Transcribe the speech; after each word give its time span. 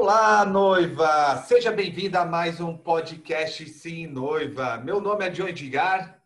Olá, 0.00 0.44
noiva! 0.44 1.42
Seja 1.48 1.72
bem-vinda 1.72 2.20
a 2.20 2.24
mais 2.24 2.60
um 2.60 2.76
podcast 2.76 3.68
Sim, 3.68 4.06
Noiva. 4.06 4.76
Meu 4.76 5.00
nome 5.00 5.26
é 5.26 5.28
John 5.28 5.48
Edgar. 5.48 6.22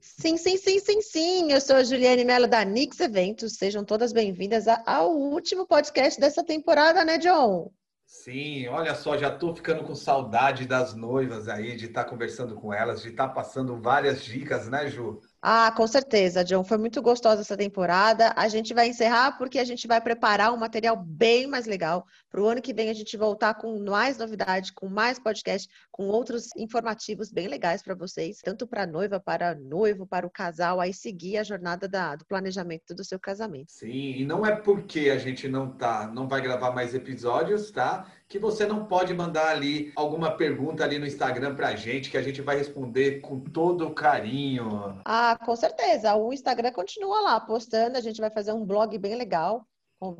Sim, 0.00 0.38
sim, 0.38 0.56
sim, 0.56 0.78
sim, 0.80 1.02
sim. 1.02 1.52
Eu 1.52 1.60
sou 1.60 1.76
a 1.76 1.84
Juliane 1.84 2.24
Mello 2.24 2.48
da 2.48 2.64
Nix 2.64 2.98
Eventos. 2.98 3.56
Sejam 3.56 3.84
todas 3.84 4.10
bem-vindas 4.10 4.64
ao 4.86 5.14
último 5.14 5.66
podcast 5.66 6.18
dessa 6.18 6.42
temporada, 6.42 7.04
né, 7.04 7.18
John? 7.18 7.70
Sim, 8.06 8.68
olha 8.68 8.94
só, 8.94 9.18
já 9.18 9.28
estou 9.28 9.54
ficando 9.54 9.84
com 9.84 9.94
saudade 9.94 10.64
das 10.64 10.94
noivas 10.94 11.46
aí, 11.46 11.76
de 11.76 11.84
estar 11.84 12.04
tá 12.04 12.10
conversando 12.10 12.54
com 12.54 12.72
elas, 12.72 13.02
de 13.02 13.10
estar 13.10 13.28
tá 13.28 13.34
passando 13.34 13.78
várias 13.78 14.24
dicas, 14.24 14.66
né, 14.66 14.88
Ju? 14.88 15.20
Ah, 15.40 15.70
com 15.70 15.86
certeza, 15.86 16.44
John. 16.44 16.64
Foi 16.64 16.76
muito 16.76 17.00
gostosa 17.00 17.42
essa 17.42 17.56
temporada. 17.56 18.32
A 18.36 18.48
gente 18.48 18.74
vai 18.74 18.88
encerrar 18.88 19.38
porque 19.38 19.60
a 19.60 19.64
gente 19.64 19.86
vai 19.86 20.00
preparar 20.00 20.52
um 20.52 20.56
material 20.56 20.96
bem 20.96 21.46
mais 21.46 21.64
legal. 21.64 22.04
Para 22.28 22.42
o 22.42 22.46
ano 22.46 22.60
que 22.60 22.74
vem 22.74 22.90
a 22.90 22.94
gente 22.94 23.16
voltar 23.16 23.54
com 23.54 23.78
mais 23.84 24.18
novidade, 24.18 24.72
com 24.72 24.88
mais 24.88 25.18
podcast, 25.18 25.68
com 25.92 26.08
outros 26.08 26.48
informativos 26.56 27.30
bem 27.30 27.46
legais 27.46 27.82
para 27.82 27.94
vocês, 27.94 28.38
tanto 28.42 28.66
para 28.66 28.84
noiva, 28.84 29.20
para 29.20 29.54
noivo, 29.54 30.06
para 30.06 30.26
o 30.26 30.30
casal, 30.30 30.80
aí 30.80 30.92
seguir 30.92 31.38
a 31.38 31.44
jornada 31.44 31.86
da, 31.86 32.16
do 32.16 32.26
planejamento 32.26 32.92
do 32.92 33.04
seu 33.04 33.18
casamento. 33.20 33.70
Sim, 33.70 34.16
e 34.16 34.24
não 34.24 34.44
é 34.44 34.56
porque 34.56 35.08
a 35.10 35.18
gente 35.18 35.48
não 35.48 35.70
tá, 35.70 36.10
não 36.12 36.26
vai 36.26 36.40
gravar 36.40 36.72
mais 36.72 36.94
episódios, 36.94 37.70
tá? 37.70 38.06
Que 38.28 38.38
você 38.38 38.66
não 38.66 38.84
pode 38.84 39.14
mandar 39.14 39.48
ali 39.48 39.92
alguma 39.96 40.36
pergunta 40.36 40.84
ali 40.84 40.98
no 40.98 41.06
Instagram 41.06 41.54
para 41.54 41.68
a 41.68 41.76
gente, 41.76 42.10
que 42.10 42.16
a 42.16 42.22
gente 42.22 42.42
vai 42.42 42.56
responder 42.56 43.20
com 43.20 43.40
todo 43.40 43.94
carinho. 43.94 45.00
Ah, 45.04 45.38
com 45.44 45.56
certeza. 45.56 46.14
O 46.14 46.32
Instagram 46.32 46.72
continua 46.72 47.20
lá 47.22 47.40
postando, 47.40 47.96
a 47.96 48.00
gente 48.00 48.20
vai 48.20 48.30
fazer 48.30 48.52
um 48.52 48.64
blog 48.64 48.96
bem 48.98 49.14
legal 49.14 49.67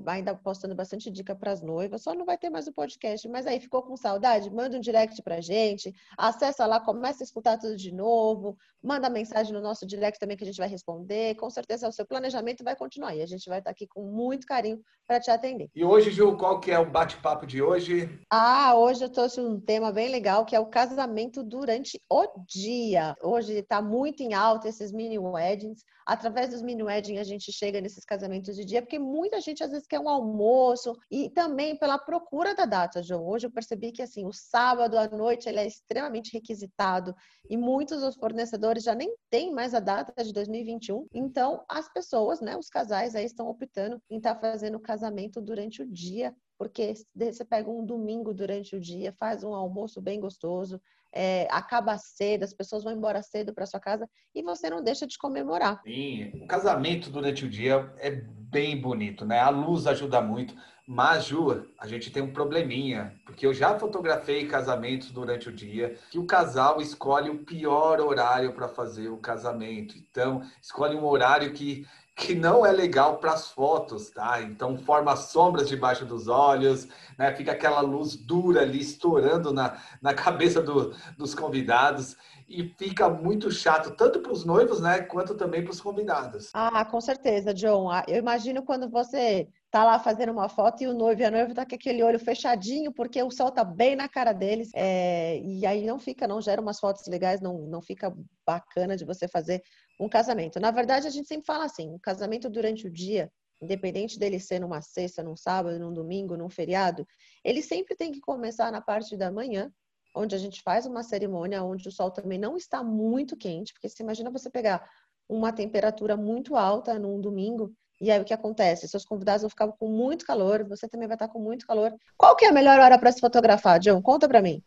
ainda 0.07 0.35
postando 0.35 0.75
bastante 0.75 1.11
dica 1.11 1.35
para 1.35 1.53
as 1.53 1.63
noivas, 1.63 2.03
só 2.03 2.15
não 2.15 2.25
vai 2.25 2.37
ter 2.37 2.51
mais 2.51 2.67
o 2.67 2.73
podcast, 2.73 3.29
mas 3.29 3.47
aí 3.47 3.61
ficou 3.61 3.83
com 3.83 3.97
saudade? 3.97 4.51
Manda 4.51 4.77
um 4.77 4.81
direct 4.81 5.23
para 5.23 5.41
gente, 5.41 5.95
acessa 6.17 6.67
lá, 6.67 6.81
começa 6.81 7.23
a 7.23 7.27
escutar 7.27 7.59
tudo 7.59 7.77
de 7.77 7.93
novo, 7.93 8.57
manda 8.83 9.09
mensagem 9.09 9.53
no 9.53 9.61
nosso 9.61 9.87
direct 9.87 10.19
também 10.19 10.37
que 10.37 10.45
a 10.45 10.47
gente 10.47 10.59
vai 10.59 10.69
responder, 10.69 11.37
com 11.37 11.49
certeza 11.51 11.89
o 11.89 11.93
seu 11.93 12.07
planejamento 12.07 12.65
vai 12.65 12.77
continuar 12.77 13.15
e 13.15 13.23
a 13.23 13.27
gente 13.27 13.49
vai 13.49 13.59
estar 13.59 13.71
aqui 13.71 13.87
com 13.87 14.03
muito 14.03 14.47
carinho 14.47 14.81
para 15.07 15.21
te 15.21 15.31
atender. 15.31 15.71
E 15.75 15.85
hoje, 15.85 16.11
Ju, 16.11 16.37
qual 16.37 16.61
que 16.61 16.71
é 16.71 16.79
o 16.79 16.91
bate-papo 16.91 17.47
de 17.47 17.63
hoje? 17.63 18.09
Ah, 18.31 18.75
hoje 18.77 19.05
eu 19.05 19.09
trouxe 19.09 19.41
um 19.41 19.59
tema 19.59 19.91
bem 19.91 20.11
legal, 20.11 20.45
que 20.45 20.55
é 20.55 20.61
o 20.61 20.67
casamento 20.67 21.43
durante 21.43 22.01
o 22.11 22.27
dia. 22.47 23.17
Hoje 23.23 23.55
está 23.55 23.81
muito 23.81 24.23
em 24.23 24.35
alta 24.35 24.69
esses 24.69 24.93
mini 24.93 25.19
weddings, 25.19 25.83
através 26.07 26.51
dos 26.51 26.63
mini 26.63 26.83
weddings 26.83 27.21
a 27.21 27.25
gente 27.25 27.51
chega 27.53 27.81
nesses 27.81 28.05
casamentos 28.05 28.55
de 28.55 28.65
dia, 28.65 28.83
porque 28.83 28.99
muita 28.99 29.41
gente 29.41 29.63
às 29.69 29.73
vezes 29.73 29.87
quer 29.87 30.01
um 30.01 30.09
almoço 30.09 30.97
e 31.11 31.31
também 31.31 31.77
pela 31.77 31.99
procura 31.99 32.55
da 32.55 32.65
data, 32.65 33.03
João. 33.03 33.27
Hoje 33.27 33.47
eu 33.47 33.51
percebi 33.51 33.93
que 33.93 34.03
assim, 34.03 34.25
o 34.25 34.33
sábado 34.33 34.99
à 34.99 35.09
noite 35.09 35.49
ele 35.49 35.59
é 35.59 35.67
extremamente 35.67 36.33
requisitado 36.33 37.15
e 37.49 37.57
muitos 37.57 38.01
dos 38.01 38.17
fornecedores 38.17 38.83
já 38.83 38.95
nem 38.95 39.15
têm 39.31 39.53
mais 39.53 39.75
a 39.75 39.81
data 39.81 40.25
de 40.25 40.33
2021. 40.33 41.07
Então, 41.15 41.65
as 41.69 41.93
pessoas, 41.93 42.41
né, 42.41 42.57
os 42.57 42.69
casais 42.69 43.15
aí 43.15 43.25
estão 43.25 43.49
optando 43.49 44.01
em 44.11 44.17
estar 44.17 44.35
tá 44.35 44.41
fazendo 44.41 44.81
casamento 44.81 45.41
durante 45.41 45.83
o 45.83 45.87
dia 45.87 46.35
porque 46.59 46.93
você 47.15 47.45
pega 47.45 47.71
um 47.71 47.87
domingo 47.87 48.35
durante 48.35 48.75
o 48.75 48.81
dia, 48.81 49.13
faz 49.13 49.45
um 49.45 49.55
almoço 49.55 50.03
bem 50.03 50.19
gostoso, 50.19 50.83
é, 51.13 51.49
acaba 51.51 51.97
cedo, 51.99 52.45
as 52.45 52.53
pessoas 52.53 52.85
vão 52.85 52.93
embora 52.93 53.23
cedo 53.23 53.55
para 53.55 53.67
sua 53.67 53.81
casa 53.81 54.09
e 54.35 54.43
você 54.43 54.69
não 54.69 54.83
deixa 54.83 55.07
de 55.07 55.19
comemorar. 55.19 55.81
Sim, 55.85 56.31
o 56.43 56.47
casamento 56.47 57.11
durante 57.11 57.45
o 57.45 57.49
dia 57.49 57.93
é 57.99 58.11
bem 58.11 58.81
bonito, 58.81 59.25
né? 59.25 59.39
A 59.39 59.51
luz 59.51 59.87
ajuda 59.87 60.21
muito, 60.21 60.55
mas 60.91 61.27
Ju, 61.27 61.67
a 61.79 61.87
gente 61.87 62.11
tem 62.11 62.23
um 62.23 62.33
probleminha, 62.33 63.15
porque 63.27 63.47
eu 63.47 63.53
já 63.53 63.79
fotografei 63.79 64.47
casamentos 64.47 65.11
durante 65.11 65.51
o 65.51 65.53
dia 65.53 65.99
que 66.11 66.19
o 66.19 66.25
casal 66.25 66.81
escolhe 66.81 67.29
o 67.29 67.45
pior 67.45 68.01
horário 68.01 68.55
para 68.55 68.69
fazer 68.69 69.11
o 69.11 69.19
casamento. 69.19 69.99
Então, 69.99 70.41
escolhe 70.63 70.97
um 70.97 71.05
horário 71.05 71.53
que 71.53 71.87
que 72.17 72.35
não 72.35 72.67
é 72.67 72.73
legal 72.73 73.19
para 73.19 73.33
as 73.33 73.49
fotos, 73.49 74.11
tá? 74.11 74.43
Então 74.43 74.77
forma 74.77 75.15
sombras 75.15 75.69
debaixo 75.69 76.05
dos 76.05 76.27
olhos, 76.27 76.89
né? 77.17 77.33
Fica 77.33 77.53
aquela 77.53 77.81
luz 77.81 78.17
dura 78.17 78.63
ali 78.63 78.81
estourando 78.81 79.53
na, 79.53 79.77
na 80.03 80.13
cabeça 80.13 80.61
do, 80.61 80.93
dos 81.17 81.33
convidados 81.33 82.17
e 82.49 82.75
fica 82.77 83.09
muito 83.09 83.53
chato 83.53 83.91
tanto 83.93 84.21
para 84.21 84.33
os 84.33 84.45
noivos, 84.45 84.81
né, 84.81 85.03
quanto 85.03 85.35
também 85.35 85.63
para 85.63 85.71
os 85.71 85.81
convidados. 85.81 86.51
Ah, 86.55 86.85
com 86.85 87.01
certeza, 87.01 87.53
John. 87.53 87.91
Ah, 87.91 88.03
eu 88.09 88.17
imagino 88.17 88.63
quando 88.63 88.89
você 88.89 89.47
tá 89.71 89.85
lá 89.85 89.99
fazendo 89.99 90.33
uma 90.33 90.49
foto 90.49 90.83
e 90.83 90.87
o 90.87 90.95
noivo 90.95 91.21
e 91.21 91.25
a 91.25 91.31
noiva 91.31 91.55
tá 91.55 91.67
com 91.67 91.75
aquele 91.75 92.03
olho 92.03 92.19
fechadinho 92.19 92.93
porque 92.93 93.23
o 93.23 93.31
sol 93.31 93.51
tá 93.51 93.63
bem 93.63 93.95
na 93.95 94.09
cara 94.09 94.33
deles 94.33 94.71
é, 94.75 95.39
e 95.41 95.67
aí 95.67 95.85
não 95.85 95.99
fica, 95.99 96.27
não 96.27 96.41
gera 96.41 96.61
umas 96.61 96.81
fotos 96.81 97.07
legais, 97.07 97.41
não, 97.41 97.59
não 97.67 97.83
fica 97.83 98.15
bacana 98.47 98.97
de 98.97 99.05
você 99.05 99.29
fazer 99.29 99.63
um 100.01 100.09
casamento. 100.09 100.59
Na 100.59 100.71
verdade, 100.71 101.07
a 101.07 101.11
gente 101.11 101.29
sempre 101.29 101.47
fala 101.47 101.65
assim, 101.65 101.91
um 101.91 101.99
casamento 101.99 102.49
durante 102.49 102.87
o 102.87 102.91
dia, 102.91 103.31
independente 103.61 104.19
dele 104.19 104.41
ser 104.41 104.59
numa 104.61 104.81
sexta, 104.81 105.23
num 105.23 105.37
sábado, 105.37 105.79
num 105.79 105.93
domingo, 105.93 106.37
num 106.37 106.49
feriado, 106.49 107.07
ele 107.45 107.61
sempre 107.63 107.95
tem 107.95 108.11
que 108.11 108.21
começar 108.21 108.73
na 108.73 108.81
parte 108.81 109.17
da 109.17 109.31
manhã, 109.31 109.71
onde 110.15 110.35
a 110.35 110.39
gente 110.39 110.63
faz 110.63 110.87
uma 110.87 111.03
cerimônia 111.03 111.63
onde 111.63 111.87
o 111.89 111.93
sol 111.93 112.11
também 112.11 112.39
não 112.39 112.57
está 112.57 112.83
muito 112.83 113.37
quente, 113.37 113.73
porque 113.75 113.89
você 113.89 114.03
imagina 114.03 114.31
você 114.31 114.49
pegar 114.49 114.89
uma 115.29 115.53
temperatura 115.53 116.17
muito 116.17 116.57
alta 116.57 116.99
num 116.99 117.21
domingo 117.21 117.75
e 118.01 118.11
aí 118.11 118.21
o 118.21 118.25
que 118.25 118.35
acontece? 118.35 118.89
Seus 118.89 119.05
convidados 119.05 119.43
vão 119.43 119.51
ficar 119.51 119.69
com 119.69 119.89
muito 119.89 120.25
calor, 120.25 120.65
você 120.65 120.89
também 120.89 121.09
vai 121.09 121.15
estar 121.15 121.29
com 121.29 121.39
muito 121.39 121.67
calor. 121.67 121.93
Qual 122.17 122.37
que 122.37 122.45
é 122.45 122.49
a 122.49 122.53
melhor 122.53 122.79
hora 122.79 122.99
para 122.99 123.13
se 123.13 123.21
fotografar, 123.21 123.79
John? 123.79 124.01
Conta 124.01 124.29
para 124.29 124.43
mim. 124.43 124.63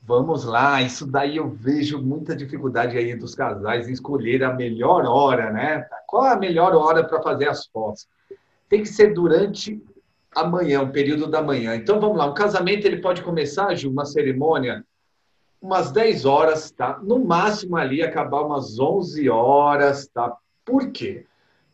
Vamos 0.00 0.44
lá, 0.44 0.82
isso 0.82 1.06
daí 1.06 1.36
eu 1.36 1.48
vejo 1.48 2.02
muita 2.02 2.34
dificuldade 2.34 2.98
aí 2.98 3.14
dos 3.14 3.34
casais 3.34 3.88
em 3.88 3.92
escolher 3.92 4.42
a 4.42 4.52
melhor 4.52 5.04
hora, 5.04 5.52
né? 5.52 5.86
Qual 6.06 6.24
a 6.24 6.36
melhor 6.36 6.74
hora 6.74 7.04
para 7.04 7.22
fazer 7.22 7.48
as 7.48 7.66
fotos? 7.66 8.08
Tem 8.68 8.82
que 8.82 8.88
ser 8.88 9.14
durante 9.14 9.80
a 10.34 10.44
manhã, 10.44 10.82
o 10.82 10.90
período 10.90 11.28
da 11.28 11.40
manhã. 11.40 11.76
Então 11.76 12.00
vamos 12.00 12.16
lá, 12.16 12.26
o 12.26 12.34
casamento 12.34 12.84
ele 12.84 13.00
pode 13.00 13.22
começar, 13.22 13.74
Ju, 13.76 13.90
uma 13.90 14.04
cerimônia 14.04 14.84
umas 15.62 15.92
10 15.92 16.24
horas, 16.24 16.72
tá? 16.72 16.98
No 17.00 17.24
máximo 17.24 17.76
ali 17.76 18.02
acabar 18.02 18.42
umas 18.42 18.80
11 18.80 19.30
horas, 19.30 20.08
tá? 20.08 20.36
Por 20.64 20.90
quê? 20.90 21.24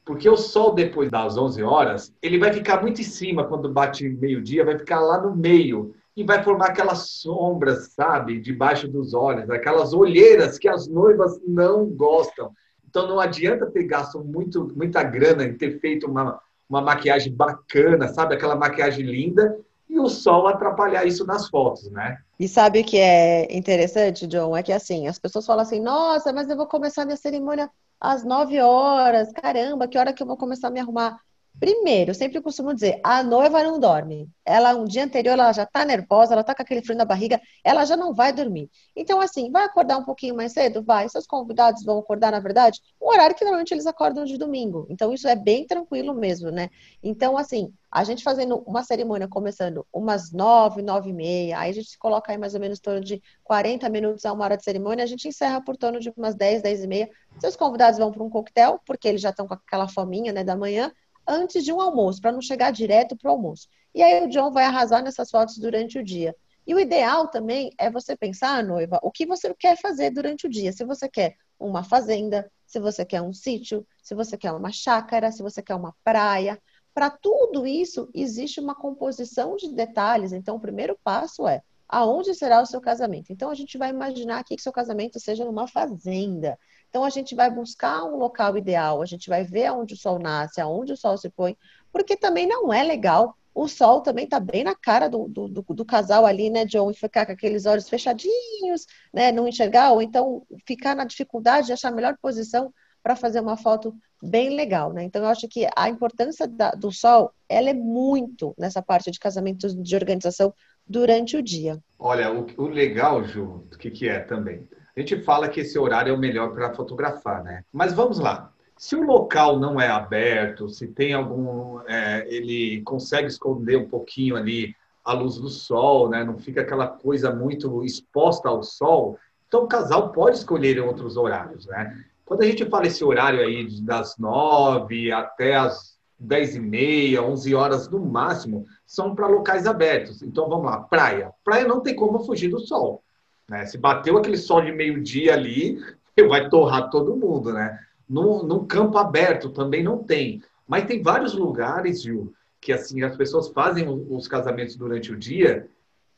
Porque 0.09 0.27
o 0.27 0.39
sol, 0.39 0.73
depois 0.73 1.11
das 1.11 1.37
11 1.37 1.63
horas, 1.63 2.15
ele 2.23 2.39
vai 2.39 2.51
ficar 2.51 2.81
muito 2.81 2.99
em 2.99 3.05
cima 3.05 3.45
quando 3.45 3.71
bate 3.71 4.09
meio-dia, 4.09 4.65
vai 4.65 4.79
ficar 4.79 5.01
lá 5.01 5.21
no 5.21 5.37
meio 5.37 5.95
e 6.17 6.25
vai 6.25 6.43
formar 6.43 6.69
aquelas 6.69 7.11
sombras, 7.11 7.89
sabe, 7.93 8.41
debaixo 8.41 8.89
dos 8.89 9.13
olhos, 9.13 9.51
aquelas 9.51 9.93
olheiras 9.93 10.59
que 10.59 10.67
as 10.67 10.89
noivas 10.89 11.39
não 11.47 11.85
gostam. 11.85 12.53
Então 12.89 13.07
não 13.07 13.21
adianta 13.21 13.67
ter 13.67 13.85
gasto 13.85 14.25
muito, 14.25 14.73
muita 14.75 15.03
grana 15.03 15.45
em 15.45 15.53
ter 15.53 15.79
feito 15.79 16.07
uma, 16.07 16.41
uma 16.67 16.81
maquiagem 16.81 17.31
bacana, 17.31 18.09
sabe, 18.09 18.35
aquela 18.35 18.57
maquiagem 18.57 19.05
linda, 19.05 19.61
e 19.89 19.99
o 19.99 20.09
sol 20.09 20.47
atrapalhar 20.47 21.07
isso 21.07 21.25
nas 21.27 21.49
fotos, 21.49 21.91
né? 21.91 22.19
E 22.39 22.47
sabe 22.47 22.81
o 22.81 22.85
que 22.85 22.99
é 22.99 23.57
interessante, 23.57 24.27
John? 24.27 24.57
É 24.57 24.63
que 24.63 24.73
assim, 24.73 25.09
as 25.09 25.19
pessoas 25.19 25.47
falam 25.47 25.63
assim, 25.63 25.81
nossa, 25.81 26.33
mas 26.33 26.49
eu 26.49 26.57
vou 26.57 26.67
começar 26.67 27.05
minha 27.05 27.17
cerimônia 27.17 27.71
às 28.01 28.23
9 28.25 28.61
horas, 28.61 29.33
caramba, 29.33 29.89
que 29.89 29.99
hora 29.99 30.13
que 30.13 30.23
eu 30.23 30.27
vou 30.27 30.37
começar 30.37 30.69
a 30.69 30.71
me 30.71 30.81
arrumar? 30.81 31.19
Primeiro, 31.59 32.13
eu 32.13 32.15
sempre 32.15 32.41
costumo 32.41 32.73
dizer, 32.73 33.01
a 33.03 33.23
noiva 33.23 33.65
não 33.65 33.81
dorme. 33.81 34.31
Ela, 34.45 34.77
um 34.77 34.85
dia 34.85 35.05
anterior, 35.05 35.33
ela 35.33 35.53
já 35.53 35.67
tá 35.67 35.85
nervosa, 35.85 36.33
ela 36.33 36.45
tá 36.45 36.55
com 36.55 36.63
aquele 36.63 36.83
frio 36.83 36.97
na 36.97 37.05
barriga, 37.05 37.41
ela 37.65 37.85
já 37.85 37.97
não 37.97 38.15
vai 38.15 38.33
dormir. 38.33 38.71
Então, 38.95 39.21
assim, 39.21 39.51
vai 39.51 39.65
acordar 39.65 39.99
um 39.99 40.05
pouquinho 40.05 40.37
mais 40.37 40.53
cedo? 40.53 40.83
Vai. 40.85 41.09
Seus 41.09 41.27
convidados 41.27 41.85
vão 41.85 41.99
acordar, 41.99 42.31
na 42.31 42.39
verdade, 42.39 42.81
um 43.03 43.09
horário 43.09 43.35
que 43.35 43.45
normalmente 43.45 43.75
eles 43.75 43.87
acordam 43.87 44.25
de 44.25 44.39
domingo. 44.39 44.87
Então, 44.89 45.13
isso 45.13 45.27
é 45.27 45.35
bem 45.35 45.67
tranquilo 45.67 46.15
mesmo, 46.15 46.51
né? 46.51 46.71
Então, 47.03 47.37
assim, 47.37 47.73
a 47.91 48.05
gente 48.05 48.23
fazendo 48.23 48.63
uma 48.67 48.85
cerimônia 48.85 49.27
começando 49.27 49.85
umas 49.93 50.31
nove, 50.31 50.81
nove 50.81 51.11
e 51.11 51.13
meia, 51.13 51.59
aí 51.59 51.71
a 51.71 51.75
gente 51.75 51.89
se 51.89 51.99
coloca 51.99 52.31
aí 52.31 52.39
mais 52.39 52.55
ou 52.55 52.61
menos 52.61 52.79
em 52.79 52.83
torno 52.83 53.01
de 53.01 53.21
40 53.43 53.89
minutos 53.89 54.25
a 54.25 54.33
uma 54.33 54.45
hora 54.45 54.57
de 54.57 54.63
cerimônia, 54.63 55.03
a 55.03 55.09
gente 55.09 55.27
encerra 55.27 55.61
por 55.61 55.77
torno 55.77 55.99
de 55.99 56.13
umas 56.17 56.35
10, 56.37 56.63
10 56.63 56.85
e 56.85 56.87
meia. 56.87 57.11
Seus 57.41 57.57
convidados 57.57 57.99
vão 57.99 58.13
para 58.13 58.23
um 58.23 58.31
coquetel, 58.31 58.81
porque 58.87 59.09
eles 59.09 59.21
já 59.21 59.31
estão 59.31 59.49
com 59.49 59.55
aquela 59.55 59.89
fominha, 59.89 60.33
né, 60.33 60.45
da 60.45 60.57
manhã, 60.57 60.93
antes 61.29 61.65
de 61.65 61.73
um 61.73 61.81
almoço, 61.81 62.21
para 62.21 62.33
não 62.33 62.41
chegar 62.41 62.71
direto 62.71 63.17
para 63.17 63.29
o 63.31 63.33
almoço. 63.35 63.69
E 63.95 64.03
aí 64.03 64.25
o 64.25 64.29
John 64.29 64.51
vai 64.51 64.65
arrasar 64.65 65.03
nessas 65.03 65.31
fotos 65.31 65.59
durante 65.59 65.99
o 65.99 66.05
dia. 66.05 66.35
E 66.67 66.75
o 66.75 66.81
ideal 66.81 67.29
também 67.29 67.73
é 67.79 67.91
você 67.91 68.17
pensar, 68.17 68.63
noiva, 68.63 68.99
o 69.03 69.11
que 69.11 69.25
você 69.25 69.55
quer 69.55 69.77
fazer 69.81 70.11
durante 70.11 70.47
o 70.47 70.51
dia. 70.51 70.73
Se 70.73 70.85
você 70.85 71.09
quer 71.09 71.35
uma 71.59 71.83
fazenda, 71.83 72.51
se 72.67 72.79
você 72.79 73.05
quer 73.05 73.23
um 73.23 73.33
sítio, 73.33 73.87
se 74.03 74.15
você 74.15 74.37
quer 74.37 74.53
uma 74.53 74.71
chácara, 74.71 75.33
se 75.33 75.43
você 75.43 75.63
quer 75.63 75.75
uma 75.75 75.95
praia. 76.05 76.61
Para 76.93 77.09
tudo 77.11 77.67
isso, 77.67 78.11
existe 78.13 78.61
uma 78.61 78.75
composição 78.75 79.57
de 79.57 79.73
detalhes. 79.73 80.33
Então, 80.33 80.57
o 80.57 80.61
primeiro 80.61 80.99
passo 81.03 81.49
é 81.49 81.63
aonde 81.89 82.35
será 82.35 82.61
o 82.61 82.67
seu 82.67 82.81
casamento. 82.81 83.33
Então, 83.33 83.51
a 83.51 83.55
gente 83.55 83.79
vai 83.79 83.89
imaginar 83.89 84.41
aqui 84.41 84.55
que 84.55 84.63
seu 84.63 84.73
casamento 84.73 85.19
seja 85.19 85.45
numa 85.45 85.67
fazenda. 85.67 86.59
Então 86.89 87.05
a 87.05 87.11
gente 87.11 87.35
vai 87.35 87.51
buscar 87.51 88.05
um 88.05 88.17
local 88.17 88.57
ideal, 88.57 89.03
a 89.03 89.07
gente 89.07 89.29
vai 89.29 89.45
ver 89.45 89.67
aonde 89.67 89.95
o 89.95 89.97
sol 89.97 90.19
nasce, 90.19 90.61
aonde 90.61 90.93
o 90.93 90.97
sol 90.97 91.17
se 91.17 91.29
põe, 91.29 91.57
porque 91.93 92.17
também 92.17 92.47
não 92.47 92.73
é 92.73 92.83
legal 92.83 93.37
o 93.59 93.67
sol 93.67 94.01
também 94.01 94.25
está 94.25 94.39
bem 94.39 94.63
na 94.63 94.75
cara 94.75 95.09
do, 95.09 95.27
do, 95.27 95.49
do, 95.49 95.63
do, 95.63 95.85
casal 95.85 96.25
ali, 96.25 96.49
né, 96.49 96.65
John? 96.65 96.93
E 96.93 96.95
ficar 96.95 97.27
com 97.27 97.33
aqueles 97.33 97.67
olhos 97.67 97.89
fechadinhos, 97.89 98.87
né? 99.13 99.33
Não 99.33 99.49
enxergar, 99.49 99.91
ou 99.91 100.01
então 100.01 100.47
ficar 100.65 100.95
na 100.95 101.05
dificuldade 101.05 101.67
de 101.67 101.73
achar 101.73 101.89
a 101.89 101.95
melhor 101.95 102.17
posição 102.23 102.73
para 103.03 103.17
fazer 103.17 103.41
uma 103.41 103.57
foto 103.57 103.93
bem 104.23 104.51
legal, 104.51 104.93
né? 104.93 105.03
Então 105.03 105.23
eu 105.23 105.29
acho 105.29 105.49
que 105.49 105.67
a 105.77 105.89
importância 105.89 106.47
da, 106.47 106.71
do 106.71 106.93
sol, 106.93 107.33
ela 107.49 107.69
é 107.69 107.75
muito 107.75 108.55
nessa 108.57 108.81
parte 108.81 109.11
de 109.11 109.19
casamentos 109.19 109.75
de 109.75 109.97
organização 109.97 110.55
durante 110.87 111.37
o 111.37 111.43
dia. 111.43 111.83
Olha, 111.99 112.33
o, 112.33 112.47
o 112.57 112.69
legal, 112.69 113.25
Ju, 113.25 113.67
o 113.73 113.77
que, 113.77 113.91
que 113.91 114.09
é 114.09 114.21
também? 114.21 114.69
Gente 114.99 115.23
fala 115.23 115.49
que 115.49 115.61
esse 115.61 115.79
horário 115.79 116.11
é 116.11 116.13
o 116.13 116.19
melhor 116.19 116.53
para 116.53 116.75
fotografar, 116.75 117.45
né? 117.45 117.63
Mas 117.73 117.93
vamos 117.93 118.19
lá. 118.19 118.53
Se 118.77 118.97
o 118.97 119.05
local 119.05 119.57
não 119.57 119.81
é 119.81 119.87
aberto, 119.87 120.69
se 120.69 120.89
tem 120.89 121.15
algum. 121.15 121.81
É, 121.87 122.27
ele 122.29 122.83
consegue 122.83 123.29
esconder 123.29 123.77
um 123.77 123.89
pouquinho 123.89 124.35
ali 124.35 124.75
a 125.05 125.13
luz 125.13 125.37
do 125.37 125.49
sol, 125.49 126.09
né? 126.09 126.25
não 126.25 126.37
fica 126.37 126.63
aquela 126.63 126.89
coisa 126.89 127.33
muito 127.33 127.85
exposta 127.85 128.49
ao 128.49 128.63
sol, 128.63 129.17
então 129.47 129.65
o 129.65 129.69
casal 129.69 130.11
pode 130.11 130.37
escolher 130.37 130.79
outros 130.81 131.17
horários. 131.17 131.65
Né? 131.67 132.05
Quando 132.27 132.43
a 132.43 132.47
gente 132.47 132.67
fala 132.67 132.89
esse 132.89 133.03
horário 133.03 133.41
aí 133.41 133.67
das 133.81 134.19
nove 134.19 135.11
até 135.11 135.57
as 135.57 135.97
dez 136.19 136.57
e 136.57 136.61
meia, 136.61 137.23
onze 137.23 137.55
horas 137.55 137.89
no 137.89 138.05
máximo, 138.05 138.67
são 138.85 139.15
para 139.15 139.29
locais 139.29 139.67
abertos. 139.67 140.21
Então 140.23 140.49
vamos 140.49 140.67
lá, 140.67 140.81
praia. 140.81 141.33
Praia 141.45 141.67
não 141.67 141.81
tem 141.81 141.95
como 141.95 142.25
fugir 142.25 142.49
do 142.49 142.59
sol. 142.59 143.03
Né? 143.49 143.65
Se 143.67 143.79
bateu 143.79 144.19
aquele 144.19 144.37
sol 144.37 144.63
de 144.63 144.73
meio-dia 144.73 145.35
ali, 145.35 145.81
vai 146.29 146.49
torrar 146.49 146.91
todo 146.91 147.17
mundo, 147.17 147.53
né? 147.53 147.79
No, 148.09 148.43
num 148.43 148.67
campo 148.67 148.99
aberto 148.99 149.51
também 149.51 149.83
não 149.83 150.03
tem. 150.03 150.43
Mas 150.67 150.85
tem 150.85 151.03
vários 151.03 151.35
lugares, 151.35 152.03
Gil, 152.03 152.33
que 152.61 152.73
assim 152.73 153.03
as 153.03 153.17
pessoas 153.17 153.49
fazem 153.49 153.87
os 153.89 154.27
casamentos 154.27 154.77
durante 154.77 155.13
o 155.13 155.17
dia, 155.17 155.69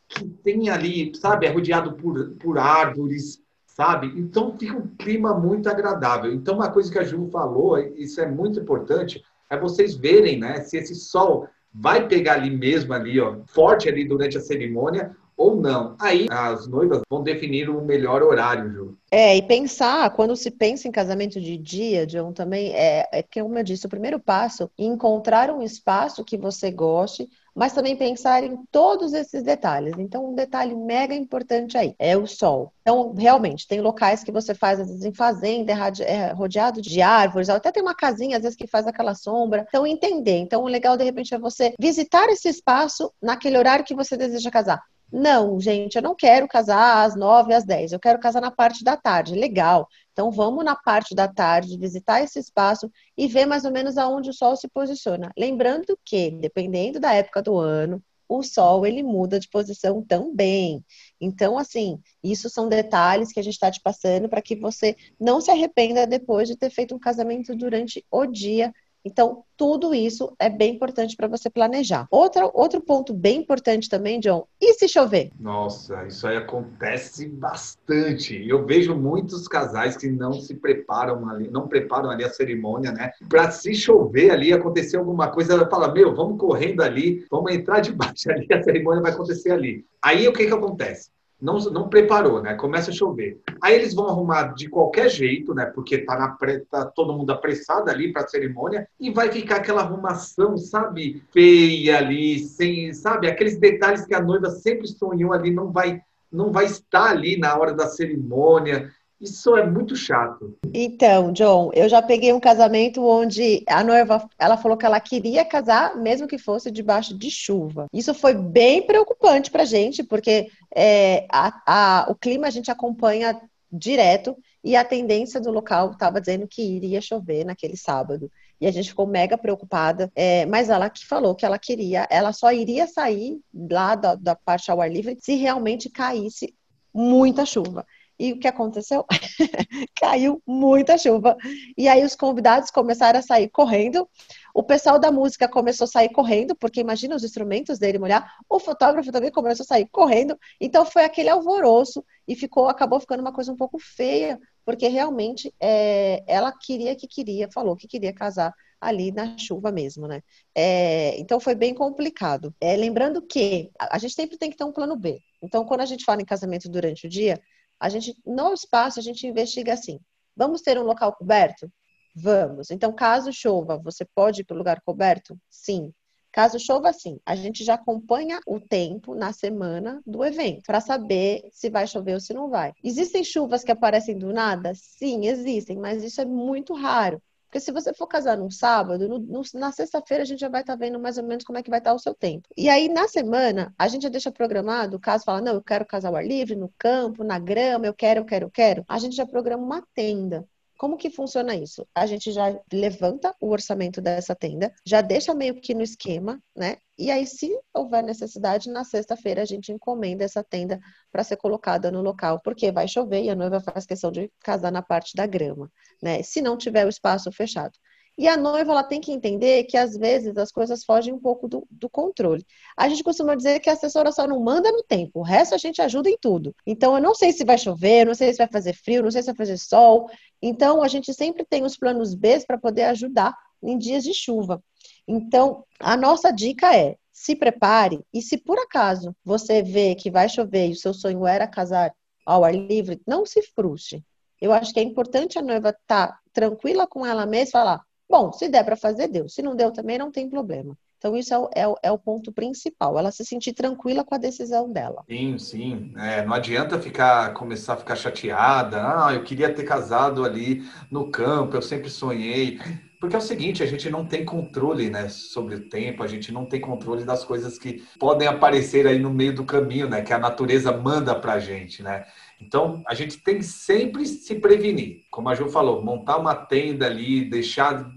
que 0.08 0.24
tem 0.24 0.68
ali, 0.70 1.12
sabe, 1.14 1.46
é 1.46 1.50
rodeado 1.50 1.92
por, 1.92 2.30
por 2.32 2.58
árvores, 2.58 3.40
sabe? 3.66 4.12
Então 4.16 4.56
fica 4.58 4.76
um 4.76 4.88
clima 4.88 5.34
muito 5.34 5.68
agradável. 5.68 6.32
Então 6.32 6.56
uma 6.56 6.70
coisa 6.70 6.90
que 6.90 6.98
a 6.98 7.04
Ju 7.04 7.28
falou, 7.30 7.78
isso 7.78 8.20
é 8.20 8.26
muito 8.26 8.58
importante, 8.58 9.22
é 9.48 9.58
vocês 9.58 9.94
verem, 9.94 10.38
né, 10.38 10.60
se 10.60 10.76
esse 10.76 10.94
sol 10.94 11.48
vai 11.72 12.08
pegar 12.08 12.34
ali 12.34 12.50
mesmo 12.50 12.92
ali, 12.92 13.20
ó, 13.20 13.38
forte 13.46 13.88
ali 13.88 14.04
durante 14.04 14.36
a 14.36 14.40
cerimônia 14.40 15.16
ou 15.40 15.56
não. 15.56 15.96
Aí 15.98 16.26
as 16.30 16.68
noivas 16.68 17.00
vão 17.08 17.22
definir 17.22 17.70
o 17.70 17.82
melhor 17.82 18.22
horário, 18.22 18.70
Ju. 18.70 18.98
É, 19.10 19.34
e 19.34 19.40
pensar, 19.40 20.10
quando 20.10 20.36
se 20.36 20.50
pensa 20.50 20.86
em 20.86 20.92
casamento 20.92 21.40
de 21.40 21.56
dia, 21.56 22.06
John, 22.06 22.30
também 22.30 22.74
é, 22.74 23.08
é 23.10 23.22
que, 23.22 23.42
como 23.42 23.58
eu 23.58 23.64
disse, 23.64 23.86
o 23.86 23.88
primeiro 23.88 24.20
passo 24.20 24.64
é 24.64 24.84
encontrar 24.84 25.50
um 25.50 25.62
espaço 25.62 26.22
que 26.22 26.36
você 26.36 26.70
goste, 26.70 27.26
mas 27.54 27.72
também 27.72 27.96
pensar 27.96 28.44
em 28.44 28.54
todos 28.70 29.14
esses 29.14 29.42
detalhes. 29.42 29.94
Então, 29.98 30.30
um 30.30 30.34
detalhe 30.34 30.76
mega 30.76 31.14
importante 31.14 31.76
aí 31.78 31.94
é 31.98 32.18
o 32.18 32.26
sol. 32.26 32.70
Então, 32.82 33.14
realmente, 33.16 33.66
tem 33.66 33.80
locais 33.80 34.22
que 34.22 34.30
você 34.30 34.54
faz, 34.54 34.78
às 34.78 34.88
vezes, 34.88 35.04
em 35.06 35.14
fazenda, 35.14 35.72
é 36.02 36.32
rodeado 36.32 36.82
de 36.82 37.00
árvores, 37.00 37.48
até 37.48 37.72
tem 37.72 37.82
uma 37.82 37.94
casinha, 37.94 38.36
às 38.36 38.42
vezes, 38.42 38.58
que 38.58 38.66
faz 38.66 38.86
aquela 38.86 39.14
sombra. 39.14 39.64
Então, 39.68 39.86
entender. 39.86 40.36
Então, 40.36 40.62
o 40.62 40.68
legal, 40.68 40.98
de 40.98 41.04
repente, 41.04 41.34
é 41.34 41.38
você 41.38 41.74
visitar 41.80 42.28
esse 42.28 42.48
espaço 42.48 43.10
naquele 43.22 43.56
horário 43.56 43.86
que 43.86 43.94
você 43.94 44.18
deseja 44.18 44.50
casar. 44.50 44.82
Não, 45.12 45.58
gente, 45.58 45.96
eu 45.96 46.02
não 46.02 46.14
quero 46.14 46.46
casar 46.46 47.04
às 47.04 47.16
nove, 47.16 47.52
às 47.52 47.64
dez, 47.64 47.92
eu 47.92 47.98
quero 47.98 48.20
casar 48.20 48.40
na 48.40 48.50
parte 48.50 48.84
da 48.84 48.96
tarde. 48.96 49.34
Legal. 49.34 49.88
Então 50.12 50.30
vamos 50.30 50.64
na 50.64 50.76
parte 50.76 51.14
da 51.14 51.26
tarde, 51.26 51.76
visitar 51.78 52.22
esse 52.22 52.38
espaço 52.38 52.90
e 53.16 53.26
ver 53.26 53.46
mais 53.46 53.64
ou 53.64 53.72
menos 53.72 53.98
aonde 53.98 54.30
o 54.30 54.32
sol 54.32 54.54
se 54.56 54.68
posiciona. 54.68 55.32
Lembrando 55.36 55.98
que, 56.04 56.30
dependendo 56.30 57.00
da 57.00 57.12
época 57.12 57.42
do 57.42 57.56
ano, 57.58 58.02
o 58.28 58.42
sol 58.44 58.86
ele 58.86 59.02
muda 59.02 59.40
de 59.40 59.48
posição 59.48 60.00
também. 60.02 60.84
Então, 61.20 61.58
assim, 61.58 62.00
isso 62.22 62.48
são 62.48 62.68
detalhes 62.68 63.32
que 63.32 63.40
a 63.40 63.42
gente 63.42 63.54
está 63.54 63.70
te 63.70 63.80
passando 63.80 64.28
para 64.28 64.40
que 64.40 64.54
você 64.54 64.96
não 65.18 65.40
se 65.40 65.50
arrependa 65.50 66.06
depois 66.06 66.46
de 66.48 66.56
ter 66.56 66.70
feito 66.70 66.94
um 66.94 66.98
casamento 66.98 67.56
durante 67.56 68.04
o 68.10 68.26
dia 68.26 68.72
então, 69.04 69.44
tudo 69.56 69.94
isso 69.94 70.34
é 70.38 70.50
bem 70.50 70.74
importante 70.74 71.16
para 71.16 71.28
você 71.28 71.48
planejar. 71.48 72.06
Outra, 72.10 72.50
outro 72.52 72.80
ponto 72.80 73.14
bem 73.14 73.38
importante 73.40 73.88
também, 73.88 74.20
John, 74.20 74.46
e 74.60 74.74
se 74.74 74.88
chover? 74.88 75.30
Nossa, 75.38 76.06
isso 76.06 76.26
aí 76.26 76.36
acontece 76.36 77.26
bastante. 77.28 78.46
Eu 78.46 78.66
vejo 78.66 78.94
muitos 78.94 79.48
casais 79.48 79.96
que 79.96 80.08
não 80.08 80.32
se 80.34 80.54
preparam 80.54 81.28
ali, 81.28 81.48
não 81.48 81.66
preparam 81.68 82.10
ali 82.10 82.24
a 82.24 82.30
cerimônia, 82.30 82.92
né? 82.92 83.10
Para 83.28 83.50
se 83.50 83.74
chover 83.74 84.30
ali, 84.30 84.52
acontecer 84.52 84.96
alguma 84.96 85.28
coisa, 85.28 85.54
ela 85.54 85.68
fala: 85.68 85.92
Meu, 85.92 86.14
vamos 86.14 86.38
correndo 86.38 86.82
ali, 86.82 87.24
vamos 87.30 87.52
entrar 87.52 87.80
debaixo 87.80 88.28
ali, 88.32 88.46
a 88.52 88.62
cerimônia 88.62 89.02
vai 89.02 89.12
acontecer 89.12 89.50
ali. 89.50 89.84
Aí 90.02 90.28
o 90.28 90.32
que, 90.32 90.46
que 90.46 90.52
acontece? 90.52 91.10
Não, 91.40 91.58
não 91.58 91.88
preparou, 91.88 92.42
né? 92.42 92.54
Começa 92.54 92.90
a 92.90 92.94
chover. 92.94 93.40
Aí 93.62 93.74
eles 93.74 93.94
vão 93.94 94.08
arrumar 94.08 94.54
de 94.54 94.68
qualquer 94.68 95.08
jeito, 95.08 95.54
né? 95.54 95.66
Porque 95.66 95.98
tá, 95.98 96.18
na, 96.18 96.36
tá 96.70 96.84
todo 96.86 97.12
mundo 97.12 97.30
apressado 97.30 97.90
ali 97.90 98.12
para 98.12 98.22
a 98.22 98.28
cerimônia 98.28 98.86
e 98.98 99.10
vai 99.10 99.30
ficar 99.30 99.56
aquela 99.56 99.80
arrumação, 99.80 100.58
sabe? 100.58 101.22
Feia 101.32 101.98
ali, 101.98 102.40
sem, 102.40 102.92
sabe? 102.92 103.28
Aqueles 103.28 103.58
detalhes 103.58 104.04
que 104.04 104.14
a 104.14 104.20
noiva 104.20 104.50
sempre 104.50 104.86
sonhou 104.86 105.32
ali 105.32 105.50
não 105.50 105.72
vai 105.72 106.00
não 106.32 106.52
vai 106.52 106.66
estar 106.66 107.10
ali 107.10 107.36
na 107.36 107.56
hora 107.56 107.74
da 107.74 107.88
cerimônia. 107.88 108.92
Isso 109.20 109.54
é 109.54 109.66
muito 109.66 109.94
chato. 109.94 110.56
Então, 110.72 111.30
John, 111.32 111.70
eu 111.74 111.88
já 111.88 112.00
peguei 112.00 112.32
um 112.32 112.40
casamento 112.40 113.04
onde 113.04 113.62
a 113.68 113.84
noiva, 113.84 114.26
ela 114.38 114.56
falou 114.56 114.78
que 114.78 114.86
ela 114.86 114.98
queria 114.98 115.44
casar, 115.44 115.94
mesmo 115.96 116.26
que 116.26 116.38
fosse 116.38 116.70
debaixo 116.70 117.16
de 117.16 117.30
chuva. 117.30 117.86
Isso 117.92 118.14
foi 118.14 118.32
bem 118.32 118.86
preocupante 118.86 119.50
pra 119.50 119.66
gente, 119.66 120.02
porque 120.02 120.50
é, 120.74 121.26
a, 121.30 121.62
a, 121.66 122.10
o 122.10 122.14
clima 122.14 122.46
a 122.46 122.50
gente 122.50 122.70
acompanha 122.70 123.38
direto 123.70 124.36
e 124.64 124.74
a 124.74 124.84
tendência 124.84 125.40
do 125.40 125.50
local 125.50 125.92
estava 125.92 126.20
dizendo 126.20 126.48
que 126.48 126.62
iria 126.62 127.00
chover 127.00 127.44
naquele 127.44 127.76
sábado. 127.76 128.30
E 128.58 128.66
a 128.66 128.70
gente 128.70 128.90
ficou 128.90 129.06
mega 129.06 129.38
preocupada, 129.38 130.10
é, 130.14 130.44
mas 130.46 130.68
ela 130.68 130.90
que 130.90 131.06
falou 131.06 131.34
que 131.34 131.44
ela 131.44 131.58
queria, 131.58 132.06
ela 132.10 132.32
só 132.32 132.52
iria 132.52 132.86
sair 132.86 133.40
lá 133.54 133.94
da, 133.94 134.14
da 134.14 134.34
parte 134.34 134.70
ao 134.70 134.80
ar 134.80 134.90
livre 134.90 135.16
se 135.20 135.34
realmente 135.34 135.88
caísse 135.88 136.54
muita 136.92 137.46
chuva. 137.46 137.86
E 138.20 138.34
o 138.34 138.38
que 138.38 138.46
aconteceu? 138.46 139.06
Caiu 139.98 140.42
muita 140.46 140.98
chuva. 140.98 141.38
E 141.74 141.88
aí 141.88 142.04
os 142.04 142.14
convidados 142.14 142.70
começaram 142.70 143.18
a 143.18 143.22
sair 143.22 143.48
correndo. 143.48 144.06
O 144.54 144.62
pessoal 144.62 144.98
da 144.98 145.10
música 145.10 145.48
começou 145.48 145.86
a 145.86 145.88
sair 145.88 146.10
correndo, 146.10 146.54
porque 146.54 146.80
imagina 146.80 147.16
os 147.16 147.24
instrumentos 147.24 147.78
dele 147.78 147.98
molhar. 147.98 148.30
O 148.46 148.58
fotógrafo 148.58 149.10
também 149.10 149.30
começou 149.30 149.64
a 149.64 149.66
sair 149.66 149.88
correndo. 149.90 150.38
Então 150.60 150.84
foi 150.84 151.04
aquele 151.04 151.30
alvoroço 151.30 152.04
e 152.28 152.36
ficou, 152.36 152.68
acabou 152.68 153.00
ficando 153.00 153.20
uma 153.20 153.32
coisa 153.32 153.50
um 153.50 153.56
pouco 153.56 153.78
feia, 153.78 154.38
porque 154.66 154.86
realmente 154.86 155.54
é, 155.58 156.22
ela 156.26 156.52
queria 156.52 156.94
que 156.94 157.08
queria, 157.08 157.48
falou 157.50 157.74
que 157.74 157.88
queria 157.88 158.12
casar 158.12 158.52
ali 158.78 159.12
na 159.12 159.38
chuva 159.38 159.72
mesmo, 159.72 160.06
né? 160.06 160.22
É, 160.54 161.18
então 161.18 161.40
foi 161.40 161.54
bem 161.54 161.72
complicado. 161.72 162.54
É, 162.60 162.76
lembrando 162.76 163.22
que 163.22 163.70
a 163.78 163.96
gente 163.96 164.12
sempre 164.12 164.36
tem 164.36 164.50
que 164.50 164.58
ter 164.58 164.64
um 164.64 164.72
plano 164.72 164.94
B. 164.94 165.22
Então, 165.42 165.64
quando 165.64 165.80
a 165.80 165.86
gente 165.86 166.04
fala 166.04 166.20
em 166.20 166.24
casamento 166.24 166.68
durante 166.68 167.06
o 167.06 167.10
dia, 167.10 167.40
a 167.80 167.88
gente, 167.88 168.14
no 168.26 168.52
espaço, 168.52 169.00
a 169.00 169.02
gente 169.02 169.26
investiga 169.26 169.72
assim: 169.72 169.98
vamos 170.36 170.60
ter 170.60 170.78
um 170.78 170.84
local 170.84 171.12
coberto? 171.14 171.70
Vamos. 172.14 172.70
Então, 172.70 172.92
caso 172.92 173.32
chova, 173.32 173.78
você 173.78 174.04
pode 174.14 174.42
ir 174.42 174.44
para 174.44 174.54
o 174.54 174.58
lugar 174.58 174.80
coberto? 174.82 175.38
Sim. 175.48 175.92
Caso 176.32 176.60
chova, 176.60 176.92
sim. 176.92 177.18
A 177.26 177.34
gente 177.34 177.64
já 177.64 177.74
acompanha 177.74 178.38
o 178.46 178.60
tempo 178.60 179.14
na 179.14 179.32
semana 179.32 180.00
do 180.06 180.24
evento 180.24 180.62
para 180.64 180.80
saber 180.80 181.42
se 181.50 181.68
vai 181.68 181.86
chover 181.86 182.14
ou 182.14 182.20
se 182.20 182.32
não 182.32 182.48
vai. 182.48 182.72
Existem 182.84 183.24
chuvas 183.24 183.64
que 183.64 183.72
aparecem 183.72 184.16
do 184.16 184.32
nada? 184.32 184.72
Sim, 184.74 185.26
existem, 185.26 185.76
mas 185.76 186.04
isso 186.04 186.20
é 186.20 186.24
muito 186.24 186.72
raro. 186.72 187.20
Porque 187.50 187.58
se 187.58 187.72
você 187.72 187.92
for 187.92 188.06
casar 188.06 188.38
num 188.38 188.48
sábado, 188.48 189.08
no, 189.08 189.18
no, 189.18 189.42
na 189.54 189.72
sexta-feira 189.72 190.22
a 190.22 190.26
gente 190.26 190.38
já 190.38 190.48
vai 190.48 190.60
estar 190.60 190.74
tá 190.74 190.78
vendo 190.78 191.00
mais 191.00 191.18
ou 191.18 191.24
menos 191.24 191.42
como 191.42 191.58
é 191.58 191.62
que 191.64 191.68
vai 191.68 191.80
estar 191.80 191.90
tá 191.90 191.96
o 191.96 191.98
seu 191.98 192.14
tempo. 192.14 192.48
E 192.56 192.68
aí, 192.68 192.88
na 192.88 193.08
semana, 193.08 193.74
a 193.76 193.88
gente 193.88 194.02
já 194.02 194.08
deixa 194.08 194.30
programado, 194.30 195.00
caso 195.00 195.24
fala, 195.24 195.40
não, 195.40 195.54
eu 195.54 195.62
quero 195.62 195.84
casar 195.84 196.10
ao 196.10 196.16
ar 196.16 196.24
livre, 196.24 196.54
no 196.54 196.72
campo, 196.78 197.24
na 197.24 197.40
grama, 197.40 197.84
eu 197.86 197.92
quero, 197.92 198.20
eu 198.20 198.24
quero, 198.24 198.46
eu 198.46 198.50
quero. 198.52 198.84
A 198.88 199.00
gente 199.00 199.16
já 199.16 199.26
programa 199.26 199.64
uma 199.64 199.84
tenda. 199.92 200.48
Como 200.80 200.96
que 200.96 201.10
funciona 201.10 201.54
isso? 201.54 201.86
A 201.94 202.06
gente 202.06 202.32
já 202.32 202.58
levanta 202.72 203.36
o 203.38 203.50
orçamento 203.50 204.00
dessa 204.00 204.34
tenda, 204.34 204.72
já 204.82 205.02
deixa 205.02 205.34
meio 205.34 205.60
que 205.60 205.74
no 205.74 205.82
esquema, 205.82 206.42
né? 206.56 206.78
E 206.98 207.10
aí, 207.10 207.26
se 207.26 207.50
houver 207.74 208.02
necessidade, 208.02 208.70
na 208.70 208.82
sexta-feira 208.82 209.42
a 209.42 209.44
gente 209.44 209.70
encomenda 209.70 210.24
essa 210.24 210.42
tenda 210.42 210.80
para 211.12 211.22
ser 211.22 211.36
colocada 211.36 211.90
no 211.90 212.00
local, 212.00 212.40
porque 212.42 212.72
vai 212.72 212.88
chover 212.88 213.22
e 213.22 213.28
a 213.28 213.34
noiva 213.34 213.60
faz 213.60 213.84
questão 213.84 214.10
de 214.10 214.32
casar 214.42 214.72
na 214.72 214.80
parte 214.80 215.14
da 215.14 215.26
grama, 215.26 215.70
né? 216.02 216.22
Se 216.22 216.40
não 216.40 216.56
tiver 216.56 216.86
o 216.86 216.88
espaço 216.88 217.30
fechado. 217.30 217.78
E 218.20 218.28
a 218.28 218.36
noiva 218.36 218.72
ela 218.72 218.84
tem 218.84 219.00
que 219.00 219.12
entender 219.12 219.64
que 219.64 219.78
às 219.78 219.96
vezes 219.96 220.36
as 220.36 220.52
coisas 220.52 220.84
fogem 220.84 221.10
um 221.10 221.18
pouco 221.18 221.48
do, 221.48 221.66
do, 221.70 221.88
controle. 221.88 222.44
A 222.76 222.86
gente 222.86 223.02
costuma 223.02 223.34
dizer 223.34 223.60
que 223.60 223.70
a 223.70 223.72
assessora 223.72 224.12
só 224.12 224.26
não 224.26 224.38
manda 224.40 224.70
no 224.70 224.82
tempo, 224.82 225.20
o 225.20 225.22
resto 225.22 225.54
a 225.54 225.58
gente 225.58 225.80
ajuda 225.80 226.10
em 226.10 226.18
tudo. 226.20 226.54
Então 226.66 226.94
eu 226.94 227.02
não 227.02 227.14
sei 227.14 227.32
se 227.32 227.46
vai 227.46 227.56
chover, 227.56 228.04
não 228.04 228.14
sei 228.14 228.30
se 228.30 228.36
vai 228.36 228.46
fazer 228.46 228.74
frio, 228.74 229.02
não 229.02 229.10
sei 229.10 229.22
se 229.22 229.26
vai 229.28 229.36
fazer 229.36 229.56
sol. 229.56 230.10
Então 230.42 230.82
a 230.82 230.88
gente 230.88 231.14
sempre 231.14 231.46
tem 231.46 231.64
os 231.64 231.78
planos 231.78 232.14
B 232.14 232.44
para 232.46 232.58
poder 232.58 232.82
ajudar 232.82 233.34
em 233.62 233.78
dias 233.78 234.04
de 234.04 234.12
chuva. 234.12 234.62
Então 235.08 235.64
a 235.80 235.96
nossa 235.96 236.30
dica 236.30 236.76
é 236.76 236.96
se 237.10 237.34
prepare 237.34 238.04
e 238.12 238.20
se 238.20 238.36
por 238.36 238.58
acaso 238.58 239.16
você 239.24 239.62
vê 239.62 239.94
que 239.94 240.10
vai 240.10 240.28
chover 240.28 240.68
e 240.68 240.72
o 240.72 240.76
seu 240.76 240.92
sonho 240.92 241.26
era 241.26 241.48
casar 241.48 241.90
ao 242.26 242.44
ar 242.44 242.54
livre, 242.54 243.00
não 243.06 243.24
se 243.24 243.40
frustre. 243.40 244.04
Eu 244.38 244.52
acho 244.52 244.74
que 244.74 244.80
é 244.80 244.82
importante 244.82 245.38
a 245.38 245.42
noiva 245.42 245.70
estar 245.70 246.08
tá 246.08 246.18
tranquila 246.34 246.86
com 246.86 247.06
ela 247.06 247.24
mesma 247.24 247.48
e 247.48 247.52
falar: 247.52 247.89
bom, 248.10 248.32
se 248.32 248.48
der 248.48 248.64
para 248.64 248.76
fazer, 248.76 249.08
deu. 249.08 249.28
Se 249.28 249.40
não 249.40 249.54
deu 249.54 249.72
também, 249.72 249.96
não 249.96 250.10
tem 250.10 250.28
problema. 250.28 250.76
Então, 250.98 251.16
isso 251.16 251.32
é 251.32 251.38
o, 251.38 251.50
é, 251.54 251.66
o, 251.66 251.76
é 251.84 251.90
o, 251.90 251.98
ponto 251.98 252.30
principal, 252.30 252.98
ela 252.98 253.10
se 253.10 253.24
sentir 253.24 253.54
tranquila 253.54 254.04
com 254.04 254.14
a 254.14 254.18
decisão 254.18 254.70
dela. 254.70 255.02
Sim, 255.08 255.38
sim. 255.38 255.92
É, 255.96 256.22
não 256.22 256.34
adianta 256.34 256.78
ficar, 256.78 257.32
começar 257.32 257.72
a 257.72 257.76
ficar 257.78 257.96
chateada. 257.96 259.06
Ah, 259.06 259.14
eu 259.14 259.24
queria 259.24 259.52
ter 259.54 259.64
casado 259.64 260.22
ali 260.22 260.62
no 260.90 261.10
campo, 261.10 261.56
eu 261.56 261.62
sempre 261.62 261.88
sonhei. 261.88 262.60
Porque 263.00 263.16
é 263.16 263.18
o 263.18 263.22
seguinte, 263.22 263.62
a 263.62 263.66
gente 263.66 263.88
não 263.88 264.04
tem 264.04 264.26
controle 264.26 264.90
né, 264.90 265.08
sobre 265.08 265.54
o 265.54 265.68
tempo, 265.70 266.02
a 266.02 266.06
gente 266.06 266.30
não 266.30 266.44
tem 266.44 266.60
controle 266.60 267.02
das 267.02 267.24
coisas 267.24 267.58
que 267.58 267.82
podem 267.98 268.28
aparecer 268.28 268.86
aí 268.86 268.98
no 268.98 269.08
meio 269.08 269.34
do 269.34 269.42
caminho, 269.42 269.88
né? 269.88 270.02
Que 270.02 270.12
a 270.12 270.18
natureza 270.18 270.70
manda 270.70 271.14
pra 271.14 271.38
gente, 271.38 271.82
né? 271.82 272.04
Então, 272.38 272.82
a 272.86 272.92
gente 272.92 273.16
tem 273.16 273.40
sempre 273.40 274.04
se 274.04 274.34
prevenir. 274.34 275.04
Como 275.10 275.30
a 275.30 275.34
Ju 275.34 275.48
falou, 275.48 275.82
montar 275.82 276.18
uma 276.18 276.34
tenda 276.34 276.84
ali, 276.84 277.24
deixar 277.24 277.90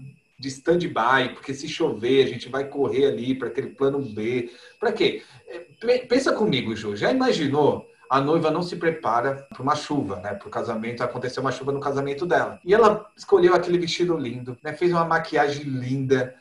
de 0.44 0.48
stand-by, 0.48 1.32
porque 1.32 1.54
se 1.54 1.66
chover, 1.66 2.24
a 2.24 2.28
gente 2.28 2.50
vai 2.50 2.68
correr 2.68 3.06
ali 3.06 3.34
para 3.34 3.48
aquele 3.48 3.68
plano 3.68 3.98
B. 3.98 4.50
Para 4.78 4.92
quê? 4.92 5.22
É, 5.48 5.98
pensa 5.98 6.32
comigo, 6.32 6.76
Ju. 6.76 6.94
Já 6.94 7.10
imaginou 7.10 7.86
a 8.10 8.20
noiva 8.20 8.50
não 8.50 8.62
se 8.62 8.76
prepara 8.76 9.46
para 9.48 9.62
uma 9.62 9.74
chuva, 9.74 10.20
né? 10.20 10.34
Para 10.34 10.46
o 10.46 10.50
casamento, 10.50 11.02
aconteceu 11.02 11.42
uma 11.42 11.50
chuva 11.50 11.72
no 11.72 11.80
casamento 11.80 12.26
dela. 12.26 12.60
E 12.62 12.74
ela 12.74 13.10
escolheu 13.16 13.54
aquele 13.54 13.78
vestido 13.78 14.16
lindo, 14.16 14.56
né? 14.62 14.74
Fez 14.74 14.92
uma 14.92 15.04
maquiagem 15.04 15.64
linda. 15.64 16.34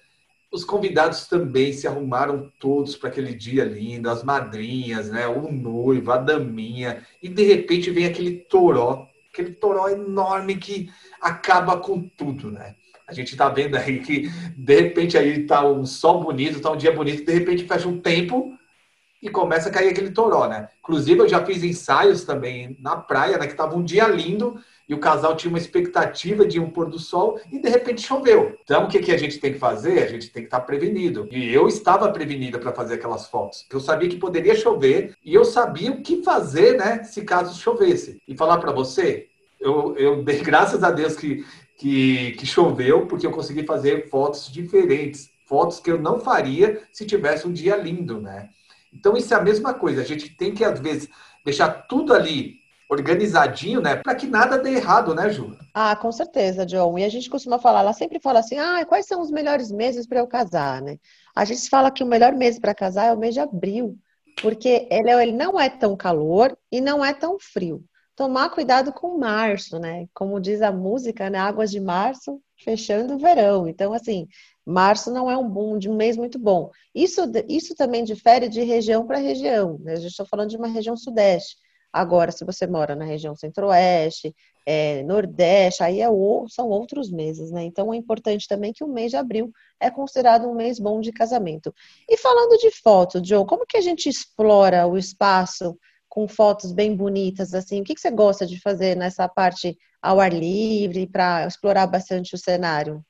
Os 0.51 0.65
convidados 0.65 1.25
também 1.25 1.71
se 1.71 1.87
arrumaram 1.87 2.51
todos 2.59 2.97
para 2.97 3.09
aquele 3.09 3.33
dia 3.33 3.63
lindo, 3.63 4.09
as 4.09 4.21
madrinhas, 4.21 5.09
né? 5.09 5.25
O 5.27 5.49
noivo, 5.49 6.11
a 6.11 6.17
daminha. 6.17 7.07
E 7.21 7.29
de 7.29 7.43
repente 7.43 7.89
vem 7.89 8.05
aquele 8.05 8.39
toró, 8.49 9.07
aquele 9.31 9.51
toró 9.51 9.87
enorme 9.87 10.57
que 10.57 10.91
acaba 11.21 11.77
com 11.77 12.01
tudo, 12.01 12.51
né? 12.51 12.75
A 13.07 13.13
gente 13.13 13.31
está 13.31 13.49
vendo 13.49 13.75
aí 13.75 13.99
que 13.99 14.29
de 14.55 14.81
repente 14.81 15.17
aí 15.17 15.45
tá 15.45 15.65
um 15.65 15.85
sol 15.85 16.21
bonito, 16.23 16.61
tá 16.61 16.71
um 16.71 16.77
dia 16.77 16.91
bonito, 16.91 17.25
de 17.25 17.31
repente 17.31 17.65
fecha 17.65 17.87
um 17.87 17.99
tempo 17.99 18.57
e 19.23 19.29
começa 19.29 19.69
a 19.69 19.71
cair 19.71 19.87
aquele 19.87 20.11
toró, 20.11 20.49
né? 20.49 20.67
Inclusive, 20.79 21.21
eu 21.21 21.29
já 21.29 21.43
fiz 21.45 21.63
ensaios 21.63 22.25
também 22.25 22.75
na 22.81 22.97
praia, 22.97 23.37
né? 23.37 23.47
Que 23.47 23.55
tava 23.55 23.73
um 23.73 23.83
dia 23.83 24.05
lindo 24.05 24.59
e 24.87 24.93
o 24.93 24.99
casal 24.99 25.33
tinha 25.37 25.49
uma 25.49 25.57
expectativa 25.57 26.45
de 26.45 26.59
um 26.59 26.69
pôr 26.69 26.89
do 26.89 26.99
sol 26.99 27.39
e 27.49 27.57
de 27.57 27.69
repente 27.69 28.01
choveu. 28.01 28.57
Então, 28.63 28.83
o 28.83 28.87
que, 28.89 28.99
que 28.99 29.13
a 29.13 29.17
gente 29.17 29.39
tem 29.39 29.53
que 29.53 29.59
fazer? 29.59 30.03
A 30.03 30.07
gente 30.07 30.29
tem 30.29 30.43
que 30.43 30.47
estar 30.47 30.59
prevenido. 30.59 31.29
E 31.31 31.53
eu 31.53 31.69
estava 31.69 32.11
prevenida 32.11 32.59
para 32.59 32.73
fazer 32.73 32.95
aquelas 32.95 33.27
fotos, 33.27 33.65
eu 33.71 33.79
sabia 33.79 34.09
que 34.09 34.17
poderia 34.17 34.55
chover 34.55 35.15
e 35.23 35.33
eu 35.33 35.45
sabia 35.45 35.91
o 35.91 36.01
que 36.01 36.21
fazer, 36.21 36.77
né? 36.77 37.05
Se 37.05 37.21
caso 37.21 37.57
chovesse. 37.57 38.21
E 38.27 38.35
falar 38.35 38.57
para 38.57 38.73
você, 38.73 39.27
eu, 39.57 39.95
eu 39.97 40.21
dei 40.21 40.39
graças 40.43 40.83
a 40.83 40.91
Deus 40.91 41.15
que, 41.15 41.45
que, 41.77 42.31
que 42.33 42.45
choveu, 42.45 43.07
porque 43.07 43.25
eu 43.25 43.31
consegui 43.31 43.65
fazer 43.65 44.09
fotos 44.09 44.51
diferentes. 44.51 45.29
Fotos 45.47 45.79
que 45.79 45.91
eu 45.91 45.99
não 45.99 46.19
faria 46.19 46.81
se 46.91 47.05
tivesse 47.05 47.47
um 47.47 47.53
dia 47.53 47.75
lindo, 47.75 48.21
né? 48.21 48.49
Então, 48.93 49.17
isso 49.17 49.33
é 49.33 49.37
a 49.37 49.41
mesma 49.41 49.73
coisa. 49.73 50.01
A 50.01 50.05
gente 50.05 50.29
tem 50.29 50.53
que, 50.53 50.63
às 50.63 50.79
vezes, 50.79 51.09
deixar 51.43 51.69
tudo 51.87 52.13
ali 52.13 52.63
organizadinho, 52.89 53.81
né? 53.81 53.95
Para 53.97 54.15
que 54.15 54.27
nada 54.27 54.57
dê 54.57 54.75
errado, 54.75 55.13
né, 55.15 55.29
Ju? 55.29 55.57
Ah, 55.73 55.95
com 55.95 56.11
certeza, 56.11 56.65
John. 56.65 56.97
E 56.97 57.03
a 57.03 57.09
gente 57.09 57.29
costuma 57.29 57.59
falar, 57.59 57.79
ela 57.79 57.93
sempre 57.93 58.19
fala 58.19 58.39
assim: 58.39 58.57
ah, 58.57 58.85
quais 58.85 59.05
são 59.05 59.21
os 59.21 59.31
melhores 59.31 59.71
meses 59.71 60.05
para 60.05 60.19
eu 60.19 60.27
casar, 60.27 60.81
né? 60.81 60.97
A 61.35 61.43
gente 61.45 61.69
fala 61.69 61.91
que 61.91 62.03
o 62.03 62.07
melhor 62.07 62.33
mês 62.33 62.59
para 62.59 62.75
casar 62.75 63.05
é 63.05 63.13
o 63.13 63.17
mês 63.17 63.33
de 63.33 63.39
abril, 63.39 63.97
porque 64.41 64.87
ele, 64.89 65.11
ele 65.11 65.31
não 65.31 65.59
é 65.59 65.69
tão 65.69 65.95
calor 65.95 66.55
e 66.71 66.79
não 66.79 67.03
é 67.03 67.13
tão 67.13 67.37
frio. 67.39 67.83
Tomar 68.15 68.49
cuidado 68.49 68.93
com 68.93 69.17
março, 69.17 69.79
né? 69.79 70.07
Como 70.13 70.39
diz 70.39 70.61
a 70.61 70.71
música, 70.71 71.29
né? 71.29 71.39
Águas 71.39 71.71
de 71.71 71.79
março 71.79 72.39
fechando 72.57 73.15
o 73.15 73.17
verão. 73.17 73.67
Então, 73.67 73.91
assim, 73.91 74.27
Março 74.65 75.11
não 75.11 75.29
é 75.29 75.37
um, 75.37 75.47
bom, 75.47 75.77
de 75.77 75.89
um 75.89 75.95
mês 75.95 76.15
muito 76.15 76.39
bom. 76.39 76.71
Isso, 76.95 77.21
isso 77.49 77.75
também 77.75 78.03
difere 78.03 78.47
de 78.47 78.61
região 78.63 79.05
para 79.05 79.17
região. 79.17 79.77
Né? 79.79 79.93
A 79.93 79.97
gente 79.97 80.11
está 80.11 80.25
falando 80.25 80.49
de 80.49 80.57
uma 80.57 80.67
região 80.67 80.95
sudeste. 80.95 81.57
Agora, 81.91 82.31
se 82.31 82.43
você 82.43 82.65
mora 82.65 82.95
na 82.95 83.05
região 83.05 83.35
centro-oeste, 83.35 84.33
é, 84.65 85.03
nordeste, 85.03 85.83
aí 85.83 86.01
é 86.01 86.09
o, 86.09 86.47
são 86.47 86.69
outros 86.69 87.11
meses, 87.11 87.51
né? 87.51 87.65
Então 87.65 87.93
é 87.93 87.97
importante 87.97 88.47
também 88.47 88.73
que 88.73 88.83
o 88.83 88.87
mês 88.87 89.11
de 89.11 89.17
abril 89.17 89.51
é 89.79 89.91
considerado 89.91 90.47
um 90.47 90.55
mês 90.55 90.79
bom 90.79 90.99
de 91.01 91.11
casamento. 91.11 91.71
E 92.09 92.17
falando 92.17 92.57
de 92.57 92.71
foto, 92.71 93.23
Joe, 93.23 93.45
como 93.45 93.67
que 93.67 93.77
a 93.77 93.81
gente 93.81 94.09
explora 94.09 94.87
o 94.87 94.97
espaço 94.97 95.77
com 96.13 96.27
fotos 96.27 96.71
bem 96.71 96.95
bonitas, 96.95 97.55
assim? 97.55 97.81
O 97.81 97.83
que, 97.83 97.95
que 97.95 97.99
você 97.99 98.11
gosta 98.11 98.45
de 98.45 98.61
fazer 98.61 98.95
nessa 98.95 99.27
parte 99.27 99.75
ao 99.99 100.19
ar 100.19 100.31
livre 100.31 101.07
para 101.07 101.47
explorar 101.47 101.87
bastante 101.87 102.35
o 102.35 102.37
cenário? 102.37 103.03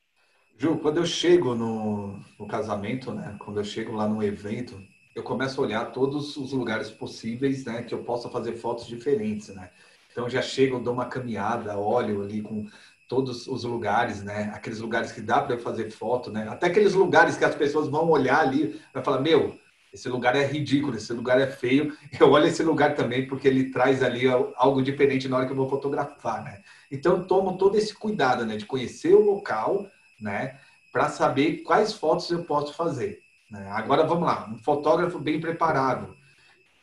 Ju, 0.56 0.78
quando 0.78 0.96
eu 0.96 1.04
chego 1.04 1.54
no, 1.54 2.18
no 2.38 2.48
casamento, 2.48 3.12
né? 3.12 3.36
Quando 3.40 3.60
eu 3.60 3.64
chego 3.64 3.92
lá 3.92 4.08
no 4.08 4.22
evento, 4.22 4.80
eu 5.14 5.22
começo 5.22 5.60
a 5.60 5.64
olhar 5.64 5.92
todos 5.92 6.34
os 6.38 6.54
lugares 6.54 6.90
possíveis, 6.90 7.66
né? 7.66 7.82
Que 7.82 7.92
eu 7.92 8.02
possa 8.04 8.30
fazer 8.30 8.54
fotos 8.54 8.86
diferentes, 8.86 9.48
né? 9.48 9.68
Então 10.10 10.26
já 10.26 10.40
chego, 10.40 10.80
dou 10.80 10.94
uma 10.94 11.04
caminhada, 11.04 11.76
olho 11.76 12.22
ali 12.22 12.40
com 12.40 12.66
todos 13.06 13.46
os 13.46 13.64
lugares, 13.64 14.22
né? 14.22 14.50
Aqueles 14.54 14.80
lugares 14.80 15.12
que 15.12 15.20
dá 15.20 15.42
para 15.42 15.58
fazer 15.58 15.90
foto, 15.90 16.30
né? 16.30 16.48
Até 16.48 16.68
aqueles 16.68 16.94
lugares 16.94 17.36
que 17.36 17.44
as 17.44 17.54
pessoas 17.54 17.86
vão 17.86 18.08
olhar 18.08 18.40
ali, 18.40 18.80
vai 18.94 19.04
falar, 19.04 19.20
meu, 19.20 19.58
esse 19.94 20.08
lugar 20.08 20.34
é 20.34 20.44
ridículo, 20.44 20.96
esse 20.96 21.12
lugar 21.12 21.40
é 21.40 21.46
feio. 21.46 21.96
Eu 22.18 22.32
olho 22.32 22.48
esse 22.48 22.64
lugar 22.64 22.96
também 22.96 23.28
porque 23.28 23.46
ele 23.46 23.70
traz 23.70 24.02
ali 24.02 24.26
algo 24.56 24.82
diferente 24.82 25.28
na 25.28 25.36
hora 25.36 25.46
que 25.46 25.52
eu 25.52 25.56
vou 25.56 25.70
fotografar, 25.70 26.42
né? 26.42 26.62
Então 26.90 27.24
tomo 27.24 27.56
todo 27.56 27.78
esse 27.78 27.94
cuidado, 27.94 28.44
né? 28.44 28.56
De 28.56 28.66
conhecer 28.66 29.14
o 29.14 29.24
local, 29.24 29.86
né? 30.20 30.58
Para 30.92 31.08
saber 31.08 31.62
quais 31.62 31.92
fotos 31.92 32.28
eu 32.28 32.42
posso 32.42 32.74
fazer. 32.74 33.20
Né? 33.48 33.68
Agora 33.70 34.04
vamos 34.04 34.26
lá, 34.26 34.50
um 34.52 34.58
fotógrafo 34.58 35.18
bem 35.18 35.40
preparado. 35.40 36.16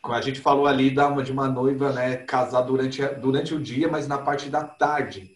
A 0.03 0.21
gente 0.21 0.39
falou 0.39 0.65
ali 0.65 0.89
de 0.89 1.31
uma 1.31 1.47
noiva, 1.47 1.91
né, 1.91 2.17
casar 2.17 2.61
durante, 2.61 3.05
durante 3.19 3.53
o 3.53 3.59
dia, 3.59 3.87
mas 3.87 4.07
na 4.07 4.17
parte 4.17 4.49
da 4.49 4.63
tarde. 4.63 5.31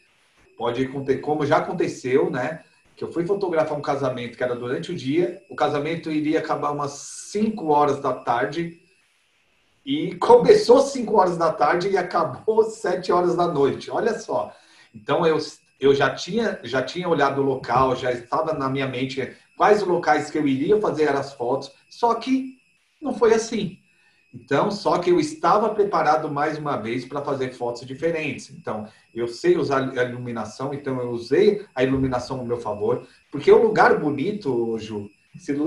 Pode 0.57 0.87
como 1.21 1.45
já 1.45 1.57
aconteceu, 1.57 2.31
né? 2.31 2.63
Que 2.95 3.03
eu 3.03 3.11
fui 3.11 3.25
fotografar 3.25 3.77
um 3.77 3.81
casamento 3.81 4.37
que 4.37 4.43
era 4.43 4.55
durante 4.55 4.91
o 4.91 4.95
dia, 4.95 5.43
o 5.49 5.55
casamento 5.55 6.11
iria 6.11 6.39
acabar 6.39 6.71
umas 6.71 6.91
5 7.31 7.67
horas 7.67 7.99
da 7.99 8.13
tarde, 8.13 8.79
e 9.85 10.15
começou 10.15 10.81
5 10.81 11.15
horas 11.15 11.37
da 11.37 11.51
tarde 11.51 11.89
e 11.89 11.97
acabou 11.97 12.63
7 12.63 13.11
horas 13.11 13.35
da 13.35 13.47
noite. 13.47 13.91
Olha 13.91 14.17
só. 14.17 14.51
Então 14.93 15.25
eu 15.25 15.37
eu 15.79 15.93
já 15.93 16.13
tinha, 16.15 16.59
já 16.63 16.81
tinha 16.81 17.07
olhado 17.07 17.41
o 17.41 17.43
local, 17.43 17.95
já 17.95 18.11
estava 18.11 18.53
na 18.53 18.69
minha 18.69 18.87
mente 18.87 19.35
quais 19.57 19.83
locais 19.83 20.29
que 20.29 20.37
eu 20.37 20.47
iria 20.47 20.79
fazer 20.79 21.09
as 21.09 21.33
fotos, 21.33 21.71
só 21.89 22.15
que 22.15 22.57
não 23.01 23.13
foi 23.13 23.33
assim. 23.33 23.77
Então, 24.35 24.69
só 24.69 24.97
que 24.97 25.09
eu 25.09 25.19
estava 25.19 25.69
preparado 25.73 26.29
mais 26.29 26.57
uma 26.57 26.75
vez 26.75 27.05
para 27.05 27.21
fazer 27.21 27.53
fotos 27.53 27.85
diferentes. 27.85 28.51
Então, 28.51 28.85
eu 29.13 29.29
sei 29.29 29.55
usar 29.55 29.97
a 29.97 30.03
iluminação, 30.03 30.73
então 30.73 30.99
eu 30.99 31.11
usei 31.11 31.65
a 31.73 31.83
iluminação 31.83 32.37
no 32.37 32.45
meu 32.45 32.57
favor, 32.57 33.07
porque 33.31 33.49
o 33.49 33.63
lugar 33.63 33.97
bonito, 33.97 34.77
Ju, 34.77 35.09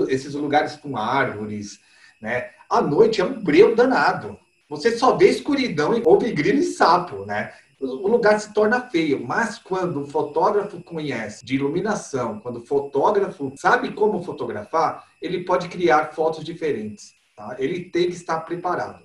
esses 0.07 0.35
lugares 0.35 0.75
com 0.75 0.95
árvores, 0.95 1.79
né? 2.21 2.51
À 2.69 2.79
noite 2.79 3.21
é 3.21 3.25
um 3.25 3.41
breu 3.41 3.75
danado. 3.75 4.37
Você 4.69 4.95
só 4.95 5.15
vê 5.15 5.29
escuridão 5.29 5.97
e 5.97 6.03
ouve 6.05 6.31
grilo 6.31 6.59
e 6.59 6.63
sapo, 6.63 7.25
né? 7.25 7.51
o 7.81 8.07
lugar 8.07 8.39
se 8.39 8.53
torna 8.53 8.81
feio. 8.81 9.25
Mas 9.25 9.57
quando 9.57 10.01
o 10.01 10.07
fotógrafo 10.07 10.81
conhece 10.83 11.45
de 11.45 11.55
iluminação, 11.55 12.39
quando 12.39 12.57
o 12.57 12.65
fotógrafo 12.65 13.53
sabe 13.55 13.93
como 13.93 14.21
fotografar, 14.21 15.07
ele 15.21 15.43
pode 15.43 15.69
criar 15.69 16.13
fotos 16.13 16.43
diferentes. 16.43 17.18
Tá? 17.39 17.55
Ele 17.57 17.85
tem 17.85 18.07
que 18.09 18.17
estar 18.17 18.41
preparado. 18.41 19.01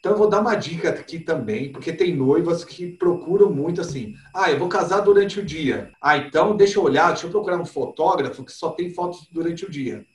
Então 0.00 0.12
eu 0.12 0.18
vou 0.18 0.26
dar 0.26 0.40
uma 0.40 0.54
dica 0.54 0.88
aqui 0.88 1.20
também, 1.20 1.70
porque 1.70 1.92
tem 1.92 2.16
noivas 2.16 2.64
que 2.64 2.90
procuram 2.92 3.52
muito 3.52 3.82
assim. 3.82 4.14
Ah, 4.34 4.50
eu 4.50 4.58
vou 4.58 4.70
casar 4.70 5.00
durante 5.00 5.38
o 5.38 5.44
dia. 5.44 5.92
Ah, 6.00 6.16
então 6.16 6.56
deixa 6.56 6.78
eu 6.78 6.82
olhar, 6.82 7.08
deixa 7.08 7.26
eu 7.26 7.30
procurar 7.30 7.58
um 7.58 7.66
fotógrafo 7.66 8.42
que 8.42 8.52
só 8.52 8.70
tem 8.70 8.88
fotos 8.88 9.28
durante 9.30 9.66
o 9.66 9.70
dia. 9.70 10.06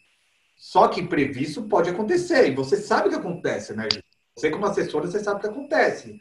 Só 0.56 0.88
que 0.88 1.00
imprevisto 1.00 1.62
pode 1.62 1.92
acontecer, 1.92 2.50
e 2.50 2.56
você 2.56 2.76
sabe 2.76 3.08
o 3.08 3.12
que 3.12 3.18
acontece, 3.18 3.76
né, 3.76 3.88
Você 4.36 4.50
como 4.50 4.66
assessora, 4.66 5.06
você 5.06 5.20
sabe 5.20 5.38
o 5.38 5.42
que 5.42 5.48
acontece. 5.48 6.20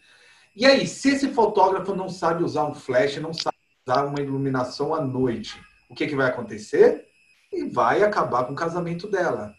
E 0.55 0.67
aí, 0.67 0.87
se 0.87 1.11
esse 1.13 1.29
fotógrafo 1.29 1.95
não 1.95 2.11
sabe 2.11 2.45
usar 2.45 2.65
um 2.65 2.75
flash, 2.75 3.17
não 3.17 3.33
sabe 3.33 3.57
usar 3.87 4.05
uma 4.05 4.21
iluminação 4.21 4.95
à 4.95 5.01
noite, 5.01 5.59
o 5.89 5.95
que, 5.95 6.07
que 6.07 6.15
vai 6.15 6.27
acontecer? 6.27 7.07
E 7.51 7.65
vai 7.65 8.03
acabar 8.03 8.45
com 8.45 8.53
o 8.53 8.57
casamento 8.57 9.09
dela. 9.09 9.55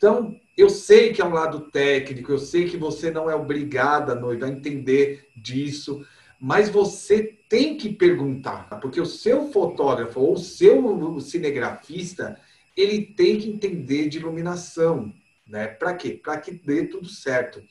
Então, 0.00 0.34
eu 0.56 0.70
sei 0.70 1.12
que 1.12 1.20
é 1.20 1.24
um 1.26 1.34
lado 1.34 1.60
técnico, 1.70 2.32
eu 2.32 2.38
sei 2.38 2.66
que 2.66 2.78
você 2.78 3.10
não 3.10 3.28
é 3.28 3.34
obrigada, 3.34 4.14
noiva, 4.14 4.46
a 4.46 4.48
entender 4.48 5.28
disso, 5.36 6.02
mas 6.40 6.70
você 6.70 7.22
tem 7.50 7.76
que 7.76 7.92
perguntar, 7.92 8.80
porque 8.80 8.98
o 8.98 9.04
seu 9.04 9.52
fotógrafo 9.52 10.18
ou 10.18 10.32
o 10.32 10.38
seu 10.38 11.20
cinegrafista, 11.20 12.40
ele 12.74 13.02
tem 13.14 13.38
que 13.38 13.50
entender 13.50 14.08
de 14.08 14.16
iluminação, 14.16 15.12
né? 15.46 15.66
Para 15.66 15.92
quê? 15.92 16.12
Para 16.12 16.38
que 16.38 16.50
dê 16.50 16.86
tudo 16.86 17.06
certo. 17.06 17.62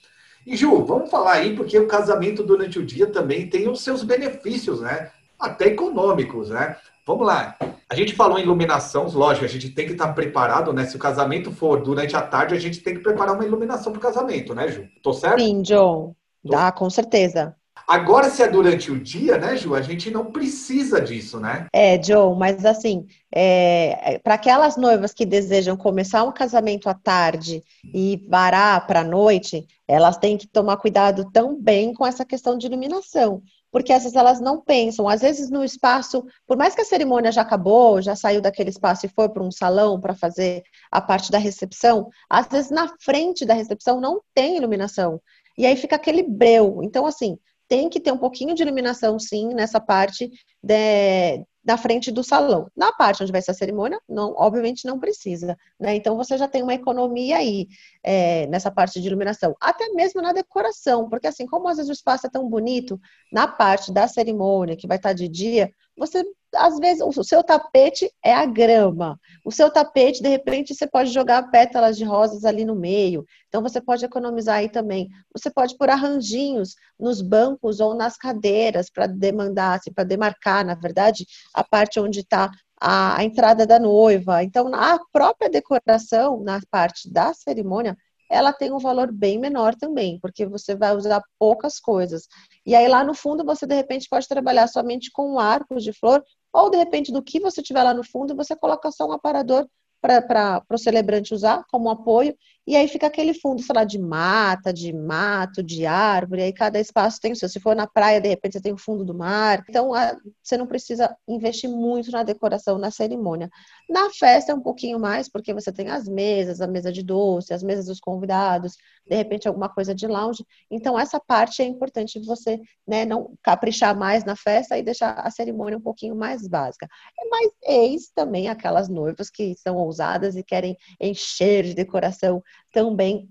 E 0.45 0.55
Ju, 0.55 0.85
vamos 0.85 1.09
falar 1.09 1.33
aí, 1.33 1.55
porque 1.55 1.79
o 1.79 1.87
casamento 1.87 2.43
durante 2.43 2.77
o 2.77 2.85
dia 2.85 3.07
também 3.07 3.49
tem 3.49 3.67
os 3.67 3.81
seus 3.81 4.03
benefícios, 4.03 4.81
né? 4.81 5.11
Até 5.39 5.67
econômicos, 5.67 6.49
né? 6.49 6.75
Vamos 7.05 7.25
lá. 7.25 7.55
A 7.89 7.95
gente 7.95 8.13
falou 8.13 8.37
em 8.37 8.43
iluminação, 8.43 9.07
lógico, 9.07 9.45
a 9.45 9.49
gente 9.49 9.69
tem 9.69 9.87
que 9.87 9.93
estar 9.93 10.13
preparado, 10.13 10.71
né? 10.71 10.85
Se 10.85 10.95
o 10.95 10.99
casamento 10.99 11.51
for 11.51 11.81
durante 11.81 12.15
a 12.15 12.21
tarde, 12.21 12.53
a 12.53 12.59
gente 12.59 12.81
tem 12.81 12.93
que 12.93 13.01
preparar 13.01 13.33
uma 13.33 13.45
iluminação 13.45 13.91
para 13.91 13.97
o 13.97 14.01
casamento, 14.01 14.53
né, 14.53 14.67
Ju? 14.67 14.85
Tô 15.01 15.11
certo? 15.11 15.39
Sim, 15.39 15.63
John. 15.63 16.13
Tô... 16.43 16.51
Dá, 16.51 16.71
com 16.71 16.87
certeza. 16.87 17.55
Agora, 17.87 18.29
se 18.29 18.43
é 18.43 18.47
durante 18.47 18.91
o 18.91 18.99
dia, 18.99 19.39
né, 19.39 19.57
Ju, 19.57 19.73
a 19.73 19.81
gente 19.81 20.11
não 20.11 20.25
precisa 20.25 21.01
disso, 21.01 21.39
né? 21.39 21.65
É, 21.73 21.97
John, 21.97 22.35
mas 22.35 22.63
assim, 22.63 23.07
é, 23.33 24.13
é 24.13 24.19
para 24.19 24.35
aquelas 24.35 24.77
noivas 24.77 25.11
que 25.11 25.25
desejam 25.25 25.75
começar 25.75 26.23
um 26.23 26.31
casamento 26.31 26.87
à 26.87 26.93
tarde 26.93 27.63
e 27.91 28.23
varar 28.29 28.85
para 28.85 28.99
a 28.99 29.03
noite, 29.03 29.65
elas 29.87 30.17
têm 30.17 30.37
que 30.37 30.45
tomar 30.45 30.77
cuidado 30.77 31.31
também 31.31 31.91
com 31.95 32.05
essa 32.05 32.23
questão 32.23 32.55
de 32.55 32.67
iluminação 32.67 33.41
porque 33.71 33.93
essas 33.93 34.15
elas 34.15 34.39
não 34.39 34.61
pensam. 34.61 35.07
Às 35.07 35.21
vezes 35.21 35.49
no 35.49 35.63
espaço, 35.63 36.25
por 36.47 36.57
mais 36.57 36.75
que 36.75 36.81
a 36.81 36.85
cerimônia 36.85 37.31
já 37.31 37.41
acabou, 37.41 38.01
já 38.01 38.15
saiu 38.15 38.41
daquele 38.41 38.69
espaço 38.69 39.05
e 39.05 39.09
foi 39.09 39.29
para 39.29 39.43
um 39.43 39.51
salão 39.51 39.99
para 39.99 40.15
fazer 40.15 40.63
a 40.91 41.01
parte 41.01 41.31
da 41.31 41.37
recepção, 41.37 42.09
às 42.29 42.47
vezes 42.47 42.71
na 42.71 42.91
frente 42.99 43.45
da 43.45 43.53
recepção 43.53 43.99
não 43.99 44.21
tem 44.33 44.57
iluminação. 44.57 45.21
E 45.57 45.65
aí 45.65 45.75
fica 45.75 45.95
aquele 45.95 46.23
breu. 46.23 46.79
Então, 46.83 47.05
assim, 47.05 47.37
tem 47.67 47.89
que 47.89 47.99
ter 47.99 48.11
um 48.11 48.17
pouquinho 48.17 48.55
de 48.55 48.63
iluminação, 48.63 49.19
sim, 49.19 49.53
nessa 49.53 49.79
parte 49.79 50.31
de, 50.63 51.45
da 51.63 51.77
frente 51.77 52.11
do 52.11 52.23
salão. 52.23 52.69
Na 52.75 52.91
parte 52.91 53.21
onde 53.21 53.31
vai 53.31 53.41
ser 53.41 53.51
a 53.51 53.53
cerimônia, 53.53 53.99
não, 54.07 54.33
obviamente 54.37 54.85
não 54.85 54.99
precisa, 54.99 55.57
né? 55.79 55.95
Então 55.95 56.15
você 56.15 56.37
já 56.37 56.47
tem 56.47 56.63
uma 56.63 56.73
economia 56.73 57.37
aí 57.37 57.67
é, 58.03 58.47
nessa 58.47 58.71
parte 58.71 58.99
de 59.01 59.07
iluminação, 59.07 59.55
até 59.59 59.89
mesmo 59.89 60.21
na 60.21 60.31
decoração, 60.33 61.09
porque 61.09 61.27
assim, 61.27 61.45
como 61.45 61.67
às 61.67 61.77
vezes 61.77 61.89
o 61.89 61.93
espaço 61.93 62.27
é 62.27 62.29
tão 62.29 62.47
bonito, 62.49 62.99
na 63.31 63.47
parte 63.47 63.91
da 63.91 64.07
cerimônia, 64.07 64.75
que 64.75 64.87
vai 64.87 64.97
estar 64.97 65.13
de 65.13 65.27
dia, 65.27 65.71
você 65.97 66.23
às 66.55 66.77
vezes 66.79 67.01
o 67.01 67.23
seu 67.23 67.43
tapete 67.43 68.11
é 68.23 68.33
a 68.33 68.45
grama. 68.45 69.19
O 69.45 69.51
seu 69.51 69.71
tapete, 69.71 70.21
de 70.21 70.29
repente, 70.29 70.73
você 70.73 70.87
pode 70.87 71.11
jogar 71.11 71.49
pétalas 71.51 71.97
de 71.97 72.03
rosas 72.03 72.45
ali 72.45 72.65
no 72.65 72.75
meio. 72.75 73.25
Então 73.47 73.61
você 73.61 73.79
pode 73.81 74.03
economizar 74.05 74.57
aí 74.57 74.69
também. 74.69 75.09
Você 75.33 75.49
pode 75.51 75.77
pôr 75.77 75.89
arranjinhos 75.89 76.75
nos 76.99 77.21
bancos 77.21 77.79
ou 77.79 77.93
nas 77.93 78.17
cadeiras 78.17 78.89
para 78.89 79.07
demandar, 79.07 79.77
assim, 79.79 79.91
para 79.93 80.03
demarcar, 80.03 80.65
na 80.65 80.75
verdade, 80.75 81.25
a 81.53 81.63
parte 81.63 81.99
onde 81.99 82.21
está 82.21 82.49
a, 82.79 83.17
a 83.17 83.23
entrada 83.23 83.65
da 83.65 83.79
noiva. 83.79 84.43
Então, 84.43 84.73
a 84.73 84.99
própria 85.11 85.49
decoração, 85.49 86.41
na 86.43 86.59
parte 86.71 87.11
da 87.11 87.33
cerimônia, 87.33 87.97
ela 88.29 88.53
tem 88.53 88.71
um 88.71 88.77
valor 88.77 89.11
bem 89.11 89.39
menor 89.39 89.75
também, 89.75 90.19
porque 90.19 90.45
você 90.45 90.75
vai 90.75 90.95
usar 90.95 91.21
poucas 91.39 91.79
coisas. 91.79 92.27
E 92.65 92.75
aí 92.75 92.87
lá 92.87 93.03
no 93.03 93.15
fundo 93.15 93.43
você 93.43 93.65
de 93.65 93.73
repente 93.73 94.07
pode 94.07 94.27
trabalhar 94.27 94.67
somente 94.67 95.09
com 95.11 95.33
um 95.33 95.39
arco 95.39 95.77
de 95.77 95.91
flor, 95.91 96.23
ou 96.53 96.69
de 96.69 96.77
repente 96.77 97.11
do 97.11 97.21
que 97.21 97.39
você 97.39 97.61
tiver 97.61 97.83
lá 97.83 97.93
no 97.93 98.03
fundo, 98.03 98.35
você 98.35 98.55
coloca 98.55 98.91
só 98.91 99.07
um 99.07 99.11
aparador 99.11 99.67
para 100.01 100.63
o 100.69 100.77
celebrante 100.77 101.33
usar 101.33 101.65
como 101.69 101.89
apoio, 101.89 102.35
e 102.69 102.75
aí 102.75 102.87
fica 102.87 103.07
aquele 103.07 103.33
fundo, 103.33 103.63
sei 103.63 103.73
lá, 103.73 103.83
de 103.83 103.97
mata, 103.97 104.71
de 104.71 104.93
mato, 104.93 105.63
de 105.63 105.87
árvore, 105.87 106.43
aí 106.43 106.53
cada 106.53 106.79
espaço 106.79 107.19
tem 107.19 107.31
o 107.31 107.35
seu. 107.35 107.49
Se 107.49 107.59
for 107.59 107.75
na 107.75 107.87
praia, 107.87 108.21
de 108.21 108.29
repente 108.29 108.53
você 108.53 108.61
tem 108.61 108.71
o 108.71 108.77
fundo 108.77 109.03
do 109.03 109.11
mar. 109.11 109.65
Então, 109.67 109.91
a, 109.91 110.15
você 110.43 110.55
não 110.55 110.67
precisa 110.67 111.17
investir 111.27 111.67
muito 111.67 112.11
na 112.11 112.21
decoração, 112.21 112.77
na 112.77 112.91
cerimônia. 112.91 113.49
Na 113.89 114.11
festa 114.11 114.51
é 114.51 114.55
um 114.55 114.61
pouquinho 114.61 114.99
mais, 114.99 115.27
porque 115.27 115.51
você 115.51 115.71
tem 115.71 115.89
as 115.89 116.07
mesas, 116.07 116.61
a 116.61 116.67
mesa 116.67 116.91
de 116.91 117.01
doce, 117.01 117.55
as 117.55 117.63
mesas 117.63 117.87
dos 117.87 117.99
convidados, 117.99 118.73
de 119.03 119.15
repente 119.15 119.47
alguma 119.47 119.67
coisa 119.67 119.95
de 119.95 120.05
lounge. 120.05 120.45
Então, 120.69 120.99
essa 120.99 121.19
parte 121.19 121.63
é 121.63 121.65
importante 121.65 122.23
você 122.23 122.61
né, 122.87 123.03
não 123.03 123.33
caprichar 123.41 123.97
mais 123.97 124.23
na 124.23 124.35
festa 124.35 124.77
e 124.77 124.83
deixar 124.83 125.13
a 125.13 125.31
cerimônia 125.31 125.79
um 125.79 125.81
pouquinho 125.81 126.15
mais 126.15 126.47
básica. 126.47 126.87
Mas 127.31 127.51
eis 127.63 128.11
também 128.13 128.47
aquelas 128.47 128.87
noivas 128.87 129.31
que 129.31 129.55
são 129.55 129.75
ousadas 129.75 130.35
e 130.35 130.43
querem 130.43 130.77
encher 131.01 131.63
de 131.63 131.73
decoração 131.73 132.43
também 132.71 133.29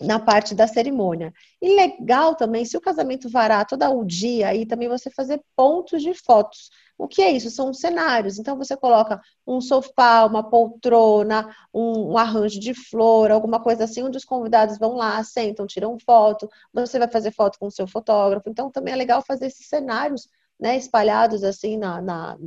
na 0.00 0.18
parte 0.18 0.54
da 0.54 0.66
cerimônia. 0.66 1.32
E 1.60 1.76
legal 1.76 2.34
também, 2.34 2.64
se 2.64 2.76
o 2.76 2.80
casamento 2.80 3.28
varar 3.28 3.66
todo 3.66 3.84
o 3.84 4.04
dia, 4.04 4.48
aí 4.48 4.64
também 4.64 4.88
você 4.88 5.10
fazer 5.10 5.42
pontos 5.54 6.02
de 6.02 6.14
fotos. 6.14 6.70
O 6.96 7.06
que 7.06 7.20
é 7.22 7.30
isso? 7.30 7.50
São 7.50 7.72
cenários. 7.72 8.38
Então 8.38 8.56
você 8.56 8.76
coloca 8.76 9.20
um 9.46 9.60
sofá, 9.60 10.24
uma 10.24 10.48
poltrona, 10.48 11.54
um, 11.72 12.12
um, 12.12 12.18
arranjo 12.18 12.58
de 12.58 12.72
flor, 12.72 13.30
alguma 13.30 13.60
coisa 13.60 13.84
assim, 13.84 14.02
onde 14.02 14.16
os 14.16 14.24
convidados 14.24 14.78
vão 14.78 14.94
lá, 14.94 15.22
sentam, 15.22 15.66
tiram 15.66 15.98
foto. 15.98 16.48
Você 16.72 16.98
vai 16.98 17.08
fazer 17.10 17.32
foto 17.32 17.58
com 17.58 17.66
o 17.66 17.70
seu 17.70 17.86
fotógrafo. 17.86 18.48
Então 18.48 18.70
também 18.70 18.94
é 18.94 18.96
legal 18.96 19.22
fazer 19.22 19.46
esses 19.46 19.66
cenários, 19.66 20.28
né, 20.58 20.76
espalhados 20.76 21.44
assim 21.44 21.76
na, 21.76 22.00
na, 22.00 22.38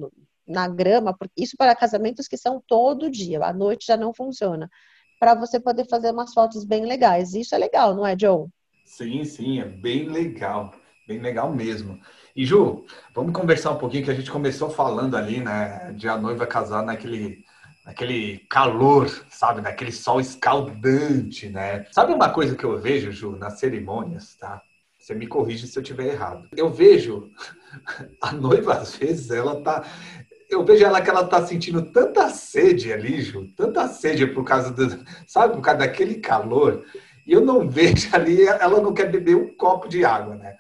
na 0.47 0.67
grama, 0.67 1.15
porque 1.15 1.33
isso 1.43 1.55
para 1.57 1.75
casamentos 1.75 2.27
que 2.27 2.37
são 2.37 2.61
todo 2.67 3.11
dia. 3.11 3.43
À 3.43 3.53
noite 3.53 3.85
já 3.85 3.97
não 3.97 4.13
funciona 4.13 4.69
para 5.23 5.35
você 5.35 5.57
poder 5.57 5.87
fazer 5.87 6.11
umas 6.11 6.33
fotos 6.33 6.65
bem 6.65 6.85
legais. 6.85 7.33
Isso 7.33 7.55
é 7.55 7.57
legal, 7.57 7.95
não 7.95 8.05
é, 8.05 8.13
Joe? 8.19 8.49
Sim, 8.83 9.23
sim, 9.23 9.61
é 9.61 9.63
bem 9.63 10.09
legal. 10.09 10.73
Bem 11.07 11.21
legal 11.21 11.49
mesmo. 11.53 11.97
E 12.35 12.45
Ju, 12.45 12.83
vamos 13.15 13.31
conversar 13.31 13.71
um 13.71 13.77
pouquinho 13.77 14.03
que 14.03 14.11
a 14.11 14.13
gente 14.13 14.29
começou 14.29 14.69
falando 14.69 15.15
ali, 15.15 15.39
né, 15.39 15.93
de 15.93 16.09
a 16.09 16.17
noiva 16.17 16.45
casar 16.45 16.83
naquele 16.83 17.41
naquele 17.85 18.39
calor, 18.49 19.09
sabe, 19.29 19.61
naquele 19.61 19.93
sol 19.93 20.19
escaldante, 20.19 21.47
né? 21.49 21.85
Sabe 21.91 22.13
uma 22.13 22.29
coisa 22.29 22.55
que 22.55 22.63
eu 22.65 22.77
vejo, 22.77 23.11
Ju, 23.11 23.37
nas 23.37 23.59
cerimônias, 23.59 24.35
tá? 24.35 24.61
Você 24.99 25.13
me 25.13 25.27
corrige 25.27 25.67
se 25.67 25.77
eu 25.77 25.83
tiver 25.83 26.07
errado. 26.07 26.47
Eu 26.55 26.69
vejo 26.69 27.29
a 28.21 28.31
noiva 28.33 28.75
às 28.75 28.95
vezes 28.95 29.29
ela 29.31 29.61
tá 29.61 29.85
eu 30.53 30.63
vejo 30.63 30.85
ela 30.85 31.01
que 31.01 31.09
ela 31.09 31.25
tá 31.25 31.45
sentindo 31.45 31.81
tanta 31.81 32.29
sede 32.29 32.93
ali, 32.93 33.21
Ju, 33.21 33.47
tanta 33.55 33.87
sede 33.87 34.27
por 34.27 34.43
causa 34.43 34.71
do, 34.71 35.03
sabe, 35.27 35.55
por 35.55 35.61
causa 35.61 35.79
daquele 35.79 36.15
calor, 36.15 36.83
e 37.25 37.33
eu 37.33 37.41
não 37.41 37.67
vejo 37.69 38.09
ali, 38.13 38.45
ela 38.45 38.81
não 38.81 38.93
quer 38.93 39.11
beber 39.11 39.35
um 39.35 39.53
copo 39.55 39.87
de 39.87 40.05
água, 40.05 40.35
né? 40.35 40.55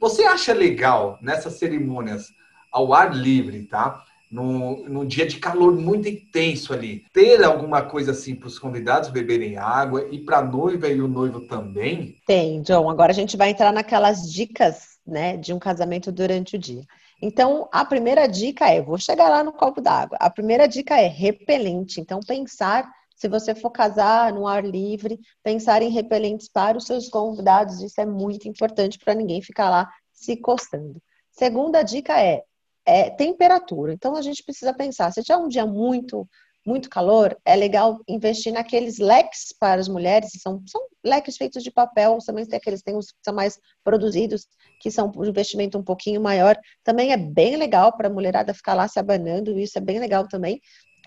Você 0.00 0.22
acha 0.22 0.52
legal 0.52 1.18
nessas 1.20 1.54
cerimônias 1.54 2.28
ao 2.72 2.94
ar 2.94 3.14
livre, 3.14 3.64
tá? 3.64 4.04
No, 4.30 4.86
num 4.86 5.06
dia 5.06 5.26
de 5.26 5.38
calor 5.38 5.74
muito 5.74 6.06
intenso 6.06 6.74
ali, 6.74 7.06
ter 7.14 7.42
alguma 7.42 7.80
coisa 7.80 8.10
assim 8.10 8.34
para 8.34 8.46
os 8.46 8.58
convidados 8.58 9.08
beberem 9.08 9.56
água 9.56 10.06
e 10.10 10.18
para 10.18 10.38
a 10.38 10.44
noiva 10.44 10.86
e 10.86 11.00
o 11.00 11.08
noivo 11.08 11.40
também? 11.48 12.18
Tem, 12.26 12.60
John. 12.60 12.90
Agora 12.90 13.10
a 13.10 13.14
gente 13.14 13.38
vai 13.38 13.50
entrar 13.50 13.72
naquelas 13.72 14.30
dicas, 14.30 14.98
né, 15.06 15.38
de 15.38 15.54
um 15.54 15.58
casamento 15.58 16.12
durante 16.12 16.56
o 16.56 16.58
dia. 16.58 16.82
Então, 17.20 17.68
a 17.72 17.84
primeira 17.84 18.26
dica 18.28 18.68
é, 18.68 18.80
vou 18.80 18.98
chegar 18.98 19.28
lá 19.28 19.42
no 19.42 19.52
copo 19.52 19.80
d'água. 19.80 20.16
A 20.20 20.30
primeira 20.30 20.68
dica 20.68 20.96
é 20.96 21.08
repelente. 21.08 22.00
Então, 22.00 22.20
pensar, 22.20 22.88
se 23.16 23.28
você 23.28 23.54
for 23.54 23.70
casar 23.70 24.32
no 24.32 24.46
ar 24.46 24.64
livre, 24.64 25.18
pensar 25.42 25.82
em 25.82 25.90
repelentes 25.90 26.48
para 26.48 26.78
os 26.78 26.84
seus 26.86 27.08
convidados, 27.08 27.82
isso 27.82 28.00
é 28.00 28.06
muito 28.06 28.48
importante 28.48 28.98
para 28.98 29.14
ninguém 29.14 29.42
ficar 29.42 29.68
lá 29.68 29.90
se 30.12 30.36
coçando. 30.36 31.02
Segunda 31.32 31.82
dica 31.82 32.20
é, 32.20 32.44
é 32.86 33.10
temperatura. 33.10 33.92
Então, 33.92 34.14
a 34.14 34.22
gente 34.22 34.44
precisa 34.44 34.72
pensar, 34.72 35.12
se 35.12 35.22
tiver 35.22 35.36
um 35.36 35.48
dia 35.48 35.66
muito 35.66 36.28
muito 36.68 36.90
calor, 36.90 37.34
é 37.44 37.56
legal 37.56 37.98
investir 38.06 38.52
naqueles 38.52 38.98
leques 38.98 39.54
para 39.58 39.80
as 39.80 39.88
mulheres, 39.88 40.30
são, 40.42 40.62
são 40.66 40.80
leques 41.02 41.36
feitos 41.38 41.62
de 41.62 41.70
papel, 41.70 42.18
também 42.24 42.46
tem 42.46 42.58
aqueles 42.58 42.82
tem 42.82 42.94
os 42.94 43.10
que 43.10 43.18
são 43.24 43.34
mais 43.34 43.58
produzidos, 43.82 44.46
que 44.80 44.90
são 44.90 45.10
um 45.16 45.24
investimento 45.24 45.78
um 45.78 45.82
pouquinho 45.82 46.20
maior. 46.20 46.56
Também 46.84 47.10
é 47.10 47.16
bem 47.16 47.56
legal 47.56 47.96
para 47.96 48.08
a 48.08 48.12
mulherada 48.12 48.52
ficar 48.52 48.74
lá 48.74 48.86
se 48.86 48.98
abanando, 48.98 49.58
isso 49.58 49.78
é 49.78 49.80
bem 49.80 49.98
legal 49.98 50.28
também. 50.28 50.60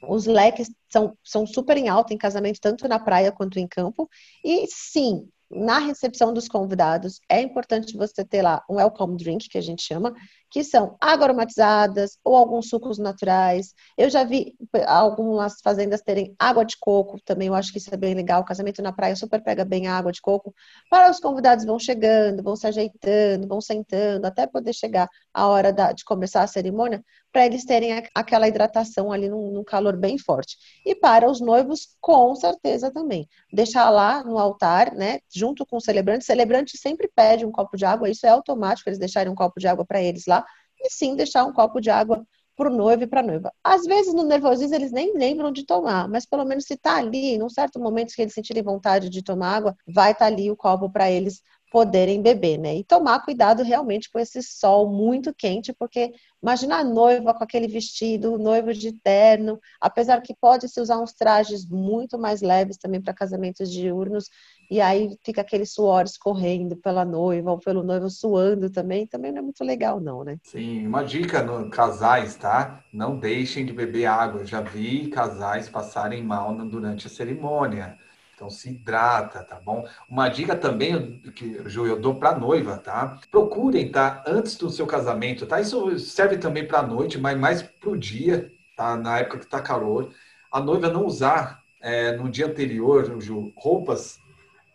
Os 0.09 0.25
leques 0.25 0.71
são, 0.89 1.15
são 1.23 1.45
super 1.45 1.77
em 1.77 1.87
alta 1.87 2.11
em 2.11 2.17
casamento, 2.17 2.59
tanto 2.59 2.87
na 2.87 2.97
praia 2.97 3.31
quanto 3.31 3.59
em 3.59 3.67
campo. 3.67 4.09
E 4.43 4.65
sim, 4.67 5.29
na 5.51 5.77
recepção 5.77 6.33
dos 6.33 6.47
convidados, 6.47 7.19
é 7.29 7.39
importante 7.39 7.95
você 7.95 8.25
ter 8.25 8.41
lá 8.41 8.63
um 8.69 8.75
welcome 8.75 9.15
drink, 9.15 9.47
que 9.47 9.57
a 9.57 9.61
gente 9.61 9.83
chama, 9.83 10.13
que 10.51 10.63
são 10.65 10.97
aromatizadas 10.99 12.19
ou 12.23 12.35
alguns 12.35 12.67
sucos 12.67 12.97
naturais. 12.99 13.73
Eu 13.97 14.09
já 14.09 14.25
vi 14.25 14.53
algumas 14.85 15.61
fazendas 15.61 16.01
terem 16.01 16.35
água 16.37 16.65
de 16.65 16.75
coco, 16.77 17.19
também 17.23 17.47
eu 17.47 17.55
acho 17.55 17.71
que 17.71 17.77
isso 17.77 17.91
é 17.93 17.97
bem 17.97 18.13
legal. 18.13 18.41
O 18.41 18.45
casamento 18.45 18.81
na 18.81 18.91
praia 18.91 19.15
super 19.15 19.41
pega 19.41 19.63
bem 19.63 19.87
a 19.87 19.97
água 19.97 20.11
de 20.11 20.21
coco. 20.21 20.53
Para 20.89 21.09
os 21.09 21.19
convidados 21.21 21.63
vão 21.65 21.79
chegando, 21.79 22.43
vão 22.43 22.57
se 22.57 22.67
ajeitando, 22.67 23.47
vão 23.47 23.61
sentando, 23.61 24.27
até 24.27 24.45
poder 24.45 24.73
chegar 24.73 25.07
a 25.33 25.47
hora 25.47 25.71
da, 25.71 25.93
de 25.93 26.03
começar 26.03 26.43
a 26.43 26.47
cerimônia, 26.47 27.01
para 27.31 27.45
eles 27.45 27.63
terem 27.63 28.03
aquela 28.13 28.47
hidratação 28.47 29.11
ali 29.11 29.29
num, 29.29 29.51
num 29.53 29.63
calor 29.63 29.95
bem 29.95 30.17
forte. 30.17 30.57
E 30.85 30.93
para 30.93 31.29
os 31.29 31.39
noivos, 31.39 31.95
com 32.01 32.35
certeza 32.35 32.91
também. 32.91 33.27
Deixar 33.53 33.89
lá 33.89 34.21
no 34.23 34.37
altar, 34.37 34.93
né, 34.93 35.19
junto 35.33 35.65
com 35.65 35.77
o 35.77 35.81
celebrante. 35.81 36.23
O 36.23 36.25
celebrante 36.25 36.77
sempre 36.77 37.09
pede 37.15 37.45
um 37.45 37.51
copo 37.51 37.77
de 37.77 37.85
água, 37.85 38.09
isso 38.09 38.25
é 38.25 38.29
automático, 38.29 38.89
eles 38.89 38.99
deixarem 38.99 39.31
um 39.31 39.35
copo 39.35 39.59
de 39.59 39.67
água 39.67 39.85
para 39.85 40.01
eles 40.01 40.25
lá. 40.27 40.40
E 40.81 40.89
sim, 40.89 41.15
deixar 41.15 41.45
um 41.45 41.53
copo 41.53 41.79
de 41.79 41.89
água 41.89 42.25
para 42.55 42.69
o 42.69 42.75
noivo 42.75 43.03
e 43.03 43.07
para 43.07 43.21
a 43.21 43.23
noiva. 43.23 43.53
Às 43.63 43.83
vezes, 43.85 44.13
no 44.13 44.23
nervosismo, 44.23 44.75
eles 44.75 44.91
nem 44.91 45.17
lembram 45.17 45.51
de 45.51 45.65
tomar, 45.65 46.07
mas 46.07 46.25
pelo 46.25 46.45
menos 46.45 46.65
se 46.65 46.73
está 46.73 46.97
ali, 46.97 47.37
num 47.37 47.49
certo 47.49 47.79
momento 47.79 48.13
que 48.13 48.21
eles 48.21 48.33
sentirem 48.33 48.63
vontade 48.63 49.09
de 49.09 49.23
tomar 49.23 49.55
água, 49.55 49.75
vai 49.87 50.11
estar 50.11 50.25
tá 50.25 50.31
ali 50.31 50.51
o 50.51 50.55
copo 50.55 50.91
para 50.91 51.09
eles 51.09 51.41
poderem 51.71 52.21
beber, 52.21 52.57
né? 52.57 52.75
E 52.75 52.83
tomar 52.83 53.23
cuidado 53.23 53.63
realmente 53.63 54.11
com 54.11 54.19
esse 54.19 54.43
sol 54.43 54.91
muito 54.91 55.33
quente, 55.33 55.71
porque 55.71 56.11
imagina 56.43 56.75
a 56.75 56.83
noiva 56.83 57.33
com 57.33 57.43
aquele 57.45 57.65
vestido, 57.65 58.37
noivo 58.37 58.73
de 58.73 58.91
terno, 58.91 59.57
apesar 59.79 60.21
que 60.21 60.35
pode 60.35 60.67
se 60.67 60.81
usar 60.81 60.99
uns 60.99 61.13
trajes 61.13 61.65
muito 61.65 62.19
mais 62.19 62.41
leves 62.41 62.75
também 62.75 63.01
para 63.01 63.13
casamentos 63.13 63.71
diurnos, 63.71 64.29
e 64.69 64.81
aí 64.81 65.17
fica 65.23 65.39
aquele 65.39 65.65
suor 65.65 66.03
escorrendo 66.03 66.75
pela 66.75 67.05
noiva 67.05 67.51
ou 67.51 67.57
pelo 67.57 67.83
noivo 67.83 68.09
suando 68.09 68.69
também, 68.69 69.07
também 69.07 69.31
não 69.31 69.39
é 69.39 69.41
muito 69.41 69.63
legal 69.63 70.01
não, 70.01 70.25
né? 70.25 70.37
Sim, 70.43 70.85
uma 70.85 71.03
dica 71.03 71.41
no 71.41 71.69
casais, 71.69 72.35
tá? 72.35 72.83
Não 72.91 73.17
deixem 73.17 73.65
de 73.65 73.71
beber 73.71 74.07
água. 74.07 74.45
Já 74.45 74.59
vi 74.59 75.07
casais 75.07 75.69
passarem 75.69 76.21
mal 76.21 76.53
durante 76.65 77.07
a 77.07 77.09
cerimônia 77.09 77.97
então 78.41 78.49
se 78.49 78.71
hidrata, 78.71 79.43
tá 79.43 79.59
bom? 79.59 79.87
Uma 80.09 80.27
dica 80.27 80.55
também 80.55 81.21
que 81.35 81.61
Ju, 81.69 81.85
eu 81.85 82.01
dou 82.01 82.15
para 82.15 82.39
noiva, 82.39 82.75
tá? 82.75 83.19
Procurem, 83.29 83.91
tá? 83.91 84.23
Antes 84.25 84.55
do 84.55 84.67
seu 84.71 84.87
casamento, 84.87 85.45
tá? 85.45 85.61
Isso 85.61 85.99
serve 85.99 86.39
também 86.39 86.67
para 86.67 86.79
a 86.79 86.87
noite, 86.87 87.19
mas 87.19 87.37
mais 87.37 87.61
para 87.61 87.91
o 87.91 87.97
dia, 87.97 88.51
tá? 88.75 88.97
Na 88.97 89.19
época 89.19 89.37
que 89.37 89.45
tá 89.45 89.61
calor, 89.61 90.11
a 90.51 90.59
noiva 90.59 90.89
não 90.89 91.05
usar 91.05 91.61
é, 91.79 92.17
no 92.17 92.27
dia 92.27 92.47
anterior, 92.47 93.21
Ju, 93.21 93.53
roupas 93.55 94.19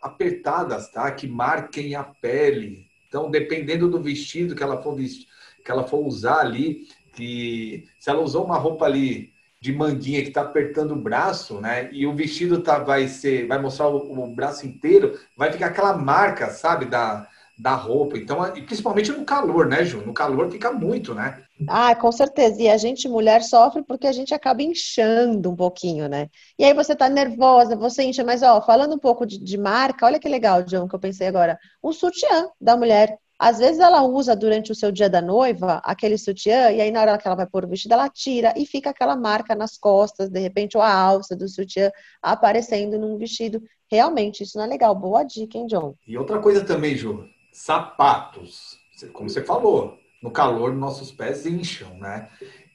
apertadas, 0.01 0.89
tá? 0.89 1.11
Que 1.11 1.27
marquem 1.27 1.93
a 1.93 2.05
pele. 2.05 2.87
Então, 3.09 3.29
dependendo 3.29 3.89
do 3.89 4.01
vestido 4.01 4.55
que 4.55 4.63
ela 4.63 4.81
for 4.81 4.95
vestir, 4.95 5.27
que 5.65 5.69
ela 5.69 5.83
for 5.83 6.05
usar 6.05 6.39
ali, 6.39 6.87
que 7.13 7.85
se 7.99 8.09
ela 8.09 8.21
usou 8.21 8.45
uma 8.45 8.57
roupa 8.57 8.85
ali 8.85 9.33
de 9.67 9.73
manguinha 9.73 10.21
que 10.21 10.29
está 10.29 10.41
apertando 10.43 10.91
o 10.91 11.01
braço, 11.01 11.59
né? 11.59 11.89
E 11.91 12.07
o 12.07 12.15
vestido 12.15 12.61
tá, 12.61 12.79
vai 12.79 13.05
ser, 13.09 13.47
vai 13.47 13.59
mostrar 13.61 13.89
o, 13.89 13.97
o, 13.97 14.33
braço 14.33 14.65
inteiro, 14.65 15.19
vai 15.35 15.51
ficar 15.51 15.67
aquela 15.67 15.97
marca, 15.97 16.49
sabe, 16.49 16.85
da, 16.85 17.27
da 17.59 17.75
roupa. 17.75 18.17
Então, 18.17 18.55
e 18.55 18.61
principalmente 18.61 19.11
no 19.11 19.25
calor, 19.25 19.67
né, 19.67 19.83
Ju? 19.83 20.05
No 20.05 20.13
calor 20.13 20.49
fica 20.49 20.71
muito, 20.71 21.13
né? 21.13 21.43
Ah, 21.67 21.93
com 21.95 22.09
certeza. 22.13 22.61
E 22.61 22.69
a 22.69 22.77
gente, 22.77 23.09
mulher, 23.09 23.43
sofre 23.43 23.83
porque 23.83 24.07
a 24.07 24.13
gente 24.13 24.33
acaba 24.33 24.63
inchando 24.63 25.51
um 25.51 25.55
pouquinho, 25.55 26.07
né? 26.07 26.29
E 26.57 26.63
aí 26.63 26.73
você 26.73 26.95
tá 26.95 27.09
nervosa, 27.09 27.75
você 27.75 28.03
incha, 28.03 28.23
mas 28.23 28.41
ó, 28.41 28.61
falando 28.61 28.95
um 28.95 28.99
pouco 28.99 29.25
de, 29.25 29.37
de 29.37 29.57
marca, 29.57 30.05
olha 30.05 30.19
que 30.19 30.29
legal, 30.29 30.63
John, 30.63 30.87
que 30.87 30.95
eu 30.95 30.99
pensei 30.99 31.27
agora. 31.27 31.59
O 31.81 31.91
sutiã 31.91 32.47
da 32.61 32.77
mulher. 32.77 33.17
Às 33.39 33.59
vezes 33.59 33.79
ela 33.79 34.01
usa 34.01 34.35
durante 34.35 34.71
o 34.71 34.75
seu 34.75 34.91
dia 34.91 35.09
da 35.09 35.21
noiva 35.21 35.79
aquele 35.83 36.17
sutiã 36.17 36.71
e 36.71 36.81
aí 36.81 36.89
na 36.89 37.01
hora 37.01 37.17
que 37.17 37.27
ela 37.27 37.35
vai 37.35 37.45
pôr 37.45 37.65
o 37.65 37.67
vestido 37.67 37.93
ela 37.93 38.09
tira 38.09 38.51
e 38.57 38.65
fica 38.65 38.89
aquela 38.89 39.15
marca 39.15 39.53
nas 39.53 39.77
costas, 39.77 40.29
de 40.29 40.39
repente, 40.39 40.75
ou 40.75 40.81
a 40.81 40.91
alça 40.91 41.35
do 41.35 41.47
sutiã 41.47 41.91
aparecendo 42.21 42.97
num 42.97 43.17
vestido. 43.17 43.61
Realmente, 43.89 44.43
isso 44.43 44.57
não 44.57 44.65
é 44.65 44.67
legal. 44.67 44.95
Boa 44.95 45.23
dica, 45.23 45.57
hein, 45.57 45.67
John? 45.67 45.95
E 46.07 46.17
outra 46.17 46.39
coisa 46.39 46.65
também, 46.65 46.95
Ju, 46.95 47.25
sapatos. 47.51 48.77
Como 49.13 49.29
você 49.29 49.43
falou, 49.43 49.97
no 50.21 50.31
calor 50.31 50.73
nossos 50.73 51.11
pés 51.11 51.45
incham, 51.45 51.95
né? 51.99 52.27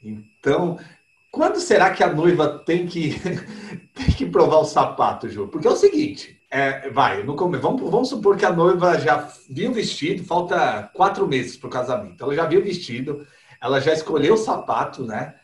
Então, 0.02 0.78
quando 1.32 1.58
será 1.58 1.92
que 1.92 2.04
a 2.04 2.12
noiva 2.12 2.62
tem 2.64 2.86
que, 2.86 3.14
tem 3.94 4.14
que 4.16 4.26
provar 4.26 4.58
o 4.58 4.64
sapato, 4.64 5.28
Ju? 5.28 5.48
Porque 5.48 5.66
é 5.66 5.70
o 5.70 5.76
seguinte, 5.76 6.40
é, 6.52 6.90
vai, 6.90 7.22
no 7.22 7.34
começo, 7.34 7.62
vamos, 7.62 7.90
vamos 7.90 8.08
supor 8.10 8.36
que 8.36 8.44
a 8.44 8.52
noiva 8.52 9.00
já 9.00 9.26
viu 9.48 9.70
o 9.70 9.74
vestido, 9.74 10.22
falta 10.22 10.90
quatro 10.92 11.26
meses 11.26 11.56
para 11.56 11.66
o 11.66 11.70
casamento. 11.70 12.22
Ela 12.22 12.34
já 12.34 12.44
viu 12.44 12.60
o 12.60 12.62
vestido, 12.62 13.26
ela 13.58 13.80
já 13.80 13.90
escolheu 13.94 14.34
o 14.34 14.36
sapato, 14.36 15.02
né? 15.02 15.34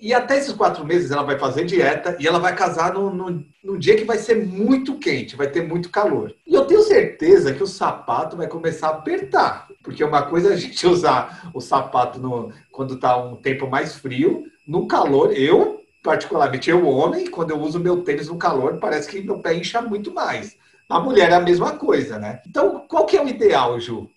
E 0.00 0.14
até 0.14 0.38
esses 0.38 0.52
quatro 0.52 0.84
meses 0.84 1.10
ela 1.10 1.24
vai 1.24 1.36
fazer 1.38 1.64
dieta 1.64 2.16
e 2.20 2.26
ela 2.28 2.38
vai 2.38 2.54
casar 2.54 2.94
num, 2.94 3.44
dia 3.78 3.96
que 3.96 4.04
vai 4.04 4.16
ser 4.16 4.46
muito 4.46 4.96
quente, 4.98 5.34
vai 5.34 5.48
ter 5.48 5.66
muito 5.66 5.90
calor. 5.90 6.32
E 6.46 6.54
eu 6.54 6.66
tenho 6.66 6.82
certeza 6.82 7.52
que 7.52 7.62
o 7.62 7.66
sapato 7.66 8.36
vai 8.36 8.46
começar 8.46 8.88
a 8.88 8.90
apertar, 8.92 9.66
porque 9.82 10.04
uma 10.04 10.22
coisa 10.22 10.50
é 10.50 10.52
a 10.52 10.56
gente 10.56 10.86
usar 10.86 11.50
o 11.52 11.60
sapato 11.60 12.20
no, 12.20 12.52
quando 12.70 12.94
está 12.94 13.16
um 13.16 13.34
tempo 13.34 13.68
mais 13.68 13.96
frio, 13.96 14.44
no 14.64 14.86
calor, 14.86 15.32
eu 15.32 15.73
particularmente 16.04 16.68
eu, 16.68 16.86
homem, 16.86 17.30
quando 17.30 17.50
eu 17.50 17.58
uso 17.58 17.80
meu 17.80 18.02
tênis 18.04 18.28
no 18.28 18.36
calor, 18.36 18.78
parece 18.78 19.08
que 19.08 19.22
meu 19.22 19.40
pé 19.40 19.54
incha 19.54 19.80
muito 19.80 20.12
mais. 20.12 20.54
A 20.86 21.00
mulher 21.00 21.30
é 21.30 21.34
a 21.34 21.40
mesma 21.40 21.78
coisa, 21.78 22.18
né? 22.18 22.42
Então, 22.46 22.84
qual 22.86 23.06
que 23.06 23.16
é 23.16 23.24
o 23.24 23.26
ideal, 23.26 23.80
Ju? 23.80 24.10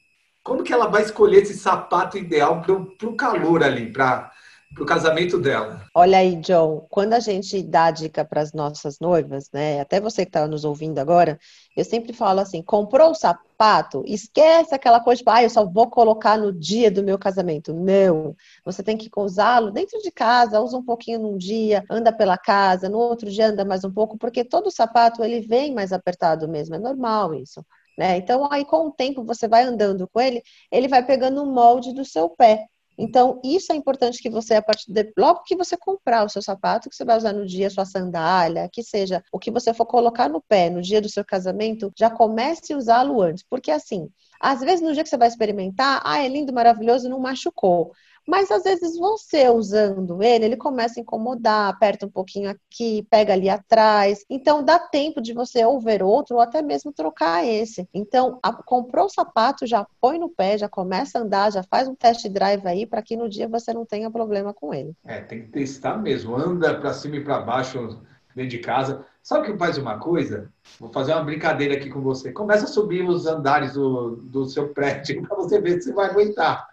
Como 0.43 0.63
que 0.63 0.73
ela 0.73 0.88
vai 0.88 1.02
escolher 1.04 1.43
esse 1.43 1.58
sapato 1.58 2.17
ideal 2.17 2.62
para 2.62 3.08
o 3.08 3.15
calor 3.15 3.63
ali, 3.63 3.91
para 3.91 4.30
para 4.73 4.84
o 4.84 4.86
casamento 4.86 5.39
dela. 5.39 5.86
Olha 5.93 6.19
aí, 6.19 6.36
John, 6.38 6.86
quando 6.89 7.13
a 7.13 7.19
gente 7.19 7.63
dá 7.63 7.89
dica 7.89 8.23
para 8.23 8.41
as 8.41 8.53
nossas 8.53 8.99
noivas, 8.99 9.49
né? 9.51 9.80
Até 9.80 9.99
você 9.99 10.23
que 10.23 10.30
está 10.30 10.47
nos 10.47 10.65
ouvindo 10.65 10.99
agora, 10.99 11.39
eu 11.75 11.84
sempre 11.84 12.13
falo 12.13 12.39
assim: 12.39 12.62
comprou 12.62 13.12
o 13.12 13.15
sapato, 13.15 14.03
esquece 14.06 14.75
aquela 14.75 14.99
coisa 14.99 15.23
de, 15.23 15.30
ah, 15.30 15.43
eu 15.43 15.49
só 15.49 15.65
vou 15.65 15.89
colocar 15.89 16.38
no 16.38 16.51
dia 16.51 16.91
do 16.91 17.03
meu 17.03 17.17
casamento. 17.17 17.73
Não, 17.73 18.36
você 18.63 18.84
tem 18.84 18.97
que 18.97 19.10
usá-lo 19.17 19.71
dentro 19.71 19.99
de 19.99 20.12
casa, 20.12 20.62
usa 20.62 20.77
um 20.77 20.86
pouquinho 20.86 21.19
num 21.19 21.38
dia, 21.38 21.84
anda 21.89 22.12
pela 22.12 22.38
casa, 22.38 22.89
no 22.89 22.97
outro 22.99 23.30
dia 23.30 23.47
anda 23.47 23.65
mais 23.65 23.84
um 23.84 23.91
pouco, 23.91 24.17
porque 24.17 24.43
todo 24.43 24.69
sapato 24.69 25.23
ele 25.23 25.41
vem 25.41 25.73
mais 25.73 25.91
apertado 25.91 26.47
mesmo, 26.47 26.75
é 26.75 26.80
normal 26.80 27.34
isso. 27.34 27.65
Né? 27.97 28.17
Então, 28.17 28.47
aí 28.51 28.63
com 28.63 28.88
o 28.88 28.91
tempo 28.91 29.23
você 29.23 29.47
vai 29.47 29.63
andando 29.63 30.08
com 30.08 30.21
ele, 30.21 30.43
ele 30.71 30.88
vai 30.88 31.03
pegando 31.03 31.41
o 31.41 31.51
molde 31.51 31.93
do 31.93 32.06
seu 32.06 32.30
pé. 32.30 32.67
Então, 32.97 33.39
isso 33.43 33.71
é 33.71 33.75
importante 33.75 34.21
que 34.21 34.29
você, 34.29 34.55
a 34.55 34.62
partir 34.62 34.91
de, 34.91 35.13
logo 35.17 35.43
que 35.43 35.55
você 35.55 35.77
comprar 35.77 36.25
o 36.25 36.29
seu 36.29 36.41
sapato, 36.41 36.89
que 36.89 36.95
você 36.95 37.05
vai 37.05 37.15
usar 37.17 37.31
no 37.33 37.45
dia, 37.45 37.69
sua 37.69 37.86
sandália, 37.86 38.69
que 38.71 38.81
seja 38.81 39.23
o 39.31 39.38
que 39.38 39.51
você 39.51 39.73
for 39.73 39.86
colocar 39.86 40.27
no 40.27 40.41
pé 40.41 40.69
no 40.69 40.81
dia 40.81 40.99
do 40.99 41.10
seu 41.10 41.23
casamento, 41.23 41.91
já 41.97 42.10
comece 42.10 42.73
a 42.73 42.77
usá-lo 42.77 43.21
antes. 43.21 43.43
Porque 43.47 43.69
assim, 43.69 44.10
às 44.39 44.62
vezes 44.62 44.81
no 44.81 44.93
dia 44.93 45.03
que 45.03 45.10
você 45.10 45.17
vai 45.17 45.27
experimentar, 45.27 46.01
ah, 46.03 46.23
é 46.23 46.27
lindo, 46.27 46.51
maravilhoso, 46.53 47.10
não 47.10 47.19
machucou. 47.19 47.91
Mas 48.27 48.51
às 48.51 48.63
vezes 48.63 48.97
você 48.97 49.49
usando 49.49 50.21
ele, 50.21 50.45
ele 50.45 50.57
começa 50.57 50.99
a 50.99 51.01
incomodar, 51.01 51.69
aperta 51.69 52.05
um 52.05 52.09
pouquinho 52.09 52.49
aqui, 52.49 53.07
pega 53.09 53.31
ali 53.31 53.49
atrás. 53.49 54.25
Então 54.29 54.61
dá 54.61 54.77
tempo 54.77 55.21
de 55.21 55.33
você 55.33 55.63
ou 55.63 55.79
ver 55.79 56.03
outro 56.03 56.35
ou 56.35 56.41
até 56.41 56.61
mesmo 56.61 56.91
trocar 56.91 57.45
esse. 57.45 57.87
Então, 57.93 58.37
a, 58.43 58.51
comprou 58.51 59.05
o 59.05 59.09
sapato, 59.09 59.65
já 59.65 59.87
põe 60.01 60.19
no 60.19 60.29
pé, 60.29 60.57
já 60.57 60.67
começa 60.67 61.17
a 61.17 61.21
andar, 61.21 61.51
já 61.51 61.63
faz 61.63 61.87
um 61.87 61.95
test 61.95 62.27
drive 62.27 62.67
aí 62.67 62.85
para 62.85 63.01
que 63.01 63.15
no 63.15 63.29
dia 63.29 63.47
você 63.47 63.73
não 63.73 63.85
tenha 63.85 64.11
problema 64.11 64.53
com 64.53 64.73
ele. 64.73 64.93
É, 65.05 65.21
tem 65.21 65.43
que 65.43 65.47
testar 65.47 65.97
mesmo. 65.97 66.35
Anda 66.35 66.77
para 66.77 66.93
cima 66.93 67.15
e 67.15 67.23
para 67.23 67.39
baixo 67.39 68.01
dentro 68.35 68.51
de 68.51 68.59
casa. 68.59 69.05
Sabe 69.23 69.51
que 69.51 69.57
faz 69.57 69.77
uma 69.77 69.99
coisa? 69.99 70.51
Vou 70.79 70.91
fazer 70.91 71.13
uma 71.13 71.23
brincadeira 71.23 71.75
aqui 71.75 71.89
com 71.89 72.01
você. 72.01 72.31
Começa 72.31 72.65
a 72.65 72.67
subir 72.67 73.07
os 73.07 73.25
andares 73.25 73.73
do, 73.73 74.17
do 74.17 74.45
seu 74.45 74.69
prédio 74.69 75.21
para 75.27 75.35
você 75.35 75.59
ver 75.59 75.81
se 75.81 75.89
você 75.89 75.93
vai 75.93 76.09
aguentar. 76.09 76.67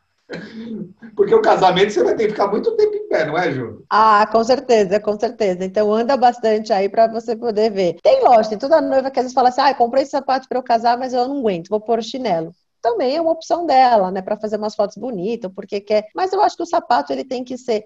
Porque 1.14 1.34
o 1.34 1.42
casamento 1.42 1.92
você 1.92 2.02
vai 2.02 2.16
ter 2.16 2.24
que 2.24 2.30
ficar 2.30 2.48
muito 2.48 2.74
tempo 2.76 2.96
em 2.96 3.08
pé, 3.08 3.26
não 3.26 3.36
é, 3.36 3.52
Ju? 3.52 3.84
Ah, 3.90 4.26
com 4.26 4.42
certeza, 4.42 4.98
com 4.98 5.18
certeza. 5.18 5.64
Então 5.64 5.92
anda 5.92 6.16
bastante 6.16 6.72
aí 6.72 6.88
para 6.88 7.06
você 7.06 7.36
poder 7.36 7.70
ver. 7.70 7.98
Tem 8.02 8.22
loja, 8.24 8.48
tem 8.48 8.58
toda 8.58 8.80
noiva 8.80 9.10
que 9.10 9.18
às 9.18 9.24
vezes 9.24 9.34
fala 9.34 9.50
assim: 9.50 9.60
ah, 9.60 9.74
comprei 9.74 10.02
esse 10.02 10.12
sapato 10.12 10.48
para 10.48 10.58
eu 10.58 10.62
casar, 10.62 10.98
mas 10.98 11.12
eu 11.12 11.28
não 11.28 11.38
aguento, 11.38 11.68
vou 11.68 11.80
pôr 11.80 11.98
o 11.98 12.02
chinelo 12.02 12.52
também 12.80 13.16
é 13.16 13.20
uma 13.20 13.32
opção 13.32 13.64
dela, 13.64 14.10
né, 14.10 14.20
para 14.20 14.36
fazer 14.36 14.58
umas 14.58 14.74
fotos 14.74 14.98
bonitas, 14.98 15.50
porque 15.54 15.80
quer. 15.80 16.06
Mas 16.14 16.34
eu 16.34 16.42
acho 16.42 16.54
que 16.54 16.64
o 16.64 16.66
sapato 16.66 17.14
ele 17.14 17.24
tem 17.24 17.42
que 17.42 17.56
ser, 17.56 17.82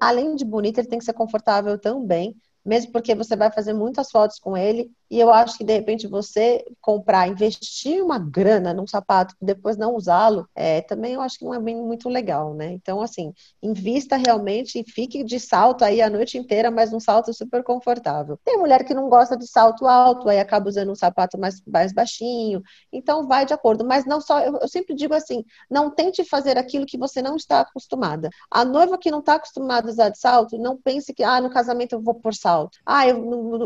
além 0.00 0.34
de 0.34 0.42
bonito, 0.42 0.78
ele 0.78 0.88
tem 0.88 0.98
que 0.98 1.04
ser 1.04 1.12
confortável 1.12 1.78
também 1.78 2.34
mesmo 2.68 2.92
porque 2.92 3.14
você 3.14 3.34
vai 3.34 3.50
fazer 3.50 3.72
muitas 3.72 4.10
fotos 4.10 4.38
com 4.38 4.56
ele, 4.56 4.90
e 5.10 5.18
eu 5.18 5.30
acho 5.32 5.56
que 5.56 5.64
de 5.64 5.72
repente 5.72 6.06
você 6.06 6.64
comprar, 6.80 7.28
investir 7.28 8.02
uma 8.02 8.18
grana 8.18 8.74
num 8.74 8.86
sapato 8.86 9.34
e 9.40 9.44
depois 9.44 9.76
não 9.76 9.94
usá-lo, 9.94 10.48
é, 10.54 10.80
também 10.82 11.14
eu 11.14 11.20
acho 11.20 11.38
que 11.38 11.44
não 11.44 11.54
é 11.54 11.58
muito 11.58 12.08
legal, 12.08 12.54
né? 12.54 12.72
Então, 12.72 13.00
assim, 13.00 13.32
invista 13.62 14.16
realmente 14.16 14.78
e 14.78 14.90
fique 14.90 15.24
de 15.24 15.38
salto 15.40 15.84
aí 15.84 16.00
a 16.02 16.10
noite 16.10 16.36
inteira, 16.38 16.70
mas 16.70 16.92
um 16.92 17.00
salto 17.00 17.32
super 17.32 17.62
confortável. 17.62 18.38
Tem 18.44 18.58
mulher 18.58 18.84
que 18.84 18.94
não 18.94 19.08
gosta 19.08 19.36
de 19.36 19.46
salto 19.46 19.86
alto, 19.86 20.28
aí 20.28 20.38
acaba 20.38 20.68
usando 20.68 20.92
um 20.92 20.94
sapato 20.94 21.38
mais, 21.38 21.62
mais 21.66 21.92
baixinho, 21.92 22.62
então 22.92 23.26
vai 23.26 23.46
de 23.46 23.54
acordo, 23.54 23.84
mas 23.84 24.04
não 24.04 24.20
só, 24.20 24.40
eu, 24.40 24.58
eu 24.58 24.68
sempre 24.68 24.94
digo 24.94 25.14
assim, 25.14 25.44
não 25.70 25.90
tente 25.90 26.24
fazer 26.24 26.58
aquilo 26.58 26.86
que 26.86 26.98
você 26.98 27.22
não 27.22 27.36
está 27.36 27.60
acostumada. 27.60 28.30
A 28.50 28.64
noiva 28.64 28.98
que 28.98 29.10
não 29.10 29.20
está 29.20 29.34
acostumada 29.34 29.88
a 29.88 29.90
usar 29.90 30.08
de 30.10 30.18
salto, 30.18 30.58
não 30.58 30.76
pense 30.76 31.12
que, 31.14 31.22
ah, 31.22 31.40
no 31.40 31.50
casamento 31.50 31.92
eu 31.94 32.02
vou 32.02 32.14
pôr 32.14 32.34
salto. 32.34 32.78
Ah, 32.84 33.06
eu 33.06 33.18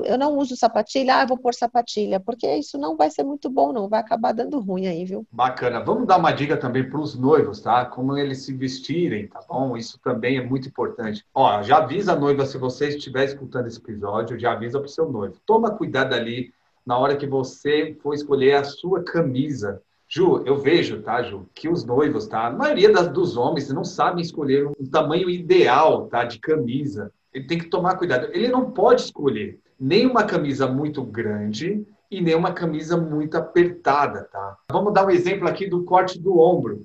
eu 0.05 0.19
não 0.19 0.37
uso 0.37 0.57
sapatilha, 0.57 1.17
ah, 1.17 1.27
vou 1.33 1.39
pôr 1.39 1.55
sapatilha, 1.55 2.21
porque 2.21 2.47
isso 2.57 2.79
não 2.79 2.97
vai 2.97 3.11
ser 3.11 3.25
muito 3.25 3.49
bom, 3.49 3.73
não, 3.73 3.89
vai 3.89 4.01
acabar 4.01 4.33
dando 4.33 4.61
ruim 4.61 4.87
aí, 4.87 5.05
viu? 5.05 5.27
Bacana. 5.33 5.81
Vamos 5.81 6.07
dar 6.07 6.19
uma 6.19 6.33
dica 6.33 6.57
também 6.57 6.89
para 6.89 7.01
os 7.01 7.15
noivos, 7.15 7.61
tá? 7.61 7.87
Como 7.87 8.17
eles 8.17 8.45
se 8.45 8.53
vestirem, 8.53 9.27
tá 9.27 9.41
bom? 9.49 9.77
Isso 9.77 9.99
também 10.03 10.37
é 10.37 10.45
muito 10.45 10.69
importante. 10.69 11.25
Ó, 11.35 11.63
já 11.63 11.79
avisa 11.79 12.13
a 12.13 12.17
noiva, 12.17 12.45
se 12.45 12.59
você 12.59 12.89
estiver 12.89 13.25
escutando 13.25 13.67
esse 13.67 13.79
episódio, 13.79 14.39
já 14.39 14.53
avisa 14.53 14.79
para 14.79 14.87
o 14.87 14.91
seu 14.91 15.11
noivo. 15.11 15.37
Toma 15.47 15.71
cuidado 15.71 16.15
ali 16.15 16.53
na 16.85 16.99
hora 16.99 17.17
que 17.17 17.27
você 17.27 17.97
for 18.03 18.15
escolher 18.15 18.57
a 18.57 18.65
sua 18.65 19.03
camisa 19.03 19.81
Ju, 20.15 20.43
eu 20.45 20.59
vejo, 20.59 21.01
tá, 21.01 21.23
Ju, 21.23 21.49
que 21.55 21.71
os 21.71 21.87
noivos, 21.87 22.27
tá, 22.27 22.49
a 22.49 22.51
maioria 22.51 22.93
das, 22.93 23.09
dos 23.09 23.35
homens 23.35 23.71
não 23.71 23.83
sabem 23.83 24.21
escolher 24.21 24.67
um 24.67 24.87
tamanho 24.91 25.31
ideal, 25.31 26.07
tá, 26.07 26.23
de 26.23 26.39
camisa. 26.39 27.11
Ele 27.33 27.47
tem 27.47 27.59
que 27.59 27.67
tomar 27.67 27.97
cuidado. 27.97 28.29
Ele 28.33 28.49
não 28.49 28.71
pode 28.71 29.03
escolher 29.03 29.59
nem 29.79 30.07
uma 30.07 30.25
camisa 30.25 30.67
muito 30.67 31.03
grande 31.03 31.85
e 32.11 32.21
nem 32.21 32.35
uma 32.35 32.53
camisa 32.53 32.97
muito 32.97 33.37
apertada, 33.37 34.29
tá? 34.31 34.59
Vamos 34.71 34.93
dar 34.93 35.07
um 35.07 35.11
exemplo 35.11 35.49
aqui 35.49 35.67
do 35.67 35.83
corte 35.85 36.19
do 36.19 36.39
ombro. 36.39 36.85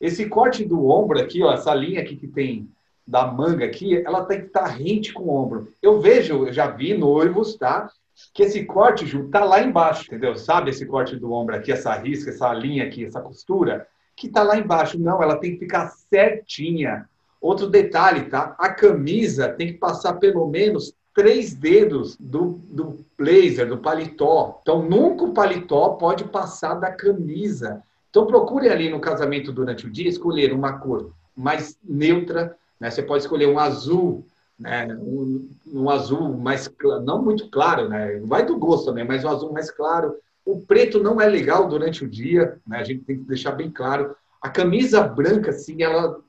Esse 0.00 0.28
corte 0.28 0.64
do 0.64 0.86
ombro 0.86 1.18
aqui, 1.20 1.42
ó, 1.42 1.52
essa 1.52 1.74
linha 1.74 2.00
aqui 2.00 2.16
que 2.16 2.26
tem 2.26 2.68
da 3.06 3.26
manga 3.26 3.64
aqui, 3.64 3.96
ela 4.04 4.24
tem 4.24 4.40
que 4.40 4.46
estar 4.46 4.66
rente 4.66 5.12
com 5.12 5.24
o 5.24 5.30
ombro. 5.30 5.72
Eu 5.80 6.00
vejo, 6.00 6.46
eu 6.46 6.52
já 6.52 6.66
vi 6.66 6.96
noivos, 6.96 7.56
tá? 7.56 7.90
que 8.32 8.42
esse 8.42 8.64
corte, 8.64 9.06
Ju, 9.06 9.28
tá 9.28 9.44
lá 9.44 9.60
embaixo, 9.62 10.06
entendeu? 10.06 10.36
Sabe 10.36 10.70
esse 10.70 10.86
corte 10.86 11.16
do 11.16 11.32
ombro 11.32 11.54
aqui, 11.56 11.72
essa 11.72 11.92
risca, 11.94 12.30
essa 12.30 12.52
linha 12.52 12.84
aqui, 12.84 13.04
essa 13.04 13.20
costura, 13.20 13.86
que 14.16 14.28
tá 14.28 14.42
lá 14.42 14.56
embaixo. 14.56 14.98
Não, 14.98 15.22
ela 15.22 15.36
tem 15.36 15.52
que 15.52 15.58
ficar 15.58 15.88
certinha. 15.88 17.08
Outro 17.44 17.66
detalhe, 17.66 18.22
tá? 18.22 18.56
A 18.58 18.70
camisa 18.70 19.50
tem 19.50 19.66
que 19.66 19.78
passar 19.78 20.14
pelo 20.14 20.46
menos 20.48 20.94
três 21.14 21.52
dedos 21.52 22.16
do, 22.18 22.58
do 22.70 23.04
blazer, 23.18 23.68
do 23.68 23.76
paletó. 23.76 24.60
Então, 24.62 24.82
nunca 24.82 25.24
o 25.24 25.34
paletó 25.34 25.90
pode 25.90 26.24
passar 26.24 26.72
da 26.72 26.90
camisa. 26.90 27.82
Então, 28.08 28.26
procure 28.26 28.70
ali 28.70 28.88
no 28.88 28.98
casamento 28.98 29.52
durante 29.52 29.86
o 29.86 29.90
dia 29.90 30.08
escolher 30.08 30.54
uma 30.54 30.78
cor 30.78 31.10
mais 31.36 31.76
neutra. 31.84 32.56
Né? 32.80 32.90
Você 32.90 33.02
pode 33.02 33.24
escolher 33.24 33.46
um 33.46 33.58
azul 33.58 34.24
né? 34.58 34.86
Um, 34.98 35.50
um, 35.66 35.90
azul 35.90 36.32
mais 36.32 36.72
não 37.04 37.20
muito 37.20 37.50
claro, 37.50 37.90
né? 37.90 38.20
Vai 38.20 38.46
do 38.46 38.56
gosto 38.56 38.86
também, 38.86 39.04
mas 39.04 39.22
um 39.22 39.28
azul 39.28 39.52
mais 39.52 39.70
claro. 39.70 40.14
O 40.46 40.62
preto 40.62 40.98
não 40.98 41.20
é 41.20 41.26
legal 41.26 41.68
durante 41.68 42.04
o 42.04 42.08
dia, 42.08 42.58
né? 42.66 42.78
A 42.78 42.84
gente 42.84 43.04
tem 43.04 43.18
que 43.18 43.24
deixar 43.24 43.52
bem 43.52 43.70
claro. 43.70 44.16
A 44.40 44.48
camisa 44.48 45.02
branca, 45.02 45.50
assim, 45.50 45.82
ela, 45.82 46.20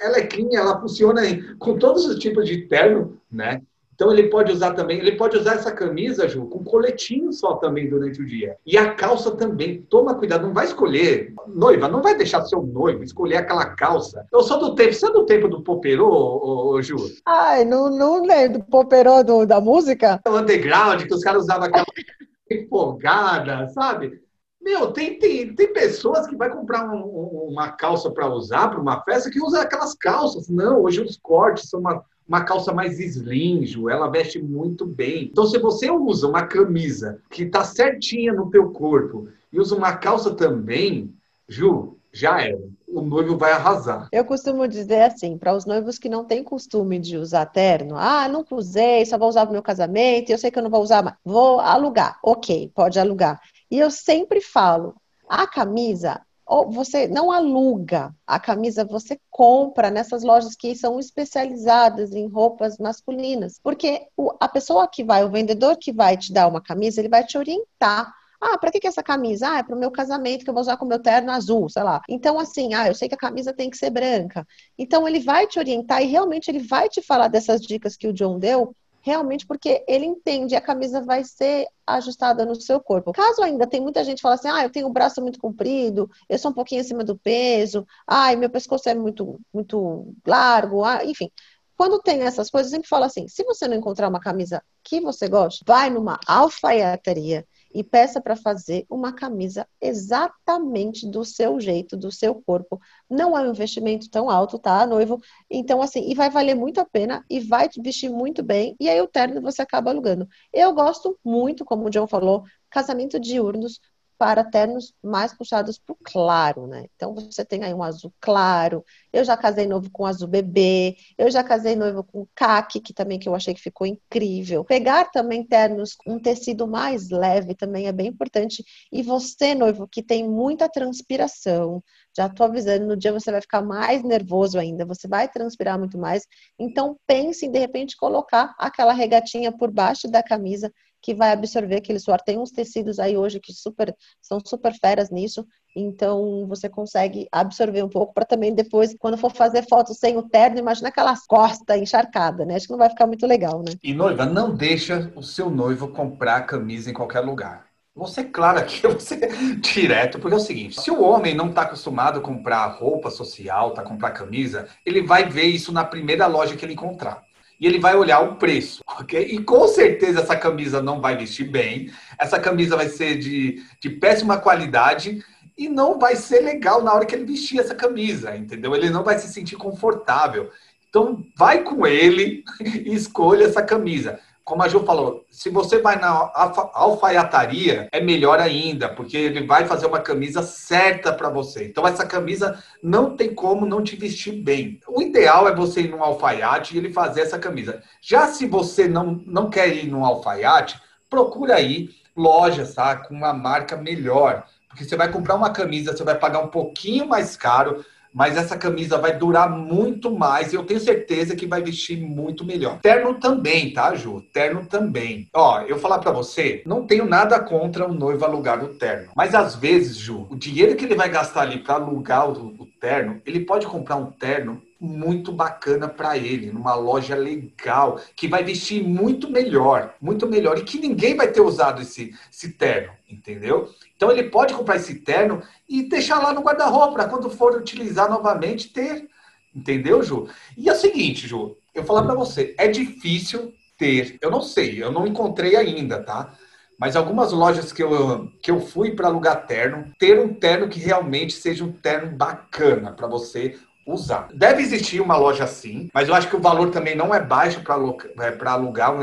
ela 0.00 0.18
é 0.18 0.26
clean, 0.26 0.48
ela 0.52 0.80
funciona 0.80 1.22
com 1.58 1.78
todos 1.78 2.06
os 2.06 2.18
tipos 2.18 2.46
de 2.46 2.62
terno, 2.66 3.20
né? 3.30 3.62
Então 4.00 4.10
ele 4.10 4.30
pode 4.30 4.50
usar 4.50 4.72
também, 4.72 4.98
ele 4.98 5.12
pode 5.12 5.36
usar 5.36 5.56
essa 5.56 5.70
camisa, 5.70 6.26
Ju, 6.26 6.46
com 6.46 6.64
coletinho 6.64 7.30
só 7.34 7.56
também 7.56 7.86
durante 7.86 8.22
o 8.22 8.24
dia. 8.24 8.56
E 8.64 8.78
a 8.78 8.94
calça 8.94 9.30
também. 9.32 9.82
Toma 9.90 10.14
cuidado, 10.14 10.46
não 10.46 10.54
vai 10.54 10.64
escolher. 10.64 11.34
Noiva, 11.46 11.86
não 11.86 12.00
vai 12.00 12.16
deixar 12.16 12.42
seu 12.46 12.62
noivo 12.62 13.04
escolher 13.04 13.36
aquela 13.36 13.66
calça. 13.66 14.24
Eu 14.32 14.42
sou 14.42 14.58
do 14.58 14.74
tempo, 14.74 14.94
você 14.94 15.06
é 15.06 15.12
do 15.12 15.26
tempo 15.26 15.48
do 15.48 15.62
poperô, 15.62 16.08
ô, 16.08 16.70
ô, 16.70 16.80
Ju? 16.80 16.96
Ai, 17.26 17.66
não, 17.66 17.90
não 17.90 18.24
lembro 18.24 18.60
do 18.60 18.64
poperô 18.64 19.22
do, 19.22 19.44
da 19.44 19.60
música? 19.60 20.18
O 20.26 20.38
underground, 20.38 21.02
que 21.02 21.12
os 21.12 21.22
caras 21.22 21.42
usavam 21.42 21.64
aquela 21.66 21.84
empolgada, 22.50 23.68
sabe? 23.68 24.18
Meu, 24.60 24.92
tem, 24.92 25.18
tem, 25.18 25.54
tem 25.54 25.72
pessoas 25.72 26.26
que 26.26 26.36
vai 26.36 26.50
comprar 26.50 26.88
um, 26.88 27.02
uma 27.48 27.72
calça 27.72 28.10
para 28.10 28.28
usar 28.28 28.68
para 28.68 28.80
uma 28.80 29.02
festa 29.02 29.30
que 29.30 29.40
usa 29.40 29.62
aquelas 29.62 29.94
calças. 29.94 30.48
Não, 30.48 30.82
hoje 30.82 31.00
os 31.00 31.16
cortes 31.16 31.68
são 31.68 31.80
uma 31.80 32.04
uma 32.30 32.44
calça 32.44 32.72
mais 32.72 33.00
slim, 33.00 33.66
Ju, 33.66 33.90
ela 33.90 34.08
veste 34.08 34.40
muito 34.40 34.86
bem. 34.86 35.24
Então, 35.24 35.44
se 35.46 35.58
você 35.58 35.90
usa 35.90 36.28
uma 36.28 36.46
camisa 36.46 37.20
que 37.28 37.42
está 37.42 37.64
certinha 37.64 38.32
no 38.32 38.48
teu 38.48 38.70
corpo 38.70 39.26
e 39.52 39.58
usa 39.58 39.74
uma 39.74 39.96
calça 39.96 40.32
também, 40.32 41.12
Ju, 41.48 41.98
já 42.12 42.40
era. 42.40 42.60
O 42.86 43.02
noivo 43.02 43.36
vai 43.36 43.50
arrasar. 43.50 44.08
Eu 44.12 44.24
costumo 44.24 44.68
dizer 44.68 45.02
assim, 45.02 45.36
para 45.36 45.56
os 45.56 45.66
noivos 45.66 45.98
que 45.98 46.08
não 46.08 46.24
têm 46.24 46.44
costume 46.44 47.00
de 47.00 47.16
usar 47.16 47.46
terno, 47.46 47.96
ah, 47.96 48.28
nunca 48.28 48.54
usei, 48.54 49.04
só 49.06 49.18
vou 49.18 49.28
usar 49.28 49.42
para 49.42 49.52
meu 49.52 49.62
casamento, 49.62 50.30
eu 50.30 50.38
sei 50.38 50.52
que 50.52 50.58
eu 50.58 50.62
não 50.62 50.70
vou 50.70 50.82
usar 50.82 51.02
mais. 51.02 51.16
Vou 51.24 51.58
alugar. 51.58 52.16
Ok, 52.22 52.70
pode 52.72 52.98
alugar. 53.00 53.40
E 53.70 53.78
eu 53.78 53.90
sempre 53.90 54.40
falo, 54.40 54.94
a 55.28 55.46
camisa 55.46 56.20
você 56.68 57.06
não 57.06 57.30
aluga 57.30 58.12
a 58.26 58.40
camisa, 58.40 58.84
você 58.84 59.18
compra 59.30 59.88
nessas 59.88 60.24
lojas 60.24 60.56
que 60.56 60.74
são 60.74 60.98
especializadas 60.98 62.12
em 62.12 62.26
roupas 62.26 62.76
masculinas. 62.78 63.60
Porque 63.62 64.08
a 64.40 64.48
pessoa 64.48 64.88
que 64.88 65.04
vai, 65.04 65.24
o 65.24 65.30
vendedor 65.30 65.76
que 65.76 65.92
vai 65.92 66.16
te 66.16 66.32
dar 66.32 66.48
uma 66.48 66.60
camisa, 66.60 67.00
ele 67.00 67.08
vai 67.08 67.24
te 67.24 67.38
orientar. 67.38 68.12
Ah, 68.40 68.58
para 68.58 68.72
que, 68.72 68.80
que 68.80 68.86
é 68.86 68.90
essa 68.90 69.02
camisa? 69.02 69.48
Ah, 69.48 69.58
é 69.58 69.62
para 69.62 69.76
o 69.76 69.78
meu 69.78 69.90
casamento 69.90 70.42
que 70.42 70.50
eu 70.50 70.54
vou 70.54 70.62
usar 70.62 70.76
com 70.76 70.84
meu 70.84 70.98
terno 70.98 71.30
azul, 71.30 71.68
sei 71.68 71.84
lá. 71.84 72.00
Então, 72.08 72.38
assim, 72.38 72.74
ah, 72.74 72.88
eu 72.88 72.94
sei 72.94 73.08
que 73.08 73.14
a 73.14 73.18
camisa 73.18 73.52
tem 73.52 73.70
que 73.70 73.76
ser 73.76 73.90
branca. 73.90 74.44
Então, 74.76 75.06
ele 75.06 75.20
vai 75.20 75.46
te 75.46 75.58
orientar 75.58 76.02
e 76.02 76.06
realmente 76.06 76.50
ele 76.50 76.60
vai 76.60 76.88
te 76.88 77.00
falar 77.00 77.28
dessas 77.28 77.60
dicas 77.60 77.96
que 77.96 78.08
o 78.08 78.12
John 78.12 78.38
deu 78.38 78.74
realmente 79.00 79.46
porque 79.46 79.84
ele 79.88 80.04
entende 80.04 80.54
a 80.54 80.60
camisa 80.60 81.02
vai 81.02 81.24
ser 81.24 81.66
ajustada 81.86 82.44
no 82.44 82.54
seu 82.54 82.80
corpo. 82.80 83.12
Caso 83.12 83.42
ainda 83.42 83.66
tem 83.66 83.80
muita 83.80 84.04
gente 84.04 84.16
que 84.16 84.22
fala 84.22 84.34
assim, 84.34 84.48
ah, 84.48 84.62
eu 84.62 84.70
tenho 84.70 84.86
o 84.86 84.92
braço 84.92 85.20
muito 85.20 85.38
comprido, 85.38 86.08
eu 86.28 86.38
sou 86.38 86.50
um 86.50 86.54
pouquinho 86.54 86.80
acima 86.80 87.02
do 87.02 87.18
peso, 87.18 87.86
ah, 88.06 88.34
meu 88.36 88.50
pescoço 88.50 88.88
é 88.88 88.94
muito, 88.94 89.40
muito 89.52 90.14
largo, 90.26 90.84
ah, 90.84 91.04
enfim. 91.04 91.30
Quando 91.76 91.98
tem 91.98 92.20
essas 92.22 92.50
coisas, 92.50 92.70
eu 92.70 92.76
sempre 92.76 92.88
falo 92.88 93.04
assim, 93.04 93.26
se 93.26 93.42
você 93.42 93.66
não 93.66 93.74
encontrar 93.74 94.08
uma 94.08 94.20
camisa 94.20 94.62
que 94.84 95.00
você 95.00 95.28
gosta, 95.28 95.64
vai 95.66 95.88
numa 95.88 96.18
alfaiataria 96.26 97.46
e 97.72 97.84
peça 97.84 98.20
para 98.20 98.36
fazer 98.36 98.84
uma 98.90 99.12
camisa 99.12 99.66
exatamente 99.80 101.06
do 101.08 101.24
seu 101.24 101.60
jeito, 101.60 101.96
do 101.96 102.10
seu 102.10 102.34
corpo. 102.34 102.80
Não 103.08 103.36
é 103.36 103.42
um 103.42 103.50
investimento 103.50 104.10
tão 104.10 104.28
alto, 104.28 104.58
tá, 104.58 104.86
noivo? 104.86 105.20
Então, 105.48 105.80
assim, 105.82 106.10
e 106.10 106.14
vai 106.14 106.30
valer 106.30 106.54
muito 106.54 106.80
a 106.80 106.84
pena 106.84 107.24
e 107.28 107.40
vai 107.40 107.68
te 107.68 107.80
vestir 107.80 108.10
muito 108.10 108.42
bem. 108.42 108.76
E 108.80 108.88
aí 108.88 109.00
o 109.00 109.08
terno 109.08 109.40
você 109.40 109.62
acaba 109.62 109.90
alugando. 109.90 110.28
Eu 110.52 110.72
gosto 110.74 111.18
muito, 111.24 111.64
como 111.64 111.86
o 111.86 111.90
John 111.90 112.06
falou, 112.06 112.44
casamento 112.70 113.18
diurnos 113.18 113.80
para 114.20 114.44
ternos 114.44 114.92
mais 115.02 115.32
puxados 115.32 115.78
para 115.78 115.94
o 115.94 115.98
claro, 116.04 116.66
né? 116.66 116.84
Então 116.94 117.14
você 117.14 117.42
tem 117.42 117.64
aí 117.64 117.72
um 117.72 117.82
azul 117.82 118.12
claro. 118.20 118.84
Eu 119.10 119.24
já 119.24 119.34
casei 119.34 119.66
noivo 119.66 119.88
com 119.90 120.04
azul 120.04 120.28
bebê. 120.28 120.94
Eu 121.16 121.30
já 121.30 121.42
casei 121.42 121.74
noivo 121.74 122.04
com 122.04 122.26
caque, 122.34 122.80
que 122.80 122.92
também 122.92 123.18
que 123.18 123.26
eu 123.26 123.34
achei 123.34 123.54
que 123.54 123.62
ficou 123.62 123.86
incrível. 123.86 124.62
Pegar 124.62 125.06
também 125.10 125.42
ternos 125.42 125.94
com 125.94 126.12
um 126.16 126.20
tecido 126.20 126.68
mais 126.68 127.08
leve 127.08 127.54
também 127.54 127.86
é 127.86 127.92
bem 127.92 128.08
importante. 128.08 128.62
E 128.92 129.02
você, 129.02 129.54
noivo, 129.54 129.88
que 129.88 130.02
tem 130.02 130.28
muita 130.28 130.68
transpiração, 130.68 131.82
já 132.14 132.26
estou 132.26 132.44
avisando, 132.44 132.86
no 132.88 132.98
dia 132.98 133.14
você 133.14 133.32
vai 133.32 133.40
ficar 133.40 133.62
mais 133.62 134.02
nervoso 134.02 134.58
ainda, 134.58 134.84
você 134.84 135.08
vai 135.08 135.28
transpirar 135.30 135.78
muito 135.78 135.96
mais. 135.96 136.26
Então 136.58 136.94
pense 137.06 137.46
em 137.46 137.50
de 137.50 137.58
repente 137.58 137.96
colocar 137.96 138.54
aquela 138.58 138.92
regatinha 138.92 139.50
por 139.50 139.70
baixo 139.70 140.06
da 140.08 140.22
camisa 140.22 140.70
que 141.02 141.14
vai 141.14 141.32
absorver 141.32 141.76
aquele 141.76 141.98
suor. 141.98 142.20
Tem 142.20 142.38
uns 142.38 142.50
tecidos 142.50 142.98
aí 142.98 143.16
hoje 143.16 143.40
que 143.40 143.52
super, 143.52 143.94
são 144.20 144.40
super 144.44 144.72
feras 144.74 145.10
nisso, 145.10 145.46
então 145.74 146.46
você 146.46 146.68
consegue 146.68 147.28
absorver 147.30 147.82
um 147.82 147.88
pouco 147.88 148.12
para 148.12 148.24
também 148.24 148.54
depois, 148.54 148.94
quando 148.98 149.16
for 149.16 149.32
fazer 149.32 149.66
fotos 149.68 149.98
sem 149.98 150.16
o 150.16 150.22
terno, 150.22 150.58
imagina 150.58 150.88
aquelas 150.88 151.26
costas 151.26 151.80
encharcadas, 151.80 152.46
né? 152.46 152.56
Acho 152.56 152.66
que 152.66 152.72
não 152.72 152.78
vai 152.78 152.90
ficar 152.90 153.06
muito 153.06 153.26
legal, 153.26 153.62
né? 153.62 153.72
E 153.82 153.94
noiva, 153.94 154.26
não 154.26 154.54
deixa 154.54 155.12
o 155.14 155.22
seu 155.22 155.48
noivo 155.48 155.88
comprar 155.88 156.42
camisa 156.42 156.90
em 156.90 156.94
qualquer 156.94 157.20
lugar. 157.20 157.66
Você, 157.94 158.24
claro, 158.24 158.58
aqui 158.58 158.80
você 158.86 159.16
direto, 159.60 160.18
porque 160.18 160.34
é 160.34 160.38
o 160.38 160.40
seguinte: 160.40 160.80
se 160.80 160.90
o 160.90 161.02
homem 161.02 161.34
não 161.34 161.48
está 161.48 161.62
acostumado 161.62 162.18
a 162.18 162.22
comprar 162.22 162.66
roupa 162.66 163.10
social, 163.10 163.72
tá 163.72 163.82
comprar 163.82 164.10
camisa, 164.12 164.68
ele 164.84 165.02
vai 165.02 165.28
ver 165.28 165.44
isso 165.44 165.72
na 165.72 165.84
primeira 165.84 166.26
loja 166.26 166.56
que 166.56 166.64
ele 166.64 166.74
encontrar 166.74 167.22
e 167.60 167.66
ele 167.66 167.78
vai 167.78 167.94
olhar 167.94 168.20
o 168.20 168.36
preço, 168.36 168.82
ok? 168.98 169.20
E 169.20 169.42
com 169.42 169.68
certeza 169.68 170.20
essa 170.20 170.36
camisa 170.36 170.82
não 170.82 171.00
vai 171.00 171.16
vestir 171.16 171.44
bem, 171.44 171.92
essa 172.18 172.40
camisa 172.40 172.76
vai 172.76 172.88
ser 172.88 173.18
de, 173.18 173.62
de 173.80 173.90
péssima 173.90 174.38
qualidade 174.38 175.22
e 175.58 175.68
não 175.68 175.98
vai 175.98 176.16
ser 176.16 176.40
legal 176.40 176.82
na 176.82 176.92
hora 176.94 177.04
que 177.04 177.14
ele 177.14 177.24
vestir 177.24 177.60
essa 177.60 177.74
camisa, 177.74 178.34
entendeu? 178.34 178.74
Ele 178.74 178.88
não 178.88 179.04
vai 179.04 179.18
se 179.18 179.28
sentir 179.28 179.56
confortável. 179.56 180.50
Então, 180.88 181.24
vai 181.36 181.62
com 181.62 181.86
ele 181.86 182.42
e 182.60 182.94
escolha 182.94 183.44
essa 183.44 183.62
camisa 183.62 184.18
como 184.50 184.64
a 184.64 184.68
Ju 184.68 184.84
falou, 184.84 185.24
se 185.30 185.48
você 185.48 185.78
vai 185.78 185.94
na 186.00 186.28
alfaiataria, 186.74 187.88
é 187.92 188.00
melhor 188.00 188.40
ainda, 188.40 188.88
porque 188.88 189.16
ele 189.16 189.46
vai 189.46 189.64
fazer 189.64 189.86
uma 189.86 190.00
camisa 190.00 190.42
certa 190.42 191.12
para 191.12 191.30
você. 191.30 191.66
Então, 191.66 191.86
essa 191.86 192.04
camisa 192.04 192.60
não 192.82 193.16
tem 193.16 193.32
como 193.32 193.64
não 193.64 193.80
te 193.80 193.94
vestir 193.94 194.42
bem. 194.42 194.80
O 194.88 195.00
ideal 195.00 195.46
é 195.46 195.54
você 195.54 195.82
ir 195.82 195.88
num 195.88 196.02
alfaiate 196.02 196.74
e 196.74 196.78
ele 196.78 196.92
fazer 196.92 197.20
essa 197.20 197.38
camisa. 197.38 197.80
Já 198.02 198.26
se 198.26 198.44
você 198.44 198.88
não, 198.88 199.22
não 199.24 199.48
quer 199.48 199.68
ir 199.68 199.86
num 199.86 200.04
alfaiate, 200.04 200.82
procura 201.08 201.54
aí 201.54 201.90
lojas, 202.16 202.74
tá? 202.74 202.96
Com 202.96 203.14
uma 203.14 203.32
marca 203.32 203.76
melhor. 203.76 204.44
Porque 204.68 204.82
você 204.82 204.96
vai 204.96 205.12
comprar 205.12 205.36
uma 205.36 205.50
camisa, 205.50 205.96
você 205.96 206.02
vai 206.02 206.18
pagar 206.18 206.40
um 206.40 206.48
pouquinho 206.48 207.06
mais 207.06 207.36
caro, 207.36 207.84
mas 208.12 208.36
essa 208.36 208.56
camisa 208.56 208.98
vai 208.98 209.16
durar 209.16 209.50
muito 209.50 210.10
mais 210.10 210.52
e 210.52 210.56
eu 210.56 210.64
tenho 210.64 210.80
certeza 210.80 211.36
que 211.36 211.46
vai 211.46 211.62
vestir 211.62 212.00
muito 212.00 212.44
melhor. 212.44 212.78
Terno 212.80 213.14
também, 213.14 213.72
tá, 213.72 213.94
Ju? 213.94 214.22
Terno 214.32 214.66
também. 214.66 215.28
Ó, 215.34 215.62
eu 215.62 215.78
falar 215.78 215.98
para 215.98 216.12
você, 216.12 216.62
não 216.66 216.86
tenho 216.86 217.04
nada 217.04 217.40
contra 217.40 217.86
o 217.86 217.94
noivo 217.94 218.24
alugar 218.24 218.62
o 218.62 218.74
terno, 218.74 219.10
mas 219.16 219.34
às 219.34 219.54
vezes, 219.54 219.96
Ju, 219.96 220.26
o 220.30 220.36
dinheiro 220.36 220.76
que 220.76 220.84
ele 220.84 220.94
vai 220.94 221.08
gastar 221.08 221.42
ali 221.42 221.58
para 221.58 221.74
alugar 221.74 222.28
o, 222.28 222.54
o 222.58 222.66
terno, 222.80 223.20
ele 223.24 223.40
pode 223.40 223.66
comprar 223.66 223.96
um 223.96 224.10
terno 224.10 224.60
muito 224.80 225.30
bacana 225.30 225.86
para 225.86 226.16
ele, 226.16 226.50
numa 226.50 226.74
loja 226.74 227.14
legal, 227.14 228.00
que 228.16 228.26
vai 228.26 228.42
vestir 228.42 228.82
muito 228.82 229.30
melhor, 229.30 229.94
muito 230.00 230.26
melhor, 230.26 230.56
e 230.56 230.64
que 230.64 230.78
ninguém 230.78 231.14
vai 231.14 231.30
ter 231.30 231.42
usado 231.42 231.82
esse, 231.82 232.14
esse 232.32 232.52
terno, 232.52 232.92
entendeu? 233.08 233.68
Então 233.94 234.10
ele 234.10 234.24
pode 234.24 234.54
comprar 234.54 234.76
esse 234.76 234.94
terno 235.00 235.42
e 235.68 235.82
deixar 235.82 236.18
lá 236.18 236.32
no 236.32 236.40
guarda-roupa, 236.40 236.94
para 236.94 237.08
quando 237.08 237.28
for 237.28 237.54
utilizar 237.54 238.08
novamente, 238.08 238.72
ter. 238.72 239.06
Entendeu, 239.54 240.02
Ju? 240.02 240.28
E 240.56 240.68
é 240.68 240.72
o 240.72 240.76
seguinte, 240.76 241.28
Ju, 241.28 241.56
eu 241.74 241.84
falar 241.84 242.04
para 242.04 242.14
você, 242.14 242.54
é 242.56 242.66
difícil 242.66 243.52
ter, 243.76 244.16
eu 244.22 244.30
não 244.30 244.40
sei, 244.40 244.82
eu 244.82 244.90
não 244.90 245.06
encontrei 245.06 245.56
ainda, 245.56 246.02
tá? 246.02 246.32
Mas 246.78 246.96
algumas 246.96 247.30
lojas 247.32 247.70
que 247.70 247.82
eu, 247.82 248.30
que 248.42 248.50
eu 248.50 248.58
fui 248.58 248.92
para 248.92 249.08
alugar 249.08 249.46
terno, 249.46 249.92
ter 249.98 250.18
um 250.18 250.32
terno 250.32 250.66
que 250.70 250.80
realmente 250.80 251.34
seja 251.34 251.62
um 251.62 251.70
terno 251.70 252.16
bacana 252.16 252.92
para 252.92 253.06
você 253.06 253.58
usar. 253.92 254.28
Deve 254.32 254.62
existir 254.62 255.00
uma 255.00 255.16
loja 255.16 255.44
assim, 255.44 255.88
mas 255.92 256.08
eu 256.08 256.14
acho 256.14 256.28
que 256.28 256.36
o 256.36 256.40
valor 256.40 256.70
também 256.70 256.94
não 256.94 257.14
é 257.14 257.20
baixo 257.20 257.62
para 257.62 257.74
é, 257.74 258.48
alugar 258.48 258.94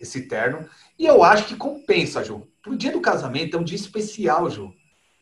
esse 0.00 0.22
terno. 0.22 0.68
E 0.98 1.06
eu 1.06 1.22
acho 1.22 1.46
que 1.46 1.56
compensa, 1.56 2.22
Ju. 2.22 2.46
Pro 2.62 2.76
dia 2.76 2.92
do 2.92 3.00
casamento 3.00 3.56
é 3.56 3.60
um 3.60 3.64
dia 3.64 3.76
especial, 3.76 4.48
Ju. 4.48 4.72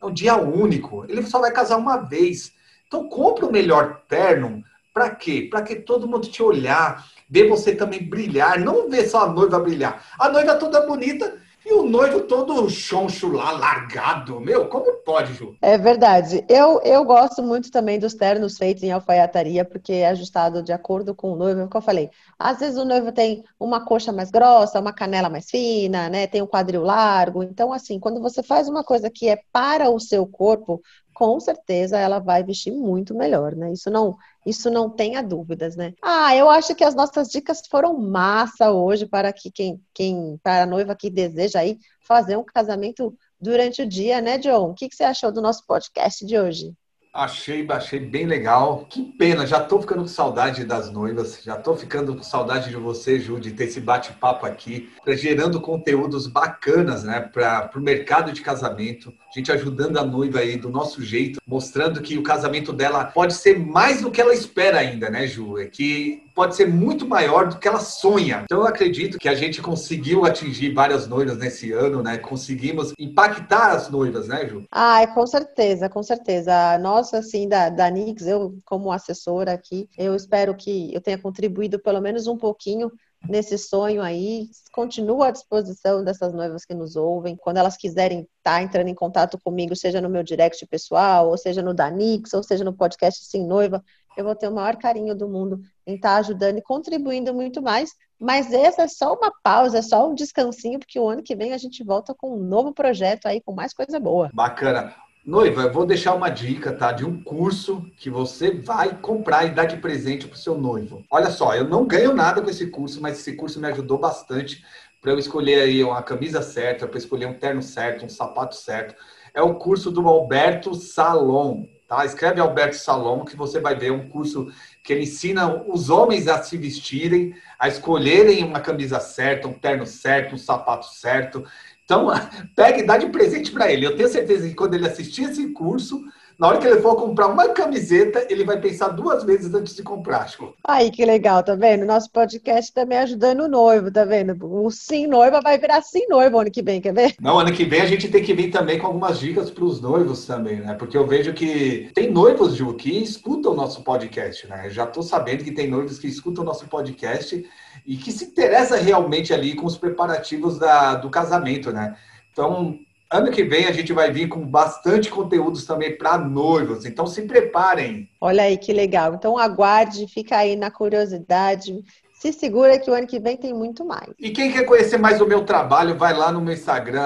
É 0.01 0.05
um 0.05 0.13
dia 0.13 0.35
único. 0.35 1.05
Ele 1.09 1.23
só 1.23 1.39
vai 1.39 1.51
casar 1.51 1.77
uma 1.77 1.97
vez. 1.97 2.51
Então 2.87 3.07
compra 3.09 3.45
o 3.45 3.51
melhor 3.51 4.01
terno. 4.07 4.63
Para 4.93 5.09
quê? 5.09 5.47
Para 5.49 5.63
que 5.63 5.77
todo 5.77 6.07
mundo 6.07 6.27
te 6.27 6.43
olhar, 6.43 7.03
ver 7.27 7.49
você 7.49 7.73
também 7.73 8.07
brilhar, 8.07 8.59
não 8.59 8.87
ver 8.89 9.07
só 9.07 9.23
a 9.23 9.27
noiva 9.27 9.59
brilhar. 9.59 10.05
A 10.19 10.29
noiva 10.29 10.55
toda 10.55 10.85
bonita, 10.85 11.41
e 11.65 11.73
o 11.73 11.83
noivo 11.83 12.21
todo 12.21 12.69
choncho 12.69 13.31
lá, 13.31 13.51
largado. 13.51 14.39
Meu, 14.39 14.67
como 14.67 14.93
pode, 15.03 15.33
Ju? 15.33 15.55
É 15.61 15.77
verdade. 15.77 16.45
Eu, 16.49 16.81
eu 16.81 17.03
gosto 17.05 17.41
muito 17.41 17.71
também 17.71 17.97
dos 17.97 18.13
ternos 18.13 18.57
feitos 18.57 18.83
em 18.83 18.91
alfaiataria, 18.91 19.63
porque 19.63 19.93
é 19.93 20.07
ajustado 20.07 20.61
de 20.61 20.73
acordo 20.73 21.15
com 21.15 21.31
o 21.31 21.35
noivo. 21.35 21.61
É 21.61 21.65
o 21.65 21.69
que 21.69 21.77
eu 21.77 21.81
falei. 21.81 22.09
Às 22.37 22.59
vezes 22.59 22.77
o 22.77 22.85
noivo 22.85 23.11
tem 23.11 23.43
uma 23.59 23.85
coxa 23.85 24.11
mais 24.11 24.29
grossa, 24.29 24.79
uma 24.79 24.93
canela 24.93 25.29
mais 25.29 25.49
fina, 25.49 26.09
né? 26.09 26.27
Tem 26.27 26.41
um 26.41 26.47
quadril 26.47 26.83
largo. 26.83 27.43
Então, 27.43 27.71
assim, 27.71 27.99
quando 27.99 28.21
você 28.21 28.43
faz 28.43 28.67
uma 28.67 28.83
coisa 28.83 29.09
que 29.09 29.29
é 29.29 29.39
para 29.51 29.89
o 29.89 29.99
seu 29.99 30.25
corpo, 30.27 30.81
com 31.13 31.39
certeza 31.39 31.97
ela 31.97 32.19
vai 32.19 32.43
vestir 32.43 32.71
muito 32.73 33.13
melhor, 33.13 33.55
né? 33.55 33.71
Isso 33.71 33.89
não, 33.89 34.17
isso 34.45 34.69
não 34.69 34.89
tenha 34.89 35.21
dúvidas, 35.21 35.75
né? 35.75 35.93
Ah, 36.01 36.35
eu 36.35 36.49
acho 36.49 36.75
que 36.75 36.83
as 36.83 36.95
nossas 36.95 37.29
dicas 37.29 37.61
foram 37.69 37.97
massa 37.97 38.71
hoje 38.71 39.05
para 39.05 39.31
que 39.31 39.51
quem, 39.51 39.81
quem 39.93 40.39
para 40.43 40.63
a 40.63 40.65
noiva 40.65 40.95
que 40.95 41.09
deseja 41.09 41.59
aí 41.59 41.77
fazer 42.01 42.37
um 42.37 42.43
casamento 42.43 43.17
durante 43.39 43.81
o 43.81 43.87
dia, 43.87 44.21
né, 44.21 44.37
John? 44.37 44.71
O 44.71 44.73
que, 44.73 44.89
que 44.89 44.95
você 44.95 45.03
achou 45.03 45.31
do 45.31 45.41
nosso 45.41 45.65
podcast 45.65 46.25
de 46.25 46.37
hoje? 46.37 46.73
Achei, 47.13 47.63
achei 47.69 47.99
bem 47.99 48.25
legal. 48.25 48.87
Que 48.89 49.03
pena, 49.03 49.45
já 49.45 49.59
tô 49.59 49.79
ficando 49.79 50.01
com 50.01 50.07
saudade 50.07 50.65
das 50.65 50.91
noivas, 50.91 51.43
já 51.43 51.55
tô 51.55 51.75
ficando 51.75 52.15
com 52.15 52.23
saudade 52.23 52.71
de 52.71 52.75
você, 52.75 53.19
Ju, 53.19 53.39
de 53.39 53.51
ter 53.51 53.65
esse 53.65 53.79
bate-papo 53.79 54.47
aqui, 54.47 54.89
gerando 55.09 55.61
conteúdos 55.61 56.25
bacanas, 56.25 57.03
né, 57.03 57.19
para 57.21 57.69
o 57.75 57.79
mercado 57.79 58.31
de 58.31 58.41
casamento 58.41 59.13
gente 59.33 59.51
ajudando 59.51 59.97
a 59.97 60.05
noiva 60.05 60.39
aí 60.39 60.57
do 60.57 60.69
nosso 60.69 61.01
jeito, 61.01 61.41
mostrando 61.47 62.01
que 62.01 62.17
o 62.17 62.23
casamento 62.23 62.71
dela 62.71 63.05
pode 63.05 63.33
ser 63.33 63.57
mais 63.57 64.01
do 64.01 64.11
que 64.11 64.21
ela 64.21 64.33
espera 64.33 64.79
ainda, 64.79 65.09
né, 65.09 65.25
Ju? 65.25 65.57
É 65.57 65.65
que 65.65 66.21
pode 66.35 66.55
ser 66.55 66.67
muito 66.67 67.07
maior 67.07 67.47
do 67.47 67.57
que 67.57 67.67
ela 67.67 67.79
sonha. 67.79 68.41
Então 68.43 68.59
eu 68.59 68.67
acredito 68.67 69.17
que 69.17 69.29
a 69.29 69.35
gente 69.35 69.61
conseguiu 69.61 70.25
atingir 70.25 70.73
várias 70.73 71.07
noivas 71.07 71.37
nesse 71.37 71.71
ano, 71.71 72.01
né? 72.01 72.17
Conseguimos 72.17 72.93
impactar 72.97 73.71
as 73.71 73.89
noivas, 73.89 74.27
né, 74.27 74.47
Ju? 74.47 74.63
Ah, 74.71 75.05
com 75.07 75.25
certeza, 75.25 75.89
com 75.89 76.03
certeza. 76.03 76.77
Assim, 77.11 77.47
da, 77.47 77.69
da 77.69 77.89
Nix, 77.89 78.25
eu 78.25 78.57
como 78.65 78.91
assessora 78.91 79.53
aqui, 79.53 79.89
eu 79.97 80.15
espero 80.15 80.55
que 80.55 80.93
eu 80.93 81.01
tenha 81.01 81.17
contribuído 81.17 81.79
pelo 81.79 82.01
menos 82.01 82.27
um 82.27 82.37
pouquinho 82.37 82.91
nesse 83.27 83.57
sonho 83.57 84.01
aí. 84.01 84.49
Continuo 84.71 85.23
à 85.23 85.31
disposição 85.31 86.03
dessas 86.03 86.33
noivas 86.33 86.65
que 86.65 86.73
nos 86.73 86.95
ouvem. 86.95 87.35
Quando 87.35 87.57
elas 87.57 87.77
quiserem 87.77 88.21
estar 88.21 88.57
tá 88.57 88.63
entrando 88.63 88.87
em 88.87 88.95
contato 88.95 89.39
comigo, 89.43 89.75
seja 89.75 90.01
no 90.01 90.09
meu 90.09 90.23
direct 90.23 90.65
pessoal, 90.67 91.29
ou 91.29 91.37
seja 91.37 91.61
no 91.61 91.73
Danix, 91.73 92.33
ou 92.33 92.43
seja 92.43 92.63
no 92.63 92.73
podcast 92.73 93.25
Sim 93.25 93.45
Noiva, 93.47 93.83
eu 94.15 94.23
vou 94.23 94.35
ter 94.35 94.47
o 94.47 94.53
maior 94.53 94.75
carinho 94.77 95.15
do 95.15 95.27
mundo 95.27 95.61
em 95.87 95.95
estar 95.95 96.15
tá 96.15 96.17
ajudando 96.17 96.57
e 96.57 96.61
contribuindo 96.61 97.33
muito 97.33 97.61
mais. 97.61 97.91
Mas 98.19 98.53
essa 98.53 98.83
é 98.83 98.87
só 98.87 99.13
uma 99.13 99.31
pausa, 99.43 99.79
é 99.79 99.81
só 99.81 100.09
um 100.09 100.13
descansinho, 100.13 100.79
porque 100.79 100.99
o 100.99 101.09
ano 101.09 101.23
que 101.23 101.35
vem 101.35 101.51
a 101.53 101.57
gente 101.57 101.83
volta 101.83 102.13
com 102.13 102.37
um 102.37 102.43
novo 102.43 102.73
projeto 102.73 103.25
aí, 103.25 103.41
com 103.41 103.53
mais 103.53 103.73
coisa 103.73 103.99
boa. 103.99 104.29
Bacana. 104.33 104.95
Noiva, 105.25 105.61
eu 105.61 105.71
vou 105.71 105.85
deixar 105.85 106.13
uma 106.15 106.27
dica, 106.27 106.73
tá? 106.73 106.91
De 106.91 107.05
um 107.05 107.23
curso 107.23 107.89
que 107.95 108.09
você 108.09 108.51
vai 108.51 108.97
comprar 108.97 109.45
e 109.45 109.51
dar 109.51 109.63
de 109.63 109.77
presente 109.77 110.27
para 110.27 110.35
o 110.35 110.37
seu 110.37 110.57
noivo. 110.57 111.01
Olha 111.09 111.31
só, 111.31 111.55
eu 111.55 111.63
não 111.63 111.85
ganho 111.85 112.13
nada 112.13 112.41
com 112.41 112.49
esse 112.49 112.67
curso, 112.67 112.99
mas 113.01 113.19
esse 113.19 113.33
curso 113.33 113.57
me 113.57 113.67
ajudou 113.67 113.97
bastante 113.97 114.61
para 115.01 115.13
eu 115.13 115.17
escolher 115.17 115.61
aí 115.61 115.81
uma 115.81 116.03
camisa 116.03 116.41
certa, 116.41 116.85
para 116.85 116.97
escolher 116.97 117.27
um 117.27 117.33
terno 117.33 117.61
certo, 117.61 118.03
um 118.03 118.09
sapato 118.09 118.55
certo. 118.55 118.95
É 119.33 119.41
o 119.41 119.55
curso 119.55 119.89
do 119.91 120.05
Alberto 120.05 120.75
Salom, 120.75 121.67
tá? 121.87 122.03
Escreve 122.03 122.41
Alberto 122.41 122.75
Salom 122.75 123.23
que 123.23 123.37
você 123.37 123.61
vai 123.61 123.75
ver 123.75 123.93
um 123.93 124.09
curso 124.09 124.51
que 124.83 124.91
ele 124.91 125.03
ensina 125.03 125.63
os 125.69 125.89
homens 125.89 126.27
a 126.27 126.43
se 126.43 126.57
vestirem, 126.57 127.33
a 127.57 127.69
escolherem 127.69 128.43
uma 128.43 128.59
camisa 128.59 128.99
certa, 128.99 129.47
um 129.47 129.53
terno 129.53 129.85
certo, 129.85 130.35
um 130.35 130.37
sapato 130.37 130.87
certo. 130.87 131.45
Então, 131.93 132.07
pega 132.55 132.79
e 132.79 132.85
dá 132.85 132.97
de 132.97 133.07
presente 133.07 133.51
para 133.51 133.71
ele. 133.71 133.85
Eu 133.85 133.95
tenho 133.95 134.09
certeza 134.09 134.47
que 134.47 134.55
quando 134.55 134.73
ele 134.73 134.87
assistir 134.87 135.29
esse 135.29 135.47
curso, 135.49 136.03
na 136.39 136.47
hora 136.47 136.57
que 136.57 136.67
ele 136.67 136.81
for 136.81 136.95
comprar 136.95 137.27
uma 137.27 137.49
camiseta, 137.49 138.25
ele 138.29 138.43
vai 138.43 138.59
pensar 138.59 138.89
duas 138.89 139.23
vezes 139.23 139.53
antes 139.53 139.75
de 139.75 139.83
comprar, 139.83 140.21
acho. 140.21 140.53
Aí, 140.63 140.91
que 140.91 141.05
legal, 141.05 141.43
tá 141.43 141.55
vendo? 141.55 141.85
Nosso 141.85 142.09
podcast 142.11 142.73
também 142.73 142.97
ajudando 142.97 143.41
o 143.41 143.47
noivo, 143.47 143.91
tá 143.91 144.03
vendo? 144.03 144.37
O 144.41 144.69
sim 144.71 145.07
noiva 145.07 145.41
vai 145.41 145.57
virar 145.57 145.81
sim 145.81 146.05
noivo 146.09 146.39
ano 146.39 146.51
que 146.51 146.61
vem, 146.61 146.81
quer 146.81 146.93
ver? 146.93 147.15
Não, 147.19 147.39
ano 147.39 147.51
que 147.51 147.65
vem 147.65 147.81
a 147.81 147.85
gente 147.85 148.09
tem 148.09 148.23
que 148.23 148.33
vir 148.33 148.51
também 148.51 148.79
com 148.79 148.87
algumas 148.87 149.19
dicas 149.19 149.49
para 149.51 149.63
os 149.63 149.81
noivos 149.81 150.25
também, 150.25 150.59
né? 150.59 150.73
Porque 150.73 150.97
eu 150.97 151.05
vejo 151.05 151.33
que 151.33 151.91
tem 151.93 152.11
noivos, 152.11 152.55
Ju, 152.55 152.73
que 152.73 152.91
escutam 153.03 153.53
o 153.53 153.55
nosso 153.55 153.83
podcast, 153.83 154.47
né? 154.47 154.67
Eu 154.67 154.71
já 154.71 154.85
tô 154.85 155.01
sabendo 155.01 155.43
que 155.43 155.51
tem 155.51 155.67
noivos 155.67 155.99
que 155.99 156.07
escutam 156.07 156.43
o 156.43 156.47
nosso 156.47 156.67
podcast 156.67 157.45
e 157.85 157.97
que 157.97 158.11
se 158.11 158.25
interessa 158.25 158.77
realmente 158.77 159.33
ali 159.33 159.55
com 159.55 159.65
os 159.65 159.77
preparativos 159.77 160.57
da, 160.57 160.95
do 160.95 161.09
casamento, 161.09 161.71
né? 161.71 161.95
Então, 162.31 162.79
ano 163.13 163.31
que 163.31 163.43
vem 163.43 163.65
a 163.65 163.71
gente 163.71 163.93
vai 163.93 164.11
vir 164.11 164.27
com 164.27 164.45
bastante 164.45 165.09
conteúdos 165.09 165.65
também 165.65 165.95
para 165.95 166.17
noivos, 166.17 166.83
então 166.83 167.05
se 167.05 167.21
preparem. 167.21 168.09
Olha 168.19 168.43
aí 168.43 168.57
que 168.57 168.73
legal. 168.73 169.13
Então 169.13 169.37
aguarde, 169.37 170.07
fica 170.07 170.37
aí 170.37 170.55
na 170.55 170.71
curiosidade. 170.71 171.83
Se 172.15 172.31
segura 172.31 172.79
que 172.79 172.89
o 172.89 172.93
ano 172.93 173.05
que 173.05 173.19
vem 173.19 173.35
tem 173.35 173.53
muito 173.53 173.85
mais. 173.85 174.09
E 174.17 174.29
quem 174.31 174.51
quer 174.51 174.63
conhecer 174.63 174.97
mais 174.97 175.19
o 175.19 175.27
meu 175.27 175.43
trabalho, 175.43 175.97
vai 175.97 176.13
lá 176.13 176.31
no 176.31 176.41
meu 176.41 176.53
Instagram, 176.53 177.05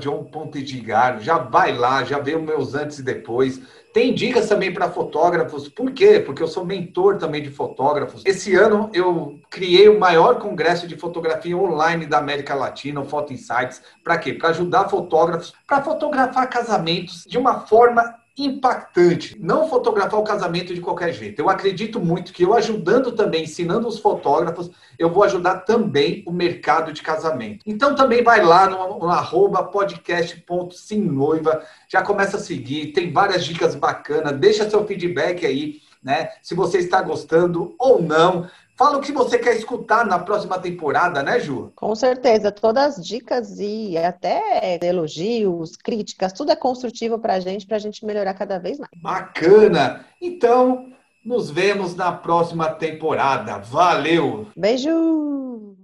john.edgar. 0.00 1.20
Já 1.20 1.38
vai 1.38 1.74
lá, 1.74 2.02
já 2.02 2.18
vê 2.18 2.34
os 2.34 2.42
meus 2.42 2.74
antes 2.74 2.98
e 2.98 3.02
depois. 3.02 3.60
Tem 3.98 4.14
dicas 4.14 4.48
também 4.48 4.72
para 4.72 4.88
fotógrafos. 4.88 5.68
Por 5.68 5.90
quê? 5.90 6.20
Porque 6.20 6.40
eu 6.40 6.46
sou 6.46 6.64
mentor 6.64 7.18
também 7.18 7.42
de 7.42 7.50
fotógrafos. 7.50 8.22
Esse 8.24 8.54
ano 8.54 8.88
eu 8.94 9.40
criei 9.50 9.88
o 9.88 9.98
maior 9.98 10.38
congresso 10.38 10.86
de 10.86 10.94
fotografia 10.96 11.56
online 11.56 12.06
da 12.06 12.18
América 12.18 12.54
Latina, 12.54 13.00
o 13.00 13.04
Photo 13.04 13.32
Insights. 13.32 13.82
Para 14.04 14.16
quê? 14.16 14.34
Para 14.34 14.50
ajudar 14.50 14.88
fotógrafos 14.88 15.52
para 15.66 15.82
fotografar 15.82 16.48
casamentos 16.48 17.24
de 17.26 17.36
uma 17.36 17.66
forma 17.66 18.14
impactante. 18.44 19.36
Não 19.40 19.68
fotografar 19.68 20.20
o 20.20 20.24
casamento 20.24 20.74
de 20.74 20.80
qualquer 20.80 21.12
jeito. 21.12 21.40
Eu 21.40 21.48
acredito 21.48 22.00
muito 22.00 22.32
que 22.32 22.44
eu 22.44 22.54
ajudando 22.54 23.12
também, 23.12 23.44
ensinando 23.44 23.88
os 23.88 23.98
fotógrafos, 23.98 24.70
eu 24.98 25.10
vou 25.10 25.24
ajudar 25.24 25.60
também 25.60 26.22
o 26.26 26.32
mercado 26.32 26.92
de 26.92 27.02
casamento. 27.02 27.62
Então 27.66 27.94
também 27.94 28.22
vai 28.22 28.44
lá 28.44 28.68
no, 28.68 28.98
no 28.98 29.08
arroba 29.08 29.64
podcast.simnoiva, 29.64 31.62
já 31.88 32.02
começa 32.02 32.36
a 32.36 32.40
seguir, 32.40 32.92
tem 32.92 33.12
várias 33.12 33.44
dicas 33.44 33.74
bacanas, 33.74 34.38
deixa 34.38 34.68
seu 34.68 34.86
feedback 34.86 35.44
aí, 35.44 35.80
né? 36.02 36.30
Se 36.42 36.54
você 36.54 36.78
está 36.78 37.02
gostando 37.02 37.74
ou 37.78 38.02
não. 38.02 38.48
Fala 38.78 38.96
o 38.96 39.00
que 39.00 39.10
você 39.10 39.36
quer 39.36 39.56
escutar 39.56 40.06
na 40.06 40.20
próxima 40.20 40.56
temporada, 40.56 41.20
né, 41.20 41.40
Ju? 41.40 41.72
Com 41.74 41.96
certeza. 41.96 42.52
Todas 42.52 42.96
as 42.96 43.04
dicas 43.04 43.58
e 43.58 43.98
até 43.98 44.78
elogios, 44.80 45.76
críticas, 45.76 46.32
tudo 46.32 46.52
é 46.52 46.56
construtivo 46.56 47.18
para 47.18 47.34
a 47.34 47.40
gente, 47.40 47.66
para 47.66 47.74
a 47.74 47.80
gente 47.80 48.06
melhorar 48.06 48.34
cada 48.34 48.56
vez 48.56 48.78
mais. 48.78 48.90
Bacana! 49.02 50.06
Então, 50.22 50.92
nos 51.24 51.50
vemos 51.50 51.96
na 51.96 52.12
próxima 52.12 52.70
temporada. 52.70 53.58
Valeu! 53.58 54.46
Beijo! 54.56 55.76